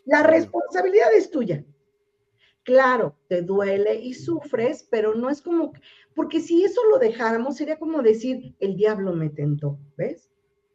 [0.04, 1.64] la responsabilidad es tuya.
[2.64, 5.72] Claro, te duele y sufres, pero no es como,
[6.14, 10.31] porque si eso lo dejáramos, sería como decir, el diablo me tentó, ¿ves?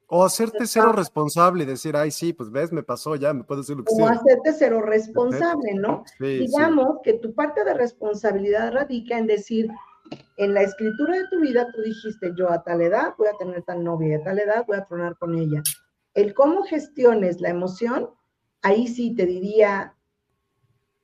[0.10, 3.62] O hacerte cero responsable y decir, ay, sí, pues ves, me pasó ya, me puedo
[3.62, 4.06] decir lo que sea.
[4.06, 6.06] O hacerte cero responsable, ¿no?
[6.20, 9.70] Digamos que tu parte de responsabilidad radica en decir,
[10.38, 13.64] en la escritura de tu vida tú dijiste, yo a tal edad voy a tener
[13.64, 15.62] tal novia, a tal edad voy a tronar con ella.
[16.14, 18.10] El cómo gestiones la emoción,
[18.62, 19.94] ahí sí te diría,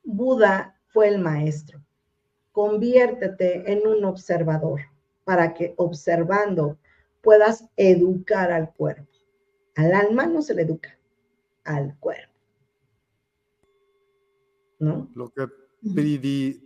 [0.04, 1.82] Buda fue el maestro.
[2.54, 4.80] Conviértete en un observador
[5.26, 6.78] para que observando
[7.24, 9.08] puedas educar al cuerpo.
[9.76, 11.00] Al alma no se le educa,
[11.64, 12.34] al cuerpo.
[14.80, 15.10] ¿No?
[15.16, 15.48] Lo que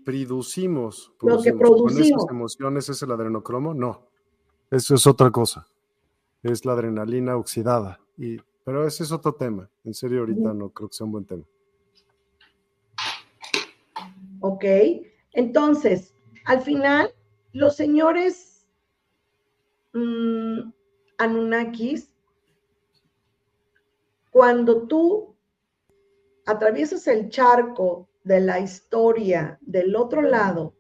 [0.04, 4.10] producimos, lo que producimos con esas emociones es el adrenocromo, no.
[4.72, 5.68] Eso es otra cosa.
[6.42, 8.00] Es la adrenalina oxidada.
[8.18, 9.70] Y, pero ese es otro tema.
[9.84, 11.44] En serio, ahorita no creo que sea un buen tema.
[14.40, 14.66] Ok.
[15.34, 16.16] Entonces,
[16.46, 17.14] al final,
[17.54, 18.47] los señores
[19.98, 20.72] Mm,
[21.18, 22.14] Anunnakis,
[24.30, 25.36] cuando tú
[26.46, 30.76] atraviesas el charco de la historia del otro lado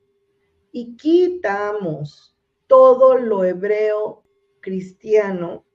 [0.72, 2.38] y quitamos
[2.68, 4.24] todo lo hebreo
[4.60, 5.66] cristiano,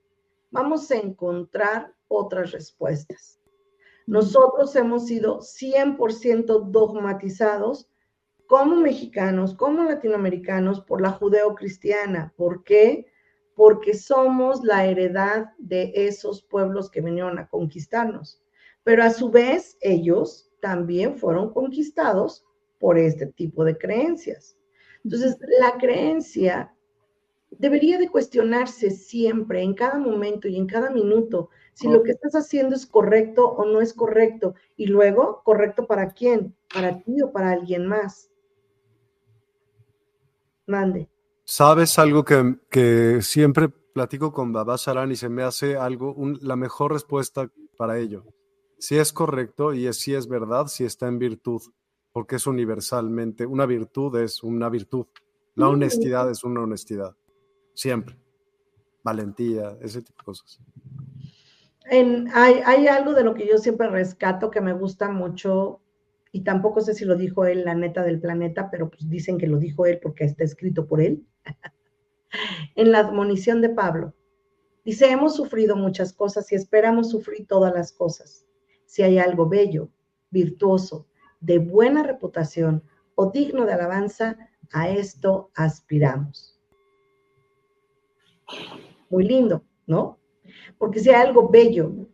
[0.52, 3.40] vamos a encontrar otras respuestas.
[4.06, 7.90] Nosotros hemos sido 100% dogmatizados
[8.46, 12.32] como mexicanos, como latinoamericanos, por la judeocristiana.
[12.36, 13.11] ¿Por qué?
[13.54, 18.42] Porque somos la heredad de esos pueblos que vinieron a conquistarnos.
[18.84, 22.44] Pero a su vez, ellos también fueron conquistados
[22.78, 24.56] por este tipo de creencias.
[25.04, 26.74] Entonces, la creencia
[27.50, 32.34] debería de cuestionarse siempre, en cada momento y en cada minuto, si lo que estás
[32.34, 34.54] haciendo es correcto o no es correcto.
[34.76, 36.56] Y luego, ¿correcto para quién?
[36.72, 38.30] ¿Para ti o para alguien más?
[40.66, 41.11] Mande.
[41.44, 46.92] ¿Sabes algo que, siempre platico con Baba Sharan y se me hace algo, la mejor
[46.92, 48.24] respuesta para ello?
[48.78, 51.62] Si es correcto y si es verdad, si está en virtud,
[52.12, 55.06] porque es universalmente, una virtud es una virtud.
[55.54, 57.14] La honestidad es una honestidad,
[57.74, 58.16] siempre.
[59.04, 60.60] Valentía, ese tipo de cosas
[62.34, 65.80] hay, algo de lo que yo siempre rescato que me gusta mucho,
[66.30, 69.46] y tampoco sé si lo dijo él, la neta del planeta, pero pues dicen que
[69.46, 71.26] lo dijo él porque está escrito por él.
[72.74, 74.14] en la admonición de Pablo.
[74.84, 78.46] Dice, hemos sufrido muchas cosas y esperamos sufrir todas las cosas.
[78.84, 79.90] Si hay algo bello,
[80.30, 81.06] virtuoso,
[81.40, 82.82] de buena reputación
[83.14, 84.36] o digno de alabanza,
[84.72, 86.58] a esto aspiramos.
[89.10, 90.18] Muy lindo, ¿no?
[90.78, 92.08] Porque si hay algo bello,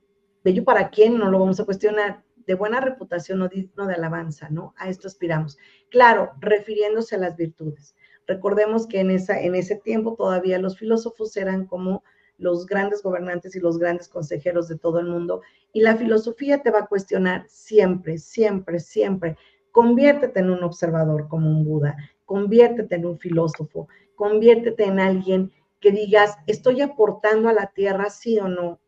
[0.45, 4.49] bello para quién, no lo vamos a cuestionar, de buena reputación o digno de alabanza,
[4.51, 4.75] ¿no?
[4.77, 5.59] A esto aspiramos.
[5.91, 7.95] Claro, refiriéndose a las virtudes.
[8.29, 12.05] Recordemos que en, esa, en ese tiempo todavía los filósofos eran como
[12.37, 15.41] los grandes gobernantes y los grandes consejeros de todo el mundo.
[15.73, 19.37] Y la filosofía te va a cuestionar siempre, siempre, siempre.
[19.73, 21.97] Conviértete en un observador como un Buda,
[22.27, 28.39] conviértete en un filósofo, conviértete en alguien que digas, estoy aportando a la tierra, sí
[28.39, 28.79] o no.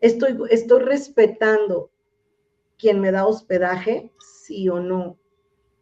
[0.00, 1.90] Estoy, estoy respetando
[2.78, 5.18] quien me da hospedaje, sí o no.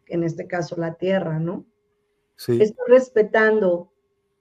[0.07, 1.65] En este caso, la tierra, ¿no?
[2.37, 2.61] Sí.
[2.61, 3.93] Estoy respetando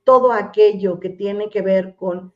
[0.03, 2.34] todo aquello que tiene que ver con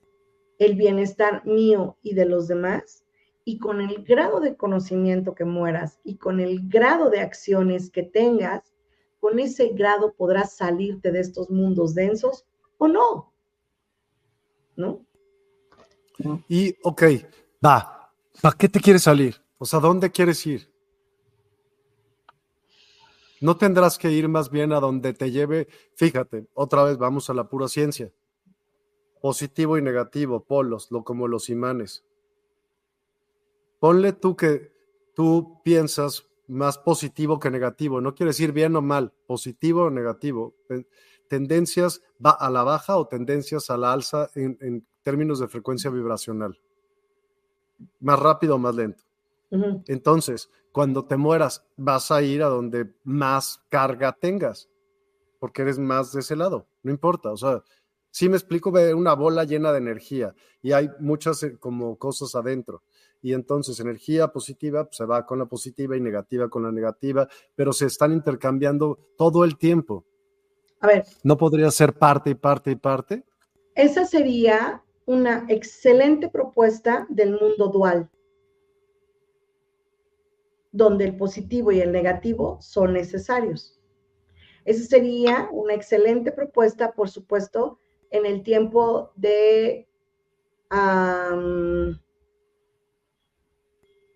[0.60, 3.04] el bienestar mío y de los demás,
[3.48, 8.04] y con el grado de conocimiento que mueras y con el grado de acciones que
[8.04, 8.74] tengas,
[9.22, 12.45] con ese grado podrás salirte de estos mundos densos
[12.78, 13.34] o no.
[14.76, 15.06] ¿No?
[16.49, 17.04] Y, ok,
[17.66, 19.36] va, ¿para qué te quieres salir?
[19.58, 20.70] O sea, ¿dónde quieres ir?
[23.41, 27.34] No tendrás que ir más bien a donde te lleve, fíjate, otra vez vamos a
[27.34, 28.11] la pura ciencia.
[29.22, 32.03] Positivo y negativo, polos, lo como los imanes.
[33.80, 34.72] Ponle tú que
[35.14, 38.01] tú piensas más positivo que negativo.
[38.01, 40.55] No quiere decir bien o mal, positivo o negativo.
[41.27, 46.59] Tendencias va a la baja o tendencias a la alza en, términos de frecuencia vibracional.
[47.99, 49.03] Más rápido o más lento.
[49.88, 54.70] Entonces, cuando te mueras, vas a ir a donde más carga tengas,
[55.40, 56.68] porque eres más de ese lado.
[56.84, 57.32] No importa.
[57.32, 57.64] O sea,
[58.12, 62.36] si me explico, ve una bola llena de energía y hay muchas eh, como cosas
[62.36, 62.84] adentro
[63.24, 67.28] y entonces energía positiva pues, se va con la positiva y negativa con la negativa,
[67.56, 70.06] pero se están intercambiando todo el tiempo.
[70.82, 71.06] A ver.
[71.24, 73.24] ¿No podría ser parte y parte y parte?
[73.74, 78.12] Esa sería una excelente propuesta del mundo dual,
[80.78, 83.80] donde el positivo y el negativo son necesarios.
[84.64, 87.80] Esa sería una excelente propuesta, por supuesto,
[88.12, 89.88] en el tiempo de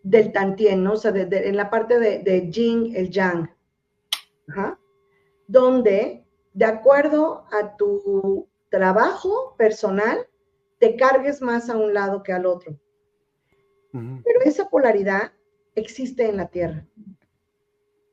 [0.04, 0.94] del tantien, ¿no?
[0.94, 3.50] O sea, en la parte de, de yin, el yang,
[5.48, 10.28] donde de acuerdo a tu trabajo personal,
[10.80, 12.78] te cargues más a un lado que al otro.
[13.92, 15.32] Pero esa polaridad
[15.76, 16.86] existe en la Tierra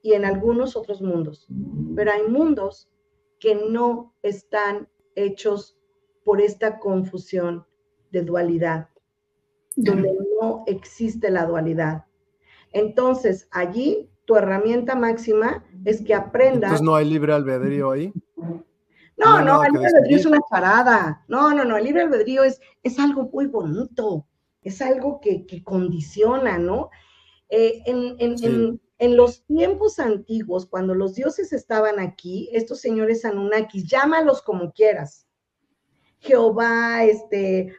[0.03, 1.47] y en algunos otros mundos.
[1.97, 2.89] Pero hay mundos
[3.39, 5.77] que no están hechos
[6.25, 7.67] por esta confusión
[8.11, 8.89] de dualidad
[9.85, 12.05] donde no existe la dualidad.
[12.73, 16.73] Entonces, allí tu herramienta máxima es que aprendas.
[16.73, 18.13] Entonces no hay libre albedrío ahí.
[19.17, 21.25] No, no, el libre albedrío es una charada.
[21.29, 24.27] No, no, no, el libre albedrío es, es algo muy bonito,
[24.63, 26.91] es algo que, condiciona, ¿no?
[27.51, 34.43] Eh, en, en, los tiempos antiguos, cuando los dioses estaban aquí, estos señores Anunnakis, llámalos
[34.43, 35.29] como quieras,
[36.21, 37.75] Jehová, este,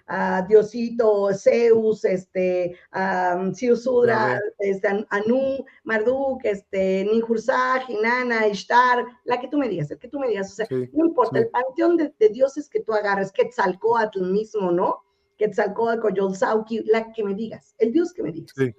[0.48, 9.58] Diosito, Zeus, este, a Siusudra, este, Anu, Marduk, este, Ninjursa, Jinana, Ishtar, la que tú
[9.58, 12.70] me digas, el que tú me digas, o sea, no importa, el panteón de, dioses
[12.70, 15.04] que tú agarres, Quetzalcoatl mismo, ¿no?
[15.38, 18.54] Quetzalcoatl, Coyolzauqui, la que me digas, el dios que me digas.
[18.56, 18.74] Sí.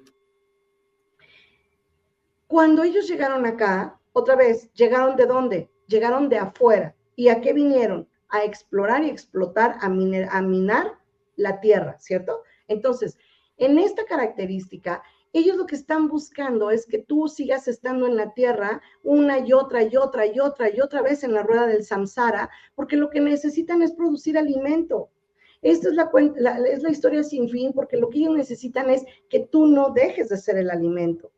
[2.51, 5.71] Cuando ellos llegaron acá, otra vez, ¿llegaron de dónde?
[5.87, 6.97] Llegaron de afuera.
[7.15, 8.09] ¿Y a qué vinieron?
[8.29, 10.99] A explorar y explotar, a, minar
[11.37, 12.43] la tierra, ¿cierto?
[12.67, 13.17] Entonces,
[13.57, 15.01] en esta característica,
[15.33, 19.53] ellos lo que están buscando es que tú sigas estando en la tierra una y
[19.53, 23.11] otra y otra y otra y otra vez en la rueda del samsara, porque lo
[23.11, 25.09] que necesitan es producir alimento.
[25.63, 26.11] Esta es la,
[26.69, 30.31] es la historia sin fin, porque lo que ellos necesitan es que tú no dejes
[30.31, 31.31] de ser el alimento.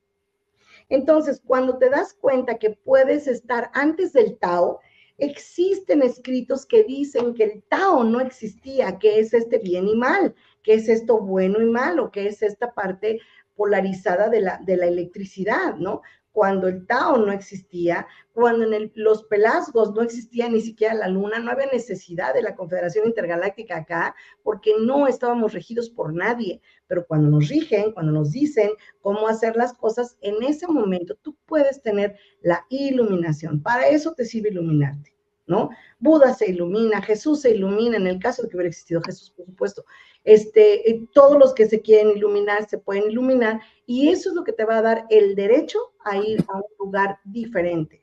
[0.93, 4.79] Entonces, cuando te das cuenta que puedes estar antes del Tao,
[5.17, 10.35] existen escritos que dicen que el Tao no existía, que es este bien y mal,
[10.63, 13.21] que es esto bueno y malo, que es esta parte
[13.57, 16.03] polarizada de la, de la electricidad, ¿no?
[16.33, 21.39] Cuando el Tao no existía, cuando en los pelazgos no existía ni siquiera la luna,
[21.39, 26.63] no había necesidad de la Confederación Intergaláctica acá, porque no estábamos regidos por nadie.
[26.87, 31.37] Pero cuando nos rigen, cuando nos dicen cómo hacer las cosas, en ese momento tú
[31.47, 33.63] puedes tener la iluminación.
[33.63, 35.12] Para eso te sirve iluminarte,
[35.47, 35.71] ¿no?
[35.99, 39.47] Buda se ilumina, Jesús se ilumina, en el caso de que hubiera existido Jesús, por
[39.47, 39.85] supuesto,
[40.25, 44.45] este, eh, todos los que se quieren iluminar se pueden iluminar y eso es lo
[44.45, 48.03] que te va a dar el derecho a ir a un lugar diferente.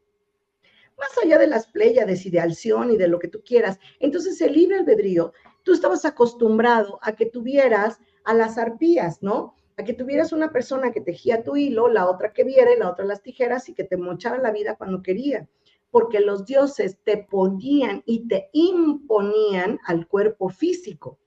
[0.97, 3.79] Más allá de las pléyades y de Alción y de lo que tú quieras.
[4.01, 5.31] Entonces, el libre albedrío,
[5.63, 9.55] tú estabas acostumbrado a que tuvieras a las arpías, ¿no?
[9.77, 12.91] A que tuvieras una persona que tejía tu hilo, la otra que viera y la
[12.91, 15.47] otra las tijeras y que te mochara la vida cuando quería.
[15.91, 21.17] Porque los dioses te ponían y te imponían al cuerpo físico.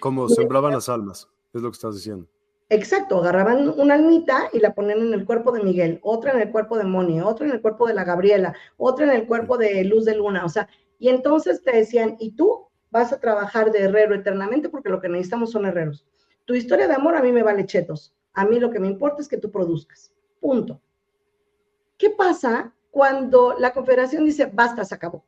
[0.00, 2.26] Como sembraban las almas, es lo que estás diciendo.
[2.68, 6.50] Exacto, agarraban una almita y la ponían en el cuerpo de Miguel, otra en el
[6.50, 9.84] cuerpo de Moni, otra en el cuerpo de la Gabriela, otra en el cuerpo de
[9.84, 10.68] Luz de Luna, o sea,
[10.98, 15.08] y entonces te decían, y tú vas a trabajar de herrero eternamente porque lo que
[15.08, 16.06] necesitamos son herreros.
[16.44, 19.22] Tu historia de amor a mí me vale chetos, a mí lo que me importa
[19.22, 20.80] es que tú produzcas, punto.
[21.96, 25.24] ¿Qué pasa cuando la confederación dice, basta, se acabó?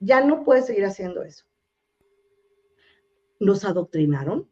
[0.00, 1.44] Ya no puedes seguir haciendo eso
[3.42, 4.48] nos adoctrinaron.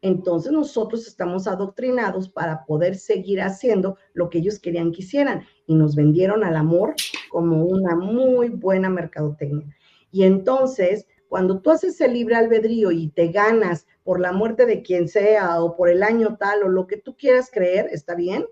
[0.00, 5.74] Entonces nosotros estamos adoctrinados para poder seguir haciendo lo que ellos querían que hicieran y
[5.76, 6.94] nos vendieron al amor
[7.30, 9.76] como una muy buena mercadotecnia.
[10.10, 14.82] Y entonces, cuando tú haces el libre albedrío y te ganas por la muerte de
[14.82, 18.44] quien sea o por el año tal o lo que tú quieras creer, está bien,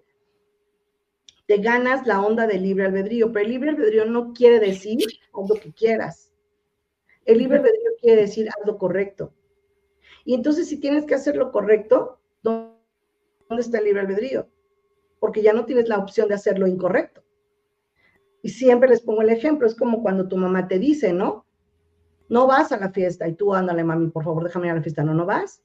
[1.51, 4.99] te ganas la onda del libre albedrío, pero el libre albedrío no quiere decir
[5.33, 6.33] haz lo que quieras.
[7.25, 9.35] El libre albedrío quiere decir haz lo correcto.
[10.25, 12.71] Y entonces si tienes que hacer lo correcto, ¿dónde
[13.59, 14.49] está el libre albedrío?
[15.19, 17.25] Porque ya no tienes la opción de hacer lo incorrecto.
[18.43, 21.47] Y siempre les pongo el ejemplo, es como cuando tu mamá te dice, ¿no?
[22.29, 24.83] No vas a la fiesta y tú ándale, mami, por favor, déjame ir a la
[24.83, 25.03] fiesta.
[25.03, 25.65] No, no vas.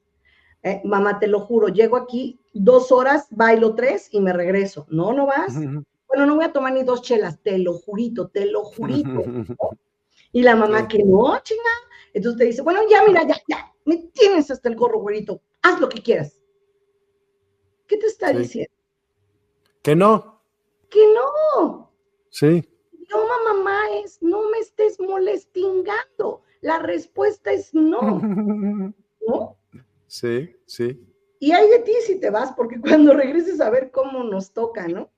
[0.65, 4.87] Eh, mamá, te lo juro, llego aquí dos horas, bailo tres y me regreso.
[4.89, 5.53] No, no vas.
[6.07, 9.21] Bueno, no voy a tomar ni dos chelas, te lo jurito, te lo jurito.
[10.31, 11.61] Y la mamá que no, chinga.
[12.15, 15.79] Entonces te dice, bueno, ya, mira, ya, ya, me tienes hasta el gorro, güerito, haz
[15.79, 16.41] lo que quieras.
[17.85, 18.73] ¿Qué te está diciendo?
[19.83, 20.41] Que no.
[20.89, 21.91] Que no.
[22.31, 22.67] Sí.
[23.11, 23.19] No,
[23.53, 26.41] mamá, es no me estés molestingando.
[26.61, 28.01] La respuesta es no.
[29.27, 29.57] ¿No?
[30.15, 30.97] Sí, sí.
[31.39, 34.87] Y hay de ti si te vas, porque cuando regreses a ver cómo nos toca,
[34.87, 35.11] ¿no?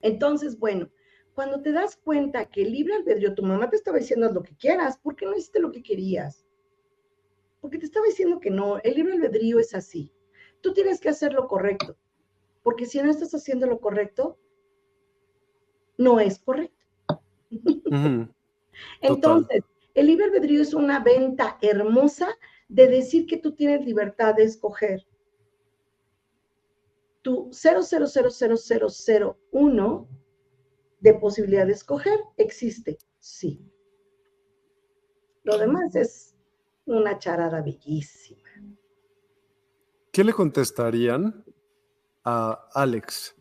[0.00, 0.90] Entonces, bueno,
[1.34, 4.56] cuando te das cuenta que el libre albedrío, tu mamá te estaba diciendo lo que
[4.56, 6.44] quieras, ¿por qué no hiciste lo que querías?
[7.60, 10.12] Porque te estaba diciendo que no, el libre albedrío es así.
[10.60, 11.96] Tú tienes que hacer lo correcto,
[12.64, 14.40] porque si no estás haciendo lo correcto,
[15.96, 16.84] no es correcto.
[19.00, 19.62] Entonces,
[19.94, 22.36] el libre albedrío es una venta hermosa
[22.72, 25.06] de decir que tú tienes libertad de escoger.
[27.20, 30.08] Tu 000001
[31.00, 33.60] de posibilidad de escoger existe, sí.
[35.44, 36.34] Lo demás es
[36.86, 38.48] una charada bellísima.
[40.10, 41.44] ¿Qué le contestarían
[42.24, 43.36] a Alex?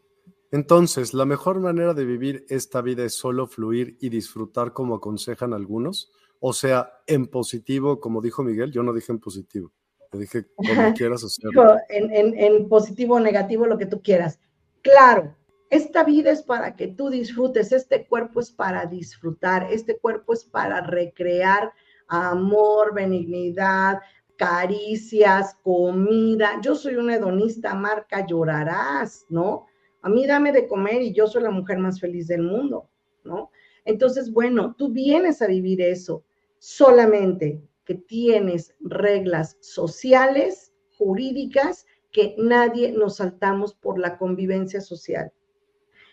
[0.52, 5.54] Entonces, ¿la mejor manera de vivir esta vida es solo fluir y disfrutar como aconsejan
[5.54, 6.12] algunos?
[6.44, 9.72] O sea, en positivo, como dijo Miguel, yo no dije en positivo,
[10.12, 10.66] le dije como
[10.98, 11.78] quieras hacerlo.
[11.88, 14.40] En, en positivo o negativo, lo que tú quieras.
[14.82, 15.38] Claro,
[15.70, 20.44] Esta vida es para que tú disfrutes, este cuerpo es para disfrutar, este cuerpo es
[20.44, 21.72] para recrear
[22.08, 24.00] amor, benignidad,
[24.36, 26.60] caricias, comida.
[26.64, 29.68] Yo soy una hedonista, marca, llorarás, ¿no?
[30.02, 32.90] A mí dame de comer y yo soy la mujer más feliz del mundo,
[33.24, 33.52] ¿no?
[33.86, 36.26] Entonces, bueno, tú vienes a vivir eso
[36.62, 45.34] solamente que tienes reglas sociales, jurídicas, que nadie nos saltamos por la convivencia social.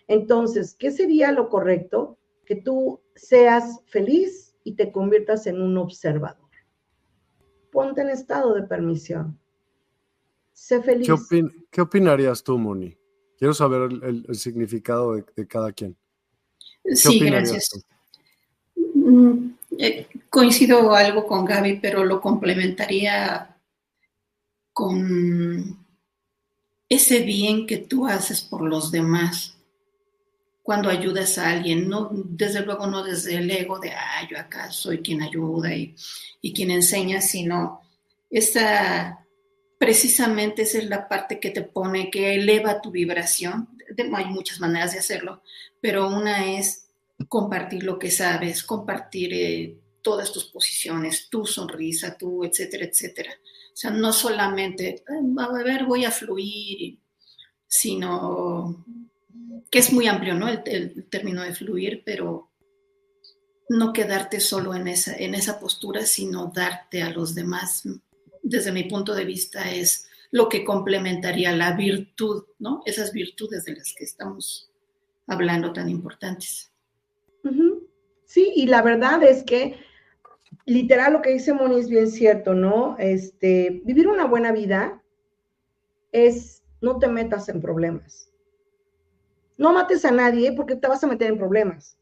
[0.06, 2.16] Entonces, ¿qué sería lo correcto?
[2.46, 6.48] Que tú seas feliz y te conviertas en un observador.
[7.70, 9.38] Ponte en estado de permisión.
[10.54, 11.10] Sé feliz.
[11.70, 12.96] ¿Qué, opinarías tú, Moni?
[13.36, 15.94] Quiero saber el, significado de, cada quien.
[16.86, 17.84] sí, gracias.
[18.94, 23.56] Mm, eh, coincido algo con Gaby, pero lo complementaría
[24.72, 25.86] con
[26.88, 29.56] ese bien que tú haces por los demás
[30.64, 34.70] cuando ayudas a alguien, no, desde luego no desde el ego de, ah, yo acá
[34.70, 35.94] soy quien ayuda y,
[36.42, 37.80] y quien enseña, sino
[38.28, 39.24] esa,
[39.78, 43.68] precisamente esa es la parte que te pone, que eleva tu vibración.
[44.12, 45.40] hay muchas maneras de hacerlo,
[45.80, 46.87] pero una es
[47.26, 53.32] compartir lo que sabes, compartir eh, todas tus posiciones, tu sonrisa, tu, etcétera, etcétera.
[53.32, 56.98] O sea, no solamente, a ver, voy a fluir,
[57.66, 58.84] sino
[59.70, 60.48] que es muy amplio, ¿no?
[60.48, 62.50] El, término de fluir, pero
[63.68, 67.82] no quedarte solo en esa, en esa postura, sino darte a los demás.
[68.42, 72.82] Desde mi punto de vista es lo que complementaría la virtud, ¿no?
[72.86, 74.70] Esas virtudes de las que estamos
[75.26, 76.70] hablando tan importantes.
[78.24, 79.76] Sí, y la verdad es que
[80.66, 82.96] literal lo que dice Moni es bien cierto, ¿no?
[82.98, 85.02] Este, vivir una buena vida
[86.12, 88.32] es no te metas en problemas.
[89.56, 91.98] No mates a nadie porque te vas a meter en problemas.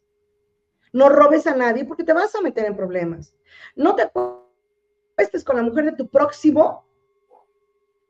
[0.92, 3.34] No robes a nadie porque te vas a meter en problemas.
[3.74, 6.86] No te acuestes con la mujer de tu próximo,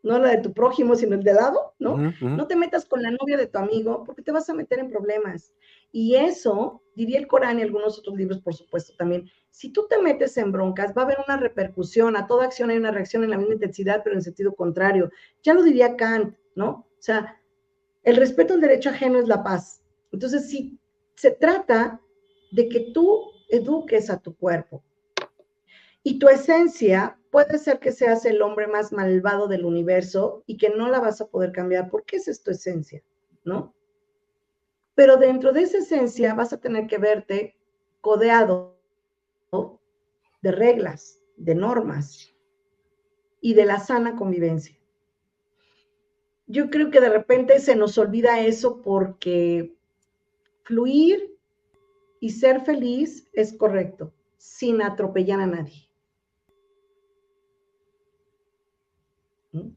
[0.02, 1.96] no la de tu prójimo, sino el de lado, ¿no?
[2.20, 4.90] No te metas con la novia de tu amigo porque te vas a meter en
[4.90, 5.52] problemas.
[5.92, 9.98] Y eso, diría el Corán y algunos otros libros, por supuesto, también, si tú te
[9.98, 13.30] metes en broncas, va a haber una repercusión, a toda acción hay una reacción en
[13.30, 15.10] la misma intensidad, pero en sentido contrario.
[15.42, 16.70] Ya lo diría Kant, ¿no?
[16.70, 17.40] O sea,
[18.02, 19.82] el respeto al derecho ajeno es la paz.
[20.12, 20.78] Entonces, si
[21.14, 22.00] se trata
[22.52, 24.82] de que tú eduques a tu cuerpo
[26.02, 30.70] y tu esencia puede ser que seas el hombre más malvado del universo y que
[30.70, 33.02] no la vas a poder cambiar porque esa es tu esencia,
[33.44, 33.74] ¿no?
[34.96, 37.56] Pero dentro de esa esencia vas a tener que verte
[38.00, 38.76] codeado
[40.42, 42.34] de reglas, de normas
[43.40, 44.76] y de la sana convivencia
[46.46, 49.74] yo creo que de repente se nos olvida eso porque
[50.62, 51.36] fluir
[52.20, 55.88] y ser feliz es correcto, sin atropellar a nadie.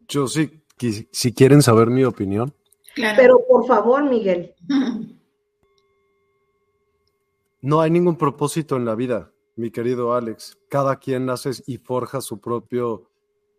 [0.08, 0.62] Yo sí,
[1.12, 2.54] si quieren saber mi opinión.
[2.96, 4.54] Pero por favor, Miguel.
[7.62, 10.58] No hay ningún propósito en la vida, mi querido Alex.
[10.70, 13.10] Cada quien nace y forja su propio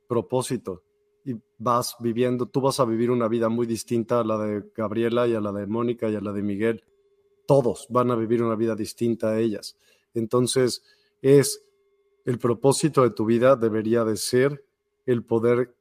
[0.06, 0.84] propósito
[1.24, 5.26] y vas viviendo, tú vas a vivir una vida muy distinta a la de Gabriela
[5.26, 6.84] y a la de Mónica y a la de Miguel.
[7.44, 9.76] Todos van a vivir una vida distinta a ellas.
[10.14, 10.84] Entonces,
[11.20, 11.64] es
[12.24, 14.64] el propósito de tu vida debería de ser
[15.04, 15.74] el poder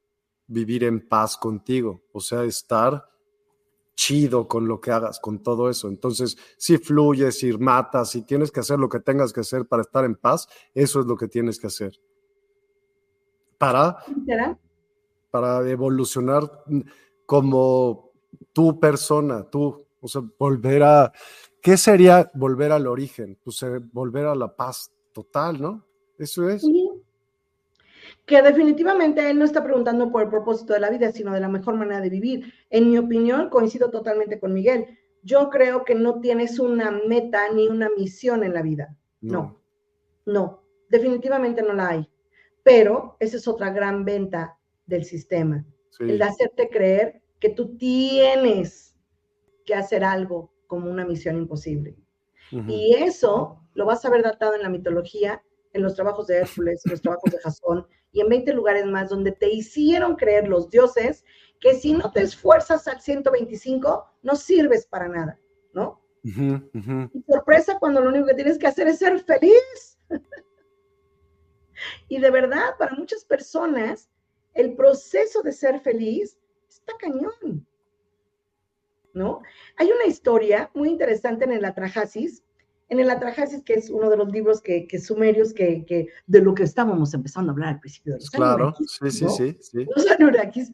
[0.47, 3.07] vivir en paz contigo, o sea, estar
[3.99, 5.89] chido con lo que hagas, con todo eso.
[5.89, 9.81] Entonces, si fluyes, si matas, si tienes que hacer lo que tengas que hacer para
[9.81, 11.99] estar en paz, eso es lo que tienes que hacer.
[13.57, 13.97] Para
[15.29, 16.49] para evolucionar
[17.25, 18.13] como
[18.53, 21.11] tu persona, tú, o sea, volver a,
[21.61, 23.37] ¿qué sería volver al origen?
[23.43, 25.85] Pues eh, volver a la paz total, ¿no?
[26.17, 26.65] Eso es.
[28.29, 31.49] Que definitivamente él no está preguntando por el propósito de la vida, sino de la
[31.49, 32.53] mejor manera de vivir.
[32.69, 34.85] En mi opinión, coincido totalmente con Miguel.
[35.23, 38.95] Yo creo que no tienes una meta ni una misión en la vida.
[39.19, 39.59] No,
[40.25, 42.09] no, no definitivamente no la hay.
[42.61, 45.65] Pero esa es otra gran venta del sistema.
[45.99, 48.95] El hacerte creer que tú tienes
[49.65, 51.97] que hacer algo como una misión imposible.
[52.67, 55.43] Y eso lo vas a ver datado en la mitología,
[55.73, 59.09] en los trabajos de Hércules, en los trabajos de Jasón y en 20 lugares más
[59.09, 61.23] donde te hicieron creer los dioses
[61.59, 65.39] que si no te esfuerzas al 125 no sirves para nada,
[65.73, 66.01] ¿no?
[66.23, 69.99] Y sorpresa cuando lo único que tienes que hacer es ser feliz.
[72.09, 74.09] y de verdad, para muchas personas,
[74.53, 76.37] el proceso de ser feliz
[76.67, 77.65] está cañón.
[79.13, 79.41] ¿no?
[79.77, 82.43] Hay una historia muy interesante en el Atrahasis,
[82.89, 86.63] en el Atrahasis, que es uno de los libros que, sumerios que, de lo que
[86.63, 89.87] estábamos empezando a hablar al principio de los Claro, sí, sí, sí, sí.
[89.95, 90.71] Los Anurakis,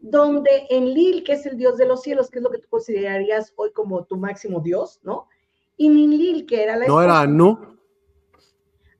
[0.00, 2.68] donde en Lil, que es el dios de los cielos, que es lo que tú
[2.68, 5.28] considerarías hoy como tu máximo dios, ¿no?
[5.76, 7.78] Y Ninlil, que era la ¿No era Anu?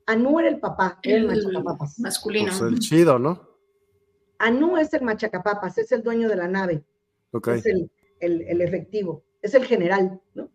[0.05, 1.63] Anu era el papá, el, el
[1.99, 2.51] masculino.
[2.57, 3.53] Pues el chido, ¿no?
[4.39, 6.83] Anu es el machacapapas, es el dueño de la nave.
[7.31, 7.59] Okay.
[7.59, 10.49] Es el, el, efectivo, es el general, ¿no?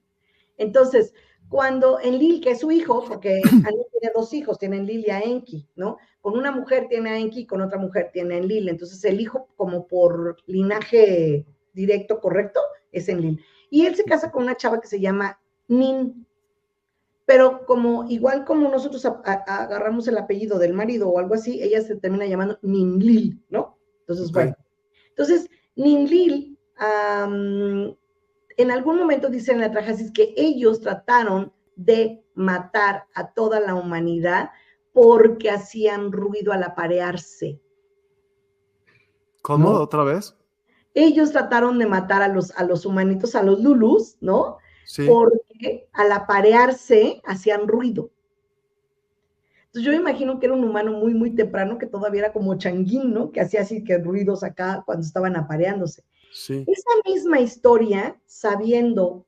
[0.57, 1.15] Entonces,
[1.49, 3.41] cuando Enlil, que es su hijo, porque
[3.91, 5.99] tiene dos hijos, tiene Enlil y a Enki, ¿no?
[6.21, 8.69] Con una mujer tiene a Enki con otra mujer tiene a Enlil.
[8.69, 12.61] Entonces, el hijo, como por linaje directo, correcto,
[12.93, 13.43] es Enlil.
[13.71, 16.27] Y él se casa con una chava que se llama Nin.
[17.25, 21.97] Pero como igual como nosotros agarramos el apellido del marido o algo así, ella se
[21.97, 23.79] termina llamando Ninlil, ¿no?
[24.01, 24.57] Entonces, bueno.
[25.11, 26.59] Entonces, Ninlil,
[28.59, 33.75] en algún momento dice en la trajasis que ellos trataron de matar a toda la
[33.75, 34.51] humanidad
[34.93, 37.61] porque hacían ruido al aparearse.
[39.43, 39.71] ¿Cómo?
[39.71, 40.37] ¿Otra vez?
[40.93, 44.59] Ellos trataron de matar a los, a los humanitos, a los lulus, ¿no?
[45.07, 48.11] porque al aparearse hacían ruido.
[49.67, 53.13] Entonces yo imagino que era un humano muy, muy temprano, que todavía era como changuín,
[53.13, 53.31] ¿no?
[53.31, 56.05] Que hacía así que ruidos acá cuando estaban apareándose.
[56.31, 59.27] Esa misma historia, sabiendo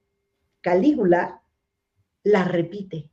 [0.60, 1.42] Calígula,
[2.22, 3.10] la repite,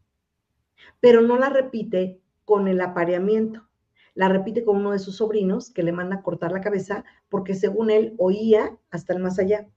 [0.99, 3.67] pero no la repite con el apareamiento,
[4.13, 7.55] la repite con uno de sus sobrinos que le manda a cortar la cabeza porque
[7.55, 9.67] según él oía hasta el más allá.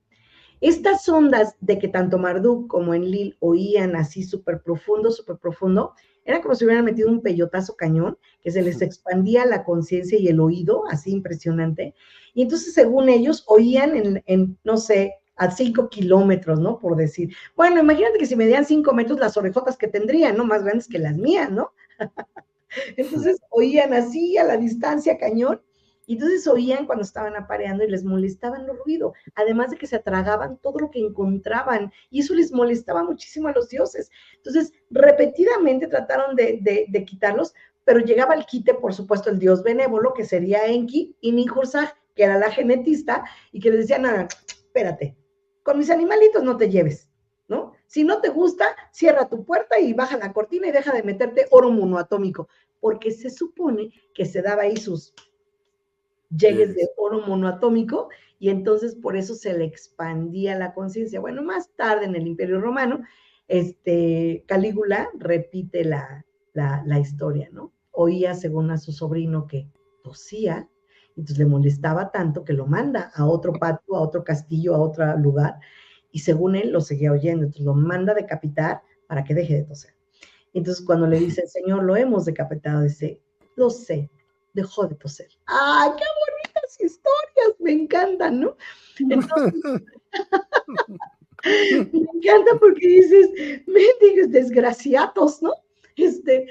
[0.61, 5.95] Estas ondas de que tanto Marduk como Enlil oían así súper profundo, súper profundo,
[6.31, 10.29] era como si hubieran metido un peyotazo cañón, que se les expandía la conciencia y
[10.29, 11.95] el oído, así impresionante.
[12.35, 16.79] Y entonces, según ellos, oían en, no sé, a cinco kilómetros, ¿no?
[16.79, 17.35] Por decir.
[17.57, 20.45] Bueno, imagínate que si medían cinco metros, las orejotas que tendrían, ¿no?
[20.45, 21.73] Más grandes que las mías, ¿no?
[22.97, 25.61] entonces, oían así a la distancia cañón
[26.11, 29.95] y entonces oían cuando estaban apareando y les molestaban el ruido, además de que se
[29.95, 34.11] atragaban todo lo que encontraban y eso les molestaba muchísimo a los dioses.
[34.35, 37.55] Entonces, repetidamente trataron de, quitarlos,
[37.85, 42.25] pero llegaba el quite, por supuesto, el dios benévolo, que sería Enki, y Ninhursag, que
[42.25, 43.23] era la genetista,
[43.53, 45.17] y que les decía, nada, espérate,
[45.63, 47.09] con mis animalitos no te lleves,
[47.47, 47.75] ¿no?
[47.87, 51.47] Si no te gusta, cierra tu puerta y baja la cortina y deja de meterte
[51.53, 52.49] oro monoatómico,
[52.81, 55.15] porque se supone que se daba ahí sus
[56.31, 58.09] llegues de oro monoatómico
[58.39, 61.21] y entonces por eso se le expandía la conciencia.
[61.21, 63.01] Bueno, más tarde en el Imperio Romano,
[63.49, 66.25] este, Calígula repite la,
[66.55, 67.73] la, historia, ¿no?
[67.93, 69.69] Oía según a su sobrino que
[70.03, 70.69] tosía,
[71.17, 75.17] entonces le molestaba tanto que lo manda a otro patio, a otro castillo, a otro
[75.19, 75.59] lugar,
[76.13, 79.65] y según él lo seguía oyendo, entonces lo manda a decapitar para que deje de
[79.65, 79.95] toser.
[80.55, 83.21] Entonces cuando le dice, Señor, lo hemos decapitado, dice,
[83.57, 84.11] lo sé,
[84.53, 85.29] dejó de toser.
[85.47, 87.61] ¡Ay, qué bonitas historias!
[87.61, 88.57] Me encantan, ¿no?
[88.99, 89.55] Entonces,
[91.93, 93.31] me encanta porque dices,
[93.67, 95.53] mendigos desgraciados, ¿no?
[95.97, 96.47] Este,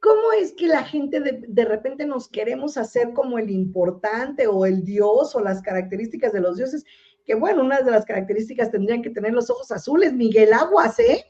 [0.00, 4.66] ¿cómo es que la gente de, de, repente nos queremos hacer como el importante o
[4.66, 6.84] el dios o las características de los dioses?
[7.24, 11.24] Que bueno, una de las características tendrían que tener los ojos azules, Miguel Aguas, ¿eh?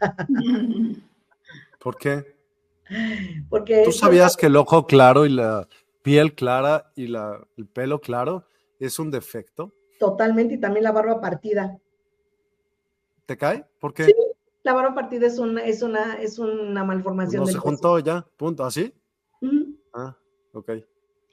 [1.78, 2.31] ¿Por qué?
[3.48, 5.68] Porque ¿Tú sabías que el ojo claro y la
[6.02, 8.46] piel clara y la, el pelo claro
[8.78, 9.72] es un defecto?
[9.98, 11.78] Totalmente, y también la barba partida.
[13.26, 13.64] ¿Te cae?
[13.78, 14.06] ¿Por qué?
[14.06, 14.14] Sí,
[14.62, 17.44] la barba partida es una, es una, es una malformación.
[17.44, 18.92] no se juntó ya, punto, ¿así?
[19.92, 20.16] Ah,
[20.52, 20.70] ok.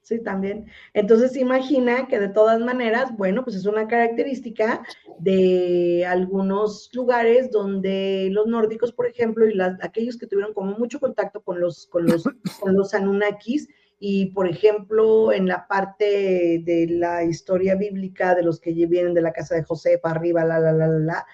[0.10, 0.66] Sí, también.
[0.96, 4.82] Entonces imagina que de todas maneras, bueno, pues es una característica
[5.20, 11.00] de algunos lugares donde los nórdicos, por ejemplo, y las, aquellos que tuvieron como mucho
[11.00, 12.24] contacto con los, con los,
[12.60, 13.70] con los Anunnakis,
[14.00, 19.22] y por ejemplo, en la parte de la historia bíblica de los que vienen de
[19.22, 21.26] la casa de José para arriba, la, la, la, la, la,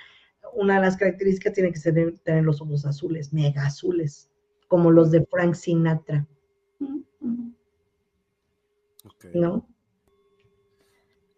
[0.53, 4.29] una de las características tiene que ser tener los ojos azules, mega azules,
[4.67, 6.27] como los de Frank Sinatra.
[9.33, 9.67] ¿No?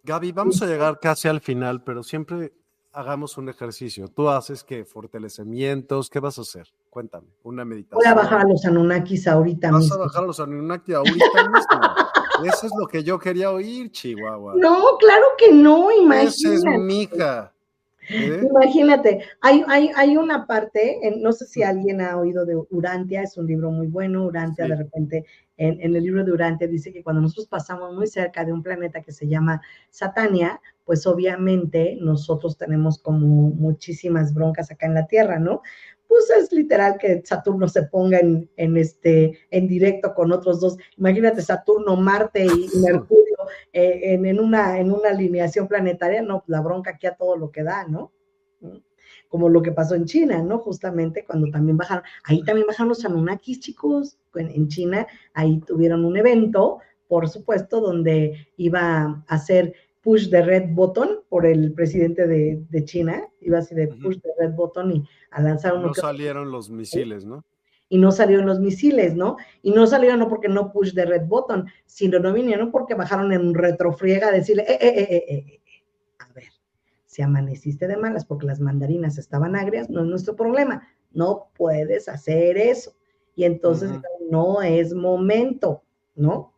[0.03, 2.53] Gaby, vamos a llegar casi al final, pero siempre
[2.93, 4.07] hagamos un ejercicio.
[4.07, 4.85] Tú haces qué?
[4.85, 6.67] Fortalecimientos, ¿qué vas a hacer?
[6.89, 7.99] Cuéntame, una meditación.
[7.99, 12.45] Voy a bajar a los Anunnakis ahorita Vas a bajar a los Anunnakis ahorita mismo.
[12.45, 14.53] Eso es lo que yo quería oír, Chihuahua.
[14.55, 16.27] No, claro que no, imagínate.
[16.27, 17.53] Esa es mi hija.
[18.09, 23.37] Imagínate, hay, hay, hay, una parte, no sé si alguien ha oído de Urantia, es
[23.37, 25.25] un libro muy bueno, Urantia de repente,
[25.57, 28.63] en, en, el libro de Urantia dice que cuando nosotros pasamos muy cerca de un
[28.63, 35.07] planeta que se llama Satania, pues obviamente nosotros tenemos como muchísimas broncas acá en la
[35.07, 35.61] Tierra, ¿no?
[36.07, 40.77] Pues es literal que Saturno se ponga en, en este, en directo con otros dos.
[40.97, 43.36] Imagínate Saturno, Marte y Mercurio
[43.73, 47.63] eh, en, una, en una alineación planetaria, no, la bronca aquí a todo lo que
[47.63, 48.11] da, ¿no?
[49.29, 50.59] Como lo que pasó en China, ¿no?
[50.59, 56.17] Justamente cuando también bajaron, ahí también bajaron los Anunnakis, chicos, en, China, ahí tuvieron un
[56.17, 62.85] evento, por supuesto, donde iba a ser push the red button por el presidente de,
[62.85, 65.87] China, iba así de push the red button y a lanzar uno.
[65.87, 67.43] No salieron los misiles, ¿no?
[67.89, 69.37] Y no salieron los misiles, ¿no?
[69.61, 73.31] Y no salieron no porque no push the red button, sino no vinieron porque bajaron
[73.31, 75.61] en un retrofriega a decirle, eh, eh, eh, eh, eh,
[76.19, 76.49] a ver,
[77.05, 82.09] si amaneciste de malas porque las mandarinas estaban agrias, no es nuestro problema, no puedes
[82.09, 82.93] hacer eso.
[83.35, 83.91] Y entonces
[84.29, 85.83] no es momento,
[86.15, 86.53] ¿no?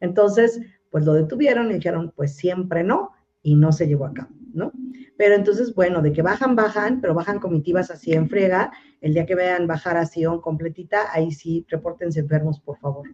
[0.00, 0.60] Entonces,
[0.90, 3.10] pues lo detuvieron y dijeron, pues siempre no,
[3.42, 4.70] y no se llevó a cabo, ¿no?
[5.16, 8.72] Pero entonces, bueno, de que bajan, bajan, pero bajan comitivas así en friega.
[9.00, 13.08] El día que vean bajar a Sion completita, ahí sí, repórtense enfermos, por favor.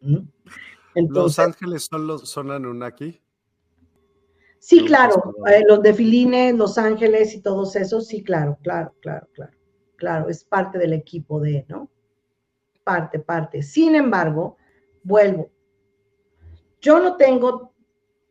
[0.00, 0.28] ¿Mm?
[0.94, 3.20] ¿Los ángeles son los son Anunnaki?
[4.58, 9.28] Sí, claro, eh, los de Filine, Los Ángeles y todos esos, sí, claro, claro, claro,
[9.32, 9.52] claro,
[9.94, 11.88] claro, es parte del equipo de, ¿no?
[12.82, 13.62] Parte, parte.
[13.62, 14.56] Sin embargo,
[15.04, 15.50] vuelvo,
[16.80, 17.72] yo no tengo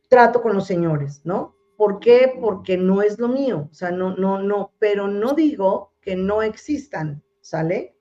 [0.10, 1.56] trato con los señores, ¿no?
[1.78, 2.34] ¿Por qué?
[2.40, 6.42] Porque no es lo mío, o sea, no, no, no, pero no digo que no
[6.42, 7.96] existan, ¿sale?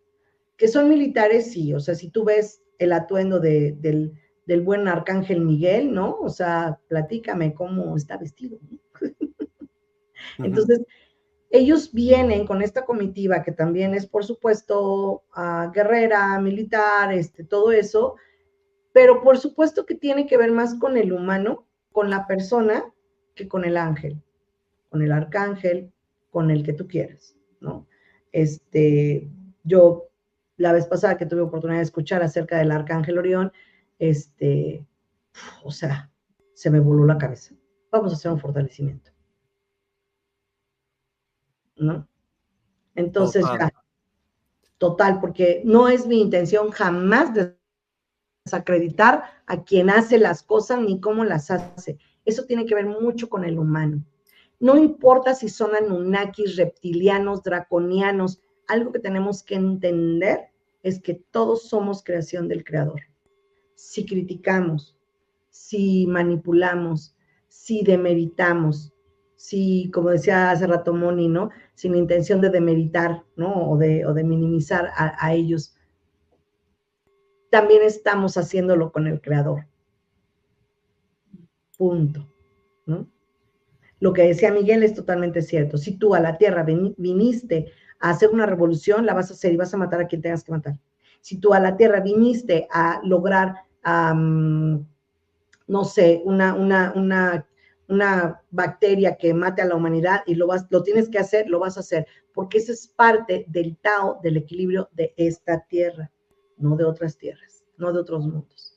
[0.57, 3.81] Que son militares, sí, o sea, si tú ves el atuendo del,
[4.47, 6.19] del, buen arcángel Miguel, ¿no?
[6.21, 8.59] O sea, platícame cómo está vestido.
[10.39, 10.83] Entonces,
[11.51, 15.25] ellos vienen con esta comitiva que también es, por supuesto,
[15.73, 18.17] guerrera, militar, este, todo eso,
[18.93, 22.94] pero por supuesto que tiene que ver más con el humano, con la persona,
[23.35, 24.23] que con el ángel,
[24.89, 25.93] con el arcángel,
[26.31, 27.87] con el que tú quieras, ¿no?
[28.33, 29.29] Este,
[29.63, 30.09] yo
[30.57, 33.53] la vez pasada que tuve oportunidad de escuchar acerca del arcángel Orión,
[33.99, 34.87] este,
[35.63, 36.11] o sea,
[36.55, 37.55] se me voló la cabeza.
[37.91, 39.11] Vamos a hacer un fortalecimiento.
[41.77, 42.09] ¿No?
[42.95, 43.73] Entonces, total.
[44.79, 47.31] total, porque no es mi intención jamás
[48.45, 51.99] desacreditar a quien hace las cosas ni cómo las hace.
[52.25, 54.05] Eso tiene que ver mucho con el humano.
[54.61, 60.49] No importa si son anunnakis, reptilianos, draconianos, algo que tenemos que entender
[60.83, 63.03] es que todos somos creación del Creador.
[63.75, 64.97] Si criticamos,
[65.51, 67.17] si manipulamos,
[67.49, 68.93] si demeritamos,
[69.37, 71.51] si, como decía hace rato Moni, ¿no?
[71.75, 73.71] Sin intención de demeritar, ¿no?
[73.71, 75.75] O de, minimizar a ellos,
[77.51, 79.67] también estamos haciéndolo con el Creador.
[81.85, 82.27] Punto.
[82.87, 83.07] ¿no?
[84.01, 85.77] Lo que decía Miguel es totalmente cierto.
[85.77, 89.59] Si tú a la tierra viniste a hacer una revolución, la vas a hacer y
[89.59, 90.79] vas a matar a quien tengas que matar.
[91.21, 97.47] Si tú a la tierra viniste a lograr, no sé, una, una, una,
[97.91, 101.59] una, bacteria que mate a la humanidad y lo, vas, lo tienes que hacer, lo
[101.59, 106.11] vas a hacer, porque eso es parte del Tao, del equilibrio de esta tierra,
[106.57, 108.74] no de otras tierras, no de otros mundos.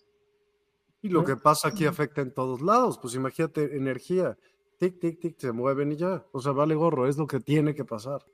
[1.08, 3.00] Y lo que pasa aquí afecta en todos lados.
[3.02, 4.38] Pues imagínate, energía,
[4.78, 6.26] tic, tic, tic, se mueven y ya.
[6.34, 8.26] O sea, vale gorro, es lo que tiene que pasar.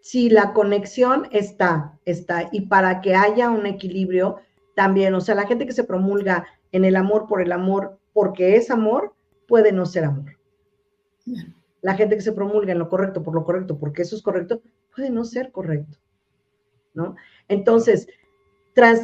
[0.00, 2.48] Sí, la conexión está, está.
[2.50, 4.38] Y para que haya un equilibrio
[4.74, 8.56] también, o sea, la gente que se promulga en el amor por el amor, porque
[8.56, 9.14] es amor,
[9.46, 10.38] puede no ser amor.
[11.82, 14.62] La gente que se promulga en lo correcto por lo correcto, porque eso es correcto,
[14.96, 15.98] puede no ser correcto.
[16.94, 17.14] ¿No?
[17.48, 18.08] Entonces,
[18.72, 19.02] tras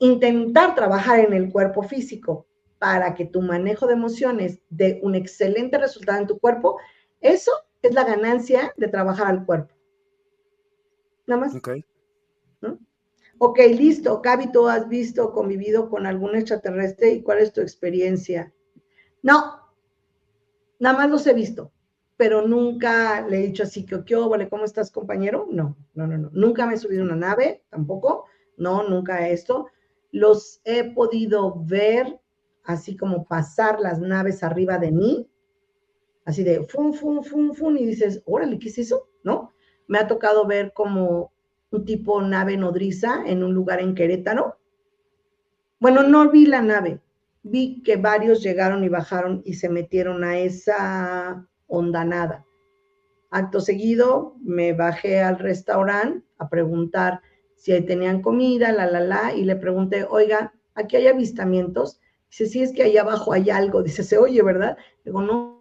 [0.00, 2.47] intentar trabajar en el cuerpo físico
[2.78, 6.78] para que tu manejo de emociones dé un excelente resultado en tu cuerpo,
[7.20, 7.50] eso
[7.82, 9.74] es la ganancia de trabajar al cuerpo.
[11.26, 11.54] Nada más.
[11.54, 11.68] Ok.
[13.40, 14.20] Ok, listo.
[14.20, 18.52] Gaby, ¿tú has visto, convivido con algún extraterrestre y cuál es tu experiencia?
[19.22, 19.60] No,
[20.80, 21.72] nada más los he visto,
[22.16, 25.46] pero nunca le he dicho así que, ¿qué vale, ¿cómo estás, compañero?
[25.50, 26.30] No, no, no, no.
[26.32, 28.24] Nunca me he subido a una nave, tampoco.
[28.56, 29.68] No, nunca esto
[30.10, 32.20] los he podido ver
[32.68, 35.26] así como pasar las naves arriba de mí,
[36.26, 39.08] así de fum, fum, fum, fum, y dices, órale, ¿qué es eso?
[39.24, 39.54] ¿No?
[39.86, 41.32] Me ha tocado ver como
[41.70, 44.58] un tipo nave nodriza en un lugar en Querétaro.
[45.80, 47.00] Bueno, no vi la nave,
[47.42, 52.44] vi que varios llegaron y bajaron y se metieron a esa onda nada.
[53.30, 57.22] Acto seguido, me bajé al restaurante a preguntar
[57.56, 61.98] si ahí tenían comida, la, la, la, y le pregunté, oiga, aquí hay avistamientos.
[62.30, 63.82] Dice, sí, es que ahí abajo hay algo.
[63.82, 64.76] Dice, se oye, ¿verdad?
[65.04, 65.58] Digo, no,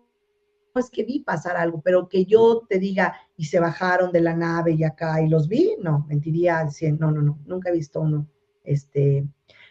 [0.77, 4.21] no es que vi pasar algo, pero que yo te diga, y se bajaron de
[4.21, 7.73] la nave y acá y los vi, no, mentiría 100, no, no, no, nunca he
[7.73, 8.27] visto uno.
[8.63, 9.25] Este,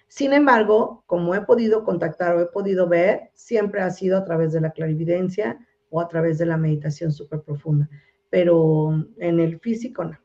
[0.09, 4.53] sin embargo, como he podido contactar o he podido ver, siempre ha sido a través
[4.53, 5.59] de la clarividencia
[5.91, 7.89] o a través de la meditación súper profunda,
[8.31, 10.19] pero en el físico no.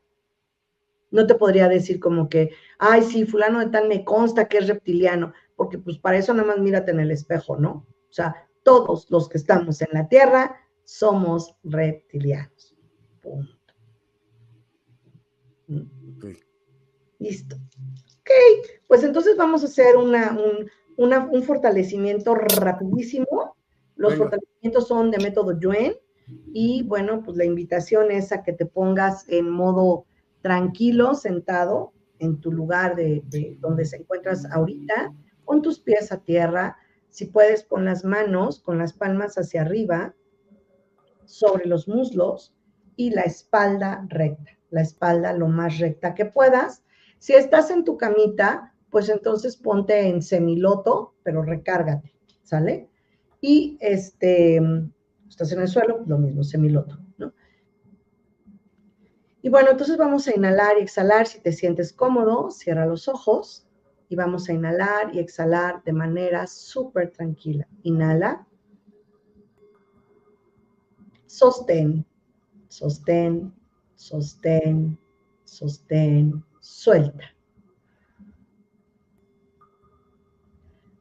[1.10, 4.66] No te podría decir como que, ay, sí, fulano de tal me consta que es
[4.66, 7.86] reptiliano, porque pues para eso nada más mírate en el espejo, ¿no?
[8.08, 12.76] O sea, todos los que estamos en la Tierra somos reptilianos.
[13.20, 13.62] Punto.
[17.18, 17.56] Listo.
[17.56, 18.30] Ok,
[18.86, 20.36] pues entonces vamos a hacer una,
[20.96, 23.56] un, fortalecimiento rapidísimo.
[23.96, 25.94] Los fortalecimientos son de método Yuen
[26.52, 30.06] y bueno, pues la invitación es a que te pongas en modo
[30.40, 33.22] tranquilo, sentado en tu lugar de,
[33.60, 35.12] donde se encuentras ahorita,
[35.44, 36.76] con tus pies a tierra,
[37.10, 40.14] si puedes con las manos, con las palmas hacia arriba,
[41.24, 42.54] sobre los muslos
[42.96, 46.84] y la espalda recta, la espalda lo más recta que puedas.
[47.18, 52.88] Si estás en tu camita, pues entonces ponte en semiloto, pero recárgate, ¿sale?
[53.40, 54.60] Y este,
[55.28, 56.98] estás en el suelo, lo mismo, semiloto.
[59.44, 61.26] Y bueno, entonces vamos a inhalar y exhalar.
[61.26, 63.66] Si te sientes cómodo, cierra los ojos
[64.12, 67.66] y vamos a inhalar y exhalar de manera súper tranquila.
[67.82, 68.46] Inhala.
[71.26, 72.04] Sostén,
[72.68, 73.54] sostén,
[73.94, 74.98] sostén,
[75.44, 77.24] sostén, suelta.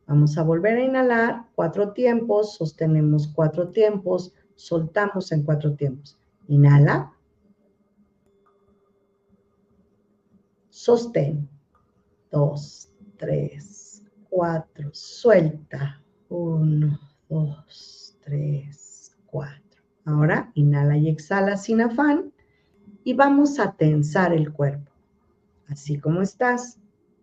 [0.07, 6.17] Vamos a volver a inhalar cuatro tiempos, sostenemos cuatro tiempos, soltamos en cuatro tiempos.
[6.47, 7.13] Inhala.
[10.69, 11.49] sostén.
[12.31, 12.90] Dos,
[13.21, 16.01] tres, cuatro, suelta.
[16.29, 16.99] Uno,
[17.29, 19.83] dos, tres, cuatro.
[20.05, 22.33] Ahora inhala y exhala sin afán
[23.03, 24.91] y vamos a tensar el cuerpo.
[25.67, 26.79] Así como estás,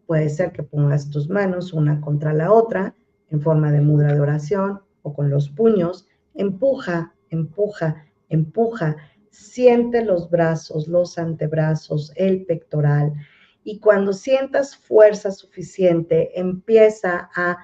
[0.07, 2.95] puede ser que pongas tus manos una contra la otra
[3.31, 6.07] en forma de mudra de oración o con los puños.
[6.35, 8.97] Empuja, empuja, empuja.
[9.31, 13.15] Siente los brazos, los antebrazos, el pectoral
[13.69, 17.59] y cuando sientas fuerza suficiente, empieza a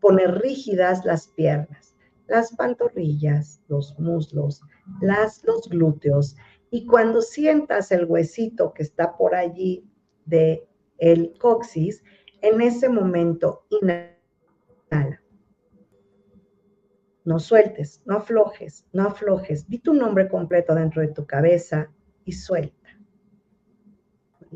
[0.00, 1.94] poner rígidas las piernas,
[2.26, 4.62] las pantorrillas, los muslos,
[5.00, 6.34] las, los glúteos.
[6.72, 9.88] Y cuando sientas el huesito que está por allí
[10.24, 10.66] de
[10.98, 12.02] el coxis,
[12.42, 15.22] en ese momento inhala.
[17.24, 19.68] No sueltes, no aflojes, no aflojes.
[19.68, 21.92] Di tu nombre completo dentro de tu cabeza
[22.24, 22.83] y suelta.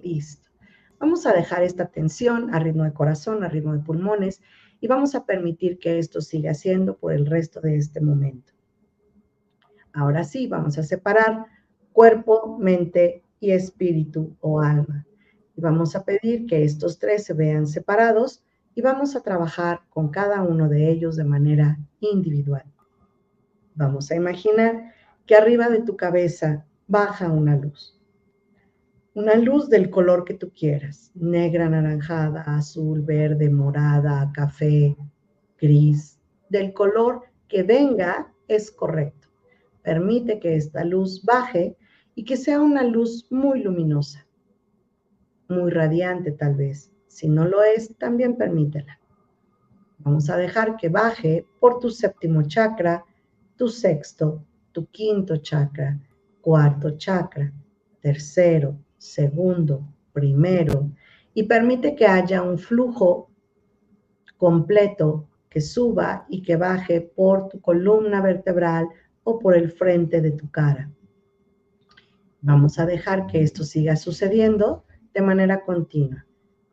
[0.03, 0.49] Listo.
[0.99, 4.43] Vamos a dejar esta tensión a ritmo de corazón, a ritmo de pulmones
[4.81, 8.53] y vamos a permitir que esto siga siendo por el resto de este momento.
[9.93, 11.47] Ahora sí, vamos a separar
[11.93, 15.07] cuerpo, mente y espíritu o alma.
[15.57, 18.43] Y vamos a pedir que estos tres se vean separados
[18.75, 22.65] y vamos a trabajar con cada uno de ellos de manera individual.
[23.75, 24.93] Vamos a imaginar
[25.27, 27.98] que arriba de tu cabeza baja una luz
[29.19, 34.97] una luz del color que tú quieras, negra, anaranjada, azul, verde, morada, café,
[35.61, 39.27] gris, del color que venga es correcto.
[39.82, 41.77] Permite que esta luz baje
[42.15, 44.24] y que sea una luz muy luminosa,
[45.49, 46.93] muy radiante tal vez.
[47.09, 49.01] Si no lo es, también permítela.
[49.99, 53.05] Vamos a dejar que baje por tu séptimo chakra,
[53.57, 55.99] tu sexto, tu quinto chakra,
[56.40, 57.53] cuarto chakra,
[58.01, 60.91] tercero, segundo, primero,
[61.33, 63.31] y permite que haya un flujo
[64.37, 68.89] completo que suba y que baje por tu columna vertebral
[69.25, 70.91] o por el frente de tu cara.
[72.41, 76.25] Vamos a dejar que esto siga sucediendo de manera continua.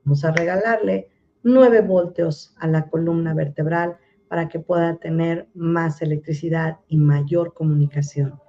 [0.04, 1.10] Vamos a regalarle
[1.44, 3.98] 9 voltios a la columna vertebral
[4.28, 8.40] para que pueda tener más electricidad y mayor comunicación.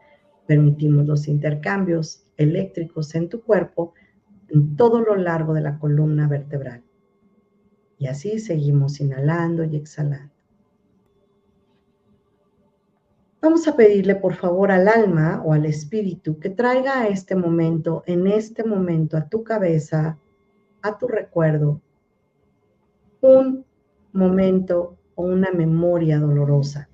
[0.46, 3.94] Permitimos los intercambios eléctricos en tu cuerpo
[4.48, 6.82] en todo lo largo de la columna vertebral.
[7.98, 10.32] Y así seguimos inhalando y exhalando.
[13.40, 18.02] Vamos a pedirle por favor al alma o al espíritu que traiga a este momento,
[18.06, 20.18] en este momento, a tu cabeza,
[20.82, 21.80] a tu recuerdo,
[23.20, 23.64] un
[24.12, 26.88] momento o una memoria dolorosa.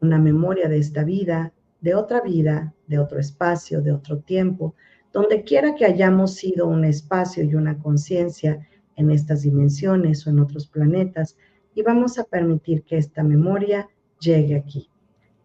[0.00, 4.74] una memoria de esta vida, de otra vida, de otro espacio, de otro tiempo,
[5.12, 8.66] donde quiera que hayamos sido un espacio y una conciencia
[8.96, 11.36] en estas dimensiones o en otros planetas,
[11.74, 13.88] y vamos a permitir que esta memoria
[14.20, 14.90] llegue aquí.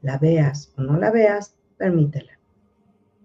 [0.02, 2.32] La veas o no la veas, permítela.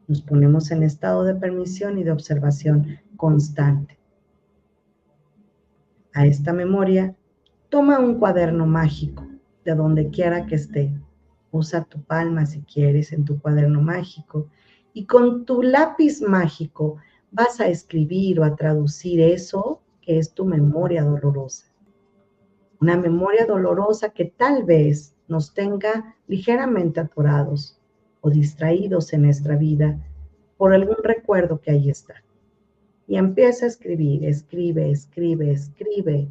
[0.06, 3.98] Nos ponemos en estado de permisión y de observación constante.
[6.14, 7.14] A esta memoria,
[7.68, 9.26] toma un cuaderno mágico
[9.64, 10.92] de donde quiera que esté.
[11.50, 14.48] Usa tu palma si quieres en tu cuaderno mágico
[14.92, 16.96] y con tu lápiz mágico
[17.30, 21.66] vas a escribir o a traducir eso que es tu memoria dolorosa.
[22.80, 27.78] Una memoria dolorosa que tal vez nos tenga ligeramente atorados
[28.20, 29.98] o distraídos en nuestra vida
[30.56, 32.14] por algún recuerdo que ahí está.
[33.06, 36.28] Y empieza a escribir, escribe, escribe, escribe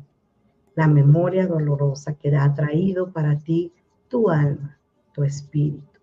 [0.76, 3.74] la memoria dolorosa que ha traído para ti
[4.10, 4.77] tu alma,
[5.18, 6.00] tu espíritu.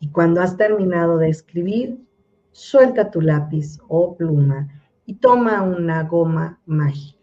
[0.00, 2.02] Y cuando has terminado de escribir,
[2.50, 4.68] suelta tu lápiz o pluma
[5.04, 7.20] y toma una goma mágica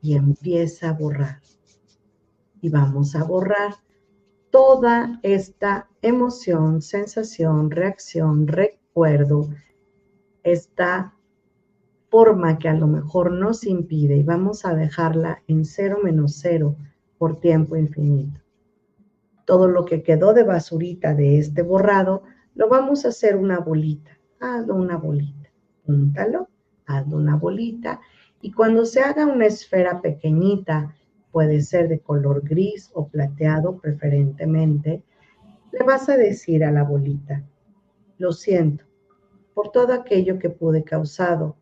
[0.00, 1.42] y empieza a borrar.
[2.60, 3.74] Y vamos a borrar
[4.50, 9.48] toda esta emoción, sensación, reacción, recuerdo,
[10.44, 11.16] esta
[12.08, 16.76] forma que a lo mejor nos impide y vamos a dejarla en cero menos cero
[17.18, 18.43] por tiempo infinito.
[19.44, 22.22] Todo lo que quedó de basurita de este borrado,
[22.54, 24.10] lo vamos a hacer una bolita.
[24.40, 25.50] Hazlo una bolita.
[25.84, 26.48] Púntalo,
[26.86, 28.00] hazlo una bolita.
[28.40, 30.94] Y cuando se haga una esfera pequeñita,
[31.34, 35.02] puede ser de color gris o plateado preferentemente,
[35.72, 37.42] le vas a decir a la bolita,
[38.18, 38.84] lo siento
[39.52, 41.56] por todo aquello que pude causado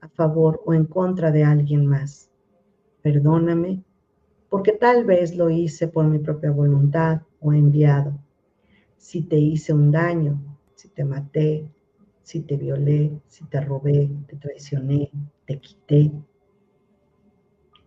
[0.00, 2.30] a favor o en contra de alguien más.
[3.02, 3.84] Perdóname
[4.52, 8.12] porque tal vez lo hice por mi propia voluntad o enviado.
[8.98, 10.38] Si te hice un daño,
[10.74, 11.66] si te maté,
[12.22, 15.10] si te violé, si te robé, te traicioné,
[15.46, 16.12] te quité,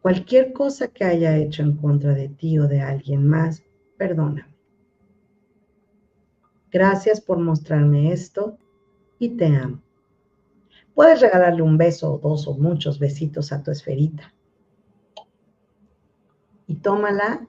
[0.01, 3.63] Cualquier cosa que haya hecho en contra de ti o de alguien más,
[3.97, 4.45] perdóname.
[6.71, 8.57] Gracias por mostrarme esto
[9.19, 9.81] y te amo.
[10.95, 14.35] Puedes regalarle un beso o dos o muchos besitos a tu esferita.
[16.67, 17.47] Y tómala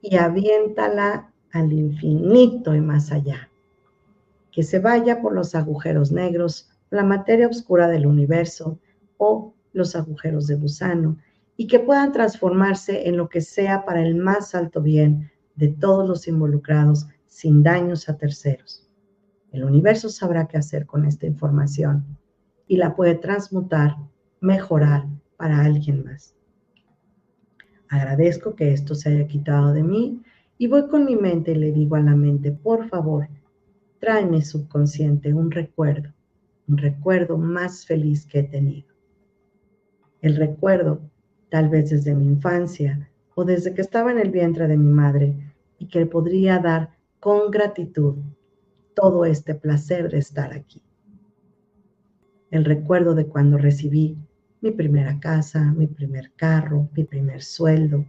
[0.00, 3.48] y aviéntala al infinito y más allá.
[4.50, 8.78] Que se vaya por los agujeros negros, la materia oscura del universo
[9.16, 11.16] o los agujeros de gusano
[11.56, 16.08] y que puedan transformarse en lo que sea para el más alto bien de todos
[16.08, 18.88] los involucrados sin daños a terceros.
[19.52, 22.18] El universo sabrá qué hacer con esta información
[22.66, 23.96] y la puede transmutar,
[24.40, 26.33] mejorar para alguien más.
[27.88, 30.22] Agradezco que esto se haya quitado de mí
[30.58, 33.28] y voy con mi mente y le digo a la mente, por favor,
[33.98, 36.10] tráeme subconsciente un recuerdo,
[36.68, 38.94] un recuerdo más feliz que he tenido
[40.24, 41.02] el recuerdo,
[41.50, 45.36] tal vez desde mi infancia o desde que estaba en el vientre de mi madre,
[45.78, 48.14] y que podría dar con gratitud
[48.94, 50.80] todo este placer de estar aquí.
[52.50, 54.16] El recuerdo de cuando recibí
[54.64, 58.06] mi primera casa, mi primer carro, mi primer sueldo.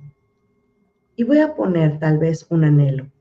[1.18, 3.12] Y voy a poner tal vez un anhelo,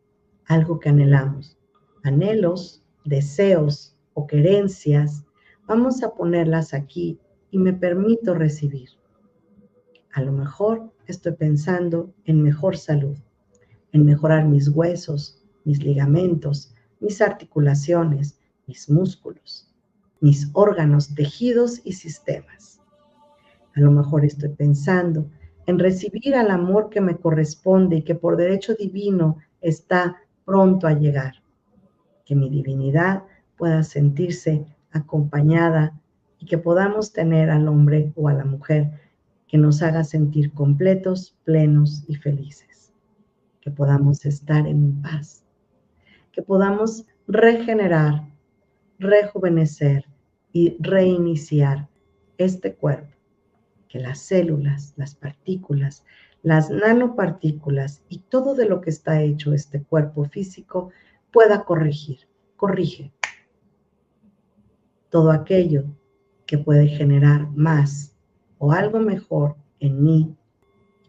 [0.47, 1.59] algo que anhelamos.
[2.05, 5.25] Anhelos, deseos o querencias,
[5.67, 7.19] vamos a ponerlas aquí
[7.51, 8.91] y me permito recibir.
[10.13, 13.19] A lo mejor estoy pensando en mejor salud,
[13.91, 18.39] en mejorar mis huesos, mis ligamentos, mis articulaciones,
[18.69, 19.69] mis músculos,
[20.21, 22.74] mis órganos, tejidos y sistemas.
[23.75, 25.29] A lo mejor estoy pensando
[25.67, 30.93] en recibir al amor que me corresponde y que por derecho divino está pronto a
[30.93, 31.35] llegar.
[32.25, 33.25] Que mi divinidad
[33.57, 35.99] pueda sentirse acompañada
[36.45, 38.91] que podamos tener al hombre o a la mujer
[39.47, 42.93] que nos haga sentir completos, plenos y felices.
[43.61, 45.45] Que podamos estar en paz.
[46.33, 48.29] Que podamos regenerar,
[48.99, 50.05] rejuvenecer
[50.53, 51.89] y reiniciar
[52.37, 53.14] este cuerpo.
[53.95, 56.05] Que las células, las partículas,
[56.43, 60.91] las nanopartículas y todo de lo que está hecho este cuerpo físico
[61.33, 62.27] pueda corregir.
[62.57, 63.13] Corrige
[65.11, 65.85] todo aquello
[66.45, 68.17] que puede generar más
[68.59, 70.37] o algo mejor en mí,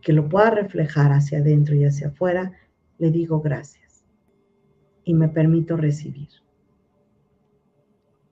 [0.04, 2.52] que lo pueda reflejar hacia adentro y hacia afuera,
[3.00, 4.06] le digo gracias
[5.04, 6.30] y me permito recibir.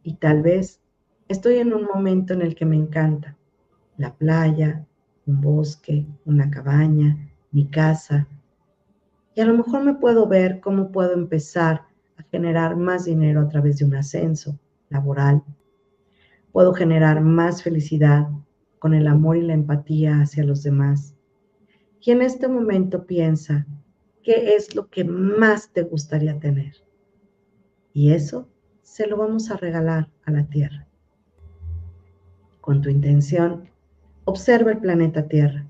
[0.03, 0.79] Y tal vez
[1.27, 3.35] estoy en un momento en el que me encanta
[3.97, 4.85] la playa,
[5.25, 8.27] un bosque, una cabaña, mi casa,
[9.35, 11.87] Y a lo mejor me puedo ver cómo puedo empezar
[12.17, 14.59] a generar más dinero a través de un ascenso
[14.89, 15.43] laboral.
[16.51, 18.29] Puedo generar más felicidad
[18.77, 21.15] con el amor y la empatía hacia los demás.
[21.99, 23.65] Y en este momento piensa,
[24.21, 26.75] ¿qué es lo que más te gustaría tener?
[27.93, 28.47] Y eso
[28.81, 30.87] se lo vamos a regalar a la Tierra.
[32.61, 33.69] Con tu intención,
[34.25, 35.65] observa el planeta Tierra,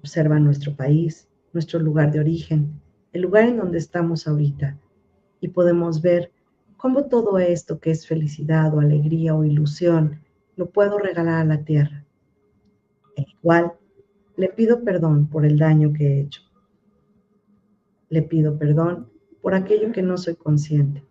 [0.00, 2.80] observa nuestro país, nuestro lugar de origen,
[3.12, 4.76] el lugar en donde estamos ahorita,
[5.40, 6.32] y podemos ver
[6.76, 10.20] cómo todo esto que es felicidad o alegría o ilusión
[10.56, 12.04] lo puedo regalar a la Tierra.
[13.16, 13.72] El cual
[14.36, 16.42] le pido perdón por el daño que he hecho.
[18.08, 19.08] Le pido perdón
[19.40, 21.04] por aquello que no soy consciente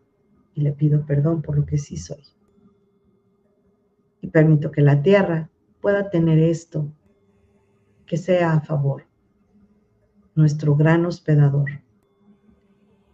[0.54, 2.24] y le pido perdón por lo que sí soy.
[4.22, 5.50] Y permito que la tierra
[5.84, 6.90] pueda tener esto,
[8.06, 9.04] que sea a favor,
[10.34, 11.72] nuestro gran hospedador.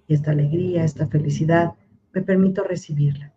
[0.07, 1.73] Y esta alegría, esta felicidad,
[2.13, 3.33] me permito recibirla.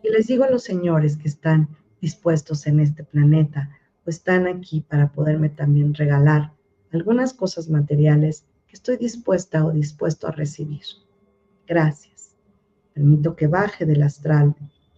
[0.00, 1.70] Y les digo a los señores que están
[2.00, 3.68] dispuestos en este planeta
[4.06, 6.52] o están aquí para poderme también regalar
[6.92, 10.84] algunas cosas materiales que estoy dispuesta o dispuesto a recibir.
[11.66, 12.36] Gracias.
[12.94, 14.54] Permito que baje del astral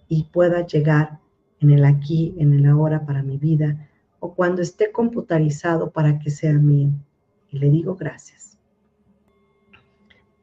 [0.07, 1.24] y pueda llegar
[1.61, 3.89] en el aquí, en el ahora para mi vida,
[4.21, 6.91] o cuando esté computarizado para que sea mío.
[7.51, 8.59] Y le digo gracias.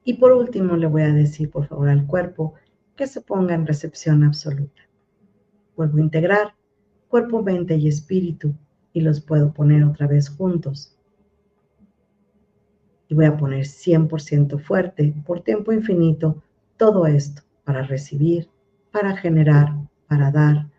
[0.04, 2.56] Y por último le voy a decir, por favor, al cuerpo
[2.96, 4.82] que se ponga en recepción absoluta.
[5.76, 6.56] Vuelvo a integrar
[7.08, 8.54] cuerpo, mente y espíritu
[8.94, 10.98] y los puedo poner otra vez juntos.
[13.10, 16.42] Y voy a poner 100% fuerte por tiempo infinito
[16.78, 18.50] todo esto para recibir,
[18.92, 19.76] para generar,
[20.08, 20.71] para dar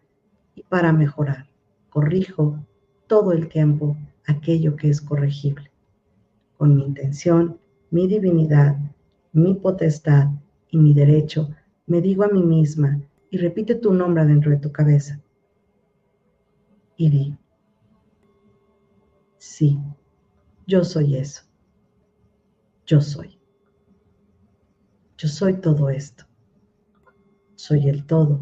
[0.54, 1.48] y para mejorar.
[1.90, 2.58] Corrijo
[3.06, 3.96] todo el tiempo
[4.26, 5.70] aquello que es corregible.
[6.56, 7.58] Con mi intención,
[7.90, 8.76] mi divinidad,
[9.32, 10.28] mi potestad
[10.70, 11.50] y mi derecho,
[11.86, 13.00] me digo a mí misma
[13.30, 15.20] y repite tu nombre dentro de tu cabeza.
[16.96, 17.36] Y di,
[19.38, 19.78] sí,
[20.66, 21.42] yo soy eso.
[22.86, 23.38] Yo soy.
[25.16, 26.24] Yo soy todo esto.
[27.54, 28.40] Soy el todo.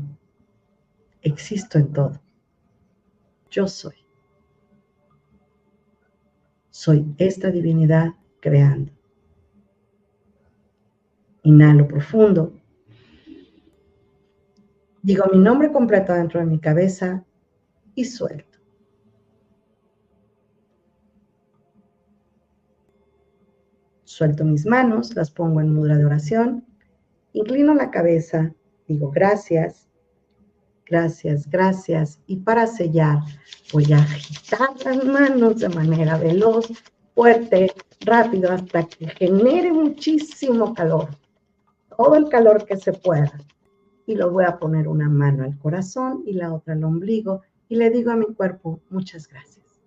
[1.22, 2.20] Existo en todo.
[3.51, 3.94] Yo soy.
[6.70, 8.92] Soy esta divinidad creando.
[11.42, 12.55] Inhalo profundo.
[15.02, 17.24] Digo mi nombre completo dentro de mi cabeza
[17.94, 18.59] y suelto.
[24.05, 26.66] Suelto mis manos, las pongo en mudra de oración
[27.32, 28.52] Inclino la cabeza,
[28.88, 29.88] digo gracias,
[30.91, 32.21] gracias, gracias.
[32.27, 33.21] Y para sellar,
[33.73, 36.71] voy a agitar las manos de manera veloz,
[37.15, 41.09] fuerte, rápido, hasta que genere muchísimo calor.
[41.97, 43.33] Todo el calor que se pueda.
[44.07, 47.43] Y lo voy a poner una mano al corazón y la otra al ombligo.
[47.69, 49.81] Y le digo a mi cuerpo, muchas gracias.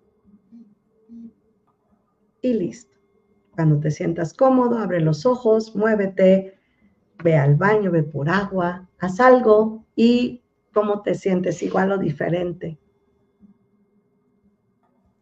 [2.40, 2.94] Y listo.
[3.54, 6.58] Cuando te sientas cómodo, abre los ojos, muévete,
[7.22, 10.43] ve al baño, ve por agua, haz algo y
[10.74, 12.76] cómo te sientes, igual o diferente.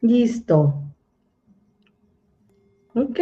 [0.01, 0.83] Listo.
[2.95, 3.21] Ok.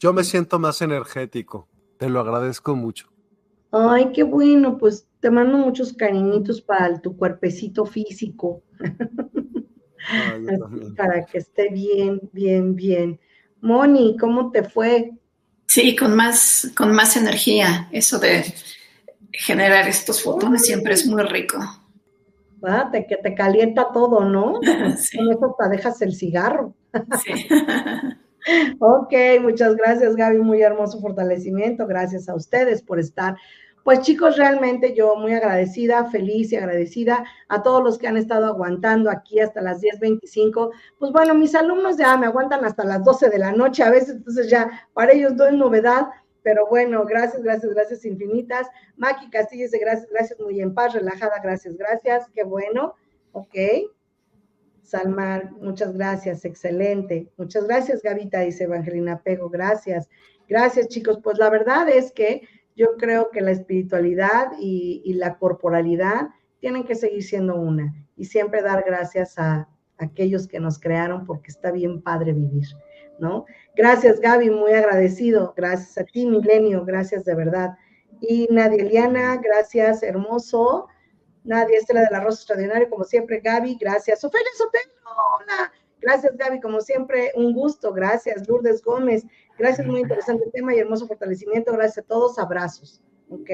[0.00, 1.68] Yo me siento más energético.
[1.98, 3.08] Te lo agradezco mucho.
[3.70, 4.78] Ay, qué bueno.
[4.78, 8.62] Pues te mando muchos cariñitos para tu cuerpecito físico.
[10.96, 13.20] para que esté bien, bien, bien.
[13.60, 15.12] Moni, ¿cómo te fue?
[15.66, 17.88] Sí, con más, con más energía.
[17.92, 18.44] Eso de
[19.38, 21.58] generar estos fotones siempre es muy rico.
[22.62, 24.60] Ah, te, que te calienta todo, ¿no?
[24.96, 25.18] Sí.
[25.18, 26.74] Con eso te dejas el cigarro.
[27.22, 27.46] Sí.
[28.78, 31.86] ok, muchas gracias Gaby, muy hermoso fortalecimiento.
[31.86, 33.36] Gracias a ustedes por estar
[33.84, 38.46] pues chicos, realmente yo muy agradecida, feliz y agradecida a todos los que han estado
[38.46, 40.70] aguantando aquí hasta las 10.25.
[40.98, 44.16] Pues bueno, mis alumnos ya me aguantan hasta las 12 de la noche a veces,
[44.16, 46.06] entonces ya para ellos no es novedad,
[46.44, 48.68] pero bueno, gracias, gracias, gracias infinitas.
[48.96, 52.94] Maki Castillo dice gracias, gracias, muy en paz, relajada, gracias, gracias, qué bueno,
[53.32, 53.56] ok.
[54.82, 57.32] Salmar, muchas gracias, excelente.
[57.38, 60.10] Muchas gracias, Gavita, dice Evangelina Pego, gracias.
[60.46, 61.18] Gracias, chicos.
[61.24, 66.28] Pues la verdad es que yo creo que la espiritualidad y, la corporalidad
[66.60, 71.50] tienen que seguir siendo una y siempre dar gracias a, aquellos que nos crearon porque
[71.50, 72.66] está bien padre vivir,
[73.18, 73.46] ¿no?
[73.76, 77.70] Gracias Gaby, muy agradecido, gracias a ti Milenio, gracias de verdad.
[78.20, 80.88] Y Nadia Eliana, gracias, hermoso.
[81.42, 84.24] Nadia Estela del Arroz Extraordinario, como siempre, Gaby, gracias.
[84.24, 84.92] Ofelia Sotelo,
[85.40, 85.72] hola,
[86.04, 87.90] Gracias, Gaby, como siempre, un gusto.
[87.90, 89.24] Gracias, Lourdes Gómez.
[89.58, 91.72] Gracias, muy interesante tema y hermoso fortalecimiento.
[91.72, 93.00] Gracias a todos, abrazos.
[93.30, 93.50] Ok,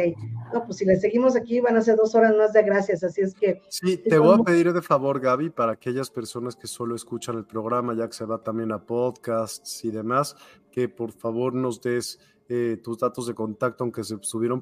[0.53, 3.21] no, pues si le seguimos aquí van a ser dos horas más de gracias, así
[3.21, 3.63] es que...
[3.69, 7.47] Sí, te voy a pedir de favor, Gaby, para aquellas personas que solo escuchan el
[7.47, 10.37] programa, ya que se va también a podcasts y demás,
[10.73, 12.19] que por favor nos des
[12.49, 14.61] eh, tus datos de contacto, aunque se estuvieron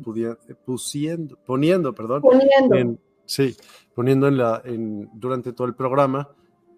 [0.64, 2.20] pusiendo, poniendo, perdón.
[2.20, 3.00] Poniendo.
[3.24, 3.56] sí,
[3.94, 6.28] poniendo en la, en, durante todo el programa,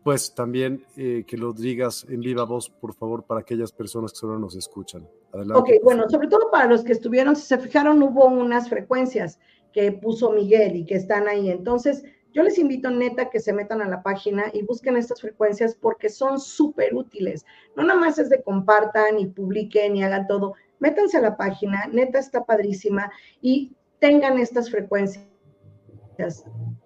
[0.03, 4.19] pues también eh, que lo digas en viva voz, por favor, para aquellas personas que
[4.19, 5.07] solo nos escuchan.
[5.33, 5.61] Adelante.
[5.61, 9.39] Ok, bueno, sobre todo para los que estuvieron, si se fijaron, hubo unas frecuencias
[9.73, 11.51] que puso Miguel y que están ahí.
[11.51, 15.75] Entonces, yo les invito neta que se metan a la página y busquen estas frecuencias
[15.75, 17.45] porque son súper útiles.
[17.77, 20.55] No nada más es de compartan y publiquen y hagan todo.
[20.79, 23.11] Métanse a la página, neta está padrísima
[23.43, 25.27] y tengan estas frecuencias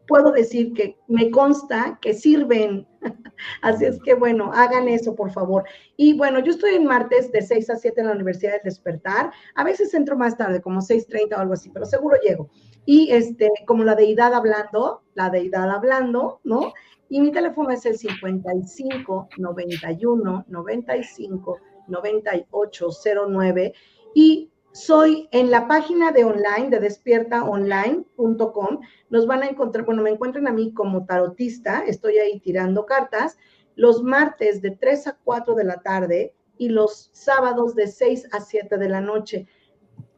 [0.07, 2.86] puedo decir que me consta que sirven.
[3.62, 5.65] Así es que bueno, hagan eso, por favor.
[5.97, 9.33] Y bueno, yo estoy en martes de 6 a 7 en la Universidad del Despertar.
[9.55, 12.50] A veces entro más tarde, como 6.30 o algo así, pero seguro llego.
[12.86, 16.73] Y este, como la deidad hablando, la deidad hablando, ¿no?
[17.08, 21.58] Y mi teléfono es el 55 91 95
[21.89, 22.89] 98
[23.28, 23.74] 09.
[24.15, 30.11] Y soy en la página de online, de despiertaonline.com, nos van a encontrar, bueno, me
[30.11, 33.39] encuentran a mí como tarotista, estoy ahí tirando cartas,
[33.77, 38.41] los martes de 3 a 4 de la tarde y los sábados de 6 a
[38.41, 39.47] 7 de la noche.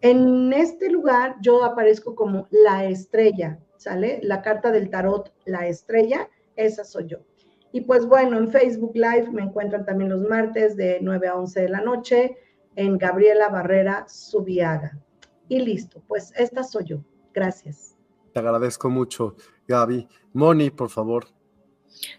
[0.00, 4.20] En este lugar yo aparezco como la estrella, ¿sale?
[4.22, 7.18] La carta del tarot, la estrella, esa soy yo.
[7.72, 11.60] Y pues bueno, en Facebook Live me encuentran también los martes de 9 a 11
[11.60, 12.38] de la noche
[12.76, 14.98] en Gabriela Barrera Subiaga.
[15.48, 16.98] Y listo, pues esta soy yo.
[17.34, 17.96] Gracias.
[18.32, 20.06] Te agradezco mucho, Gaby.
[20.32, 21.26] Moni, por favor.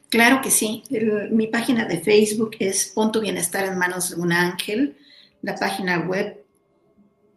[0.09, 0.83] Claro que sí.
[1.31, 4.97] mi página de Facebook es Pon tu bienestar en manos de un ángel.
[5.41, 6.43] La página web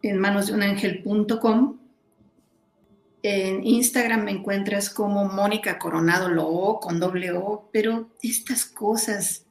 [0.01, 1.79] en manos de un ángel.com.
[3.23, 9.45] En Instagram me encuentras como Mónica Coronado Lo con doble O, pero estas cosas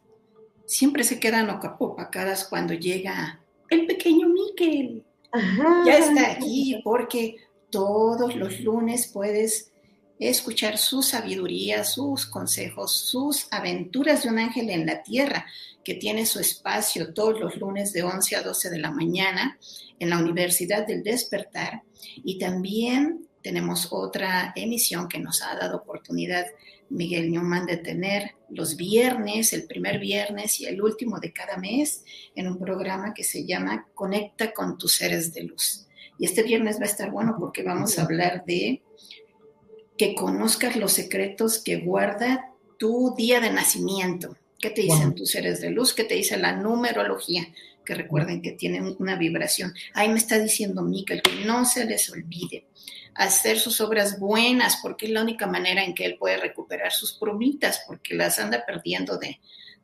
[0.67, 3.40] siempre se quedan opacadas cuando llega
[3.71, 5.05] el pequeño Miquel.
[5.87, 7.37] Ya está aquí porque
[7.71, 9.71] todos los lunes puedes
[10.19, 15.47] escuchar su sabiduría, sus consejos, sus aventuras de un ángel en la tierra,
[15.83, 19.59] que tiene su espacio todos los lunes de 11 a 12 de la mañana
[19.99, 21.83] en la Universidad del Despertar.
[22.23, 26.47] Y también tenemos otra emisión que nos ha dado oportunidad
[26.91, 32.05] Miguel Newman de tener los viernes, el primer viernes y el último de cada mes,
[32.35, 35.87] en un programa que se llama Conecta con tus seres de luz.
[36.19, 38.83] Y este viernes va a estar bueno porque vamos a hablar de
[39.97, 44.37] que conozcas los secretos que guarda tu día de nacimiento.
[44.59, 45.95] ¿Qué te dicen tus seres de luz?
[45.95, 47.47] ¿Qué te dice la numerología?
[47.85, 49.73] Que recuerden que tienen una vibración.
[49.95, 52.67] Ahí me está diciendo Miquel que no se les olvide
[53.15, 57.13] hacer sus obras buenas, porque es la única manera en que él puede recuperar sus
[57.13, 59.41] probitas, porque las anda perdiendo de,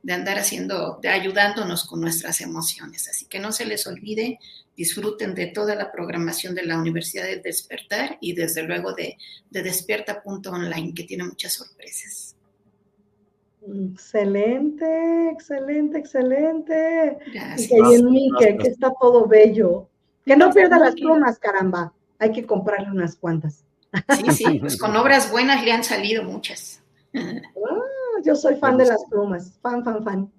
[0.09, 3.09] andar haciendo, de ayudándonos con nuestras emociones.
[3.09, 4.39] Así que no se les olvide,
[4.77, 9.17] disfruten de toda la programación de la Universidad de Despertar y desde luego de,
[9.51, 12.37] de despierta.online, que tiene muchas sorpresas.
[13.93, 17.19] Excelente, excelente, excelente.
[17.35, 17.71] Gracias.
[17.71, 19.89] Y que, que está todo bello.
[20.25, 23.65] Que no pierda las plumas, caramba hay que comprarle unas cuantas.
[24.17, 26.83] Sí, sí, pues con obras buenas le han salido muchas.
[28.19, 30.33] Ah, yo soy fan de las plumas, fan, fan, fan.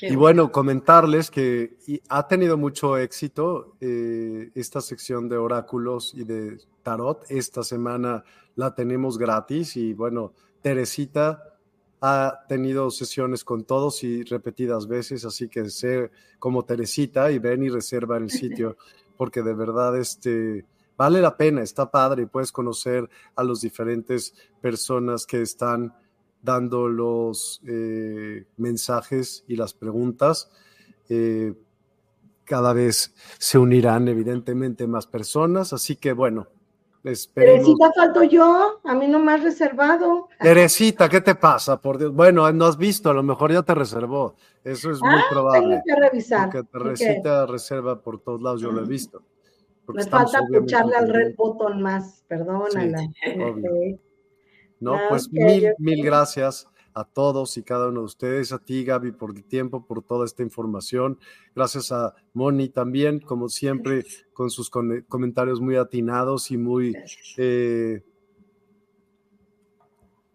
[0.00, 1.76] y bueno, comentarles que
[2.08, 7.24] ha tenido mucho éxito eh, esta sección de oráculos y de tarot.
[7.28, 11.58] Esta semana la tenemos gratis y bueno, Teresita
[12.00, 17.62] ha tenido sesiones con todos y repetidas veces, así que sé como Teresita y ven
[17.62, 18.76] y reserva el sitio
[19.16, 20.64] porque de verdad este
[20.96, 25.94] vale la pena, está padre, puedes conocer a las diferentes personas que están
[26.42, 30.50] dando los eh, mensajes y las preguntas.
[31.08, 31.54] Eh,
[32.44, 36.46] cada vez se unirán evidentemente más personas, así que bueno,
[37.02, 37.64] esperemos.
[37.64, 40.28] Teresita falto yo, a mí no me has reservado.
[40.40, 41.80] Teresita, ¿qué te pasa?
[41.80, 42.12] Por Dios.
[42.14, 45.60] Bueno, no has visto, a lo mejor ya te reservó, eso es muy ah, probable.
[45.68, 46.50] Tengo que revisar.
[46.50, 49.22] Porque Teresita reserva por todos lados, yo lo he visto.
[49.94, 53.00] Me falta escucharle al red button más, perdónala.
[54.80, 59.12] no, pues mil, mil gracias a todos y cada uno de ustedes, a ti Gaby
[59.12, 61.18] por el tiempo, por toda esta información.
[61.54, 66.96] Gracias a Moni también, como siempre, con sus comentarios muy atinados y muy,
[67.36, 68.02] eh,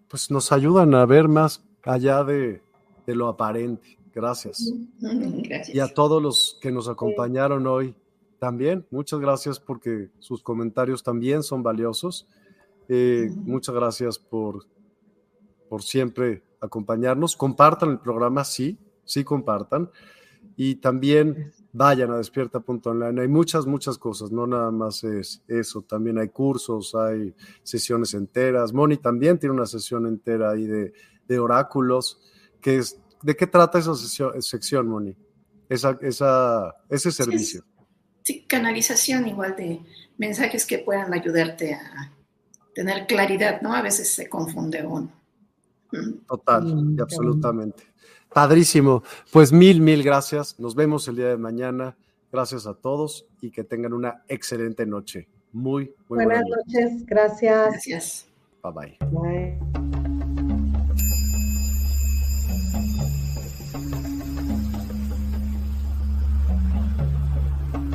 [0.08, 2.62] pues nos ayudan a ver más allá de,
[3.08, 3.98] de lo aparente.
[4.14, 4.72] Gracias.
[5.00, 5.76] Gracias.
[5.76, 7.96] Y a todos los que nos acompañaron hoy
[8.42, 12.28] también, muchas gracias porque sus comentarios también son valiosos.
[12.90, 14.66] Eh, muchas gracias por,
[15.70, 17.38] por siempre acompañarnos.
[17.38, 19.92] Compartan el programa, sí, sí compartan.
[20.56, 23.22] Y también vayan a despierta.online.
[23.22, 25.84] Hay muchas, muchas cosas, no nada más es eso.
[25.84, 28.74] También hay cursos, hay sesiones enteras.
[28.74, 30.94] Moni también tiene una sesión entera ahí de,
[31.28, 32.20] de oráculos.
[32.60, 35.16] Que es, ¿De qué trata esa sesión, sección, Moni?
[35.70, 37.62] Esa, esa, ese servicio.
[37.62, 37.81] Sí,
[38.48, 39.82] canalización igual de
[40.18, 42.12] mensajes que puedan ayudarte a
[42.74, 43.74] tener claridad, ¿no?
[43.74, 45.12] A veces se confunde uno.
[46.28, 47.84] Total y absolutamente.
[48.34, 49.04] Padrísimo.
[49.32, 50.60] Pues mil, mil gracias.
[50.60, 51.98] Nos vemos el día de mañana.
[52.32, 55.28] Gracias a todos y que tengan una excelente noche.
[55.52, 57.06] Muy, muy buenas, noches.
[57.06, 57.72] Gracias.
[57.72, 58.28] Gracias.
[58.64, 58.98] Bye bye.
[59.12, 59.81] Bye.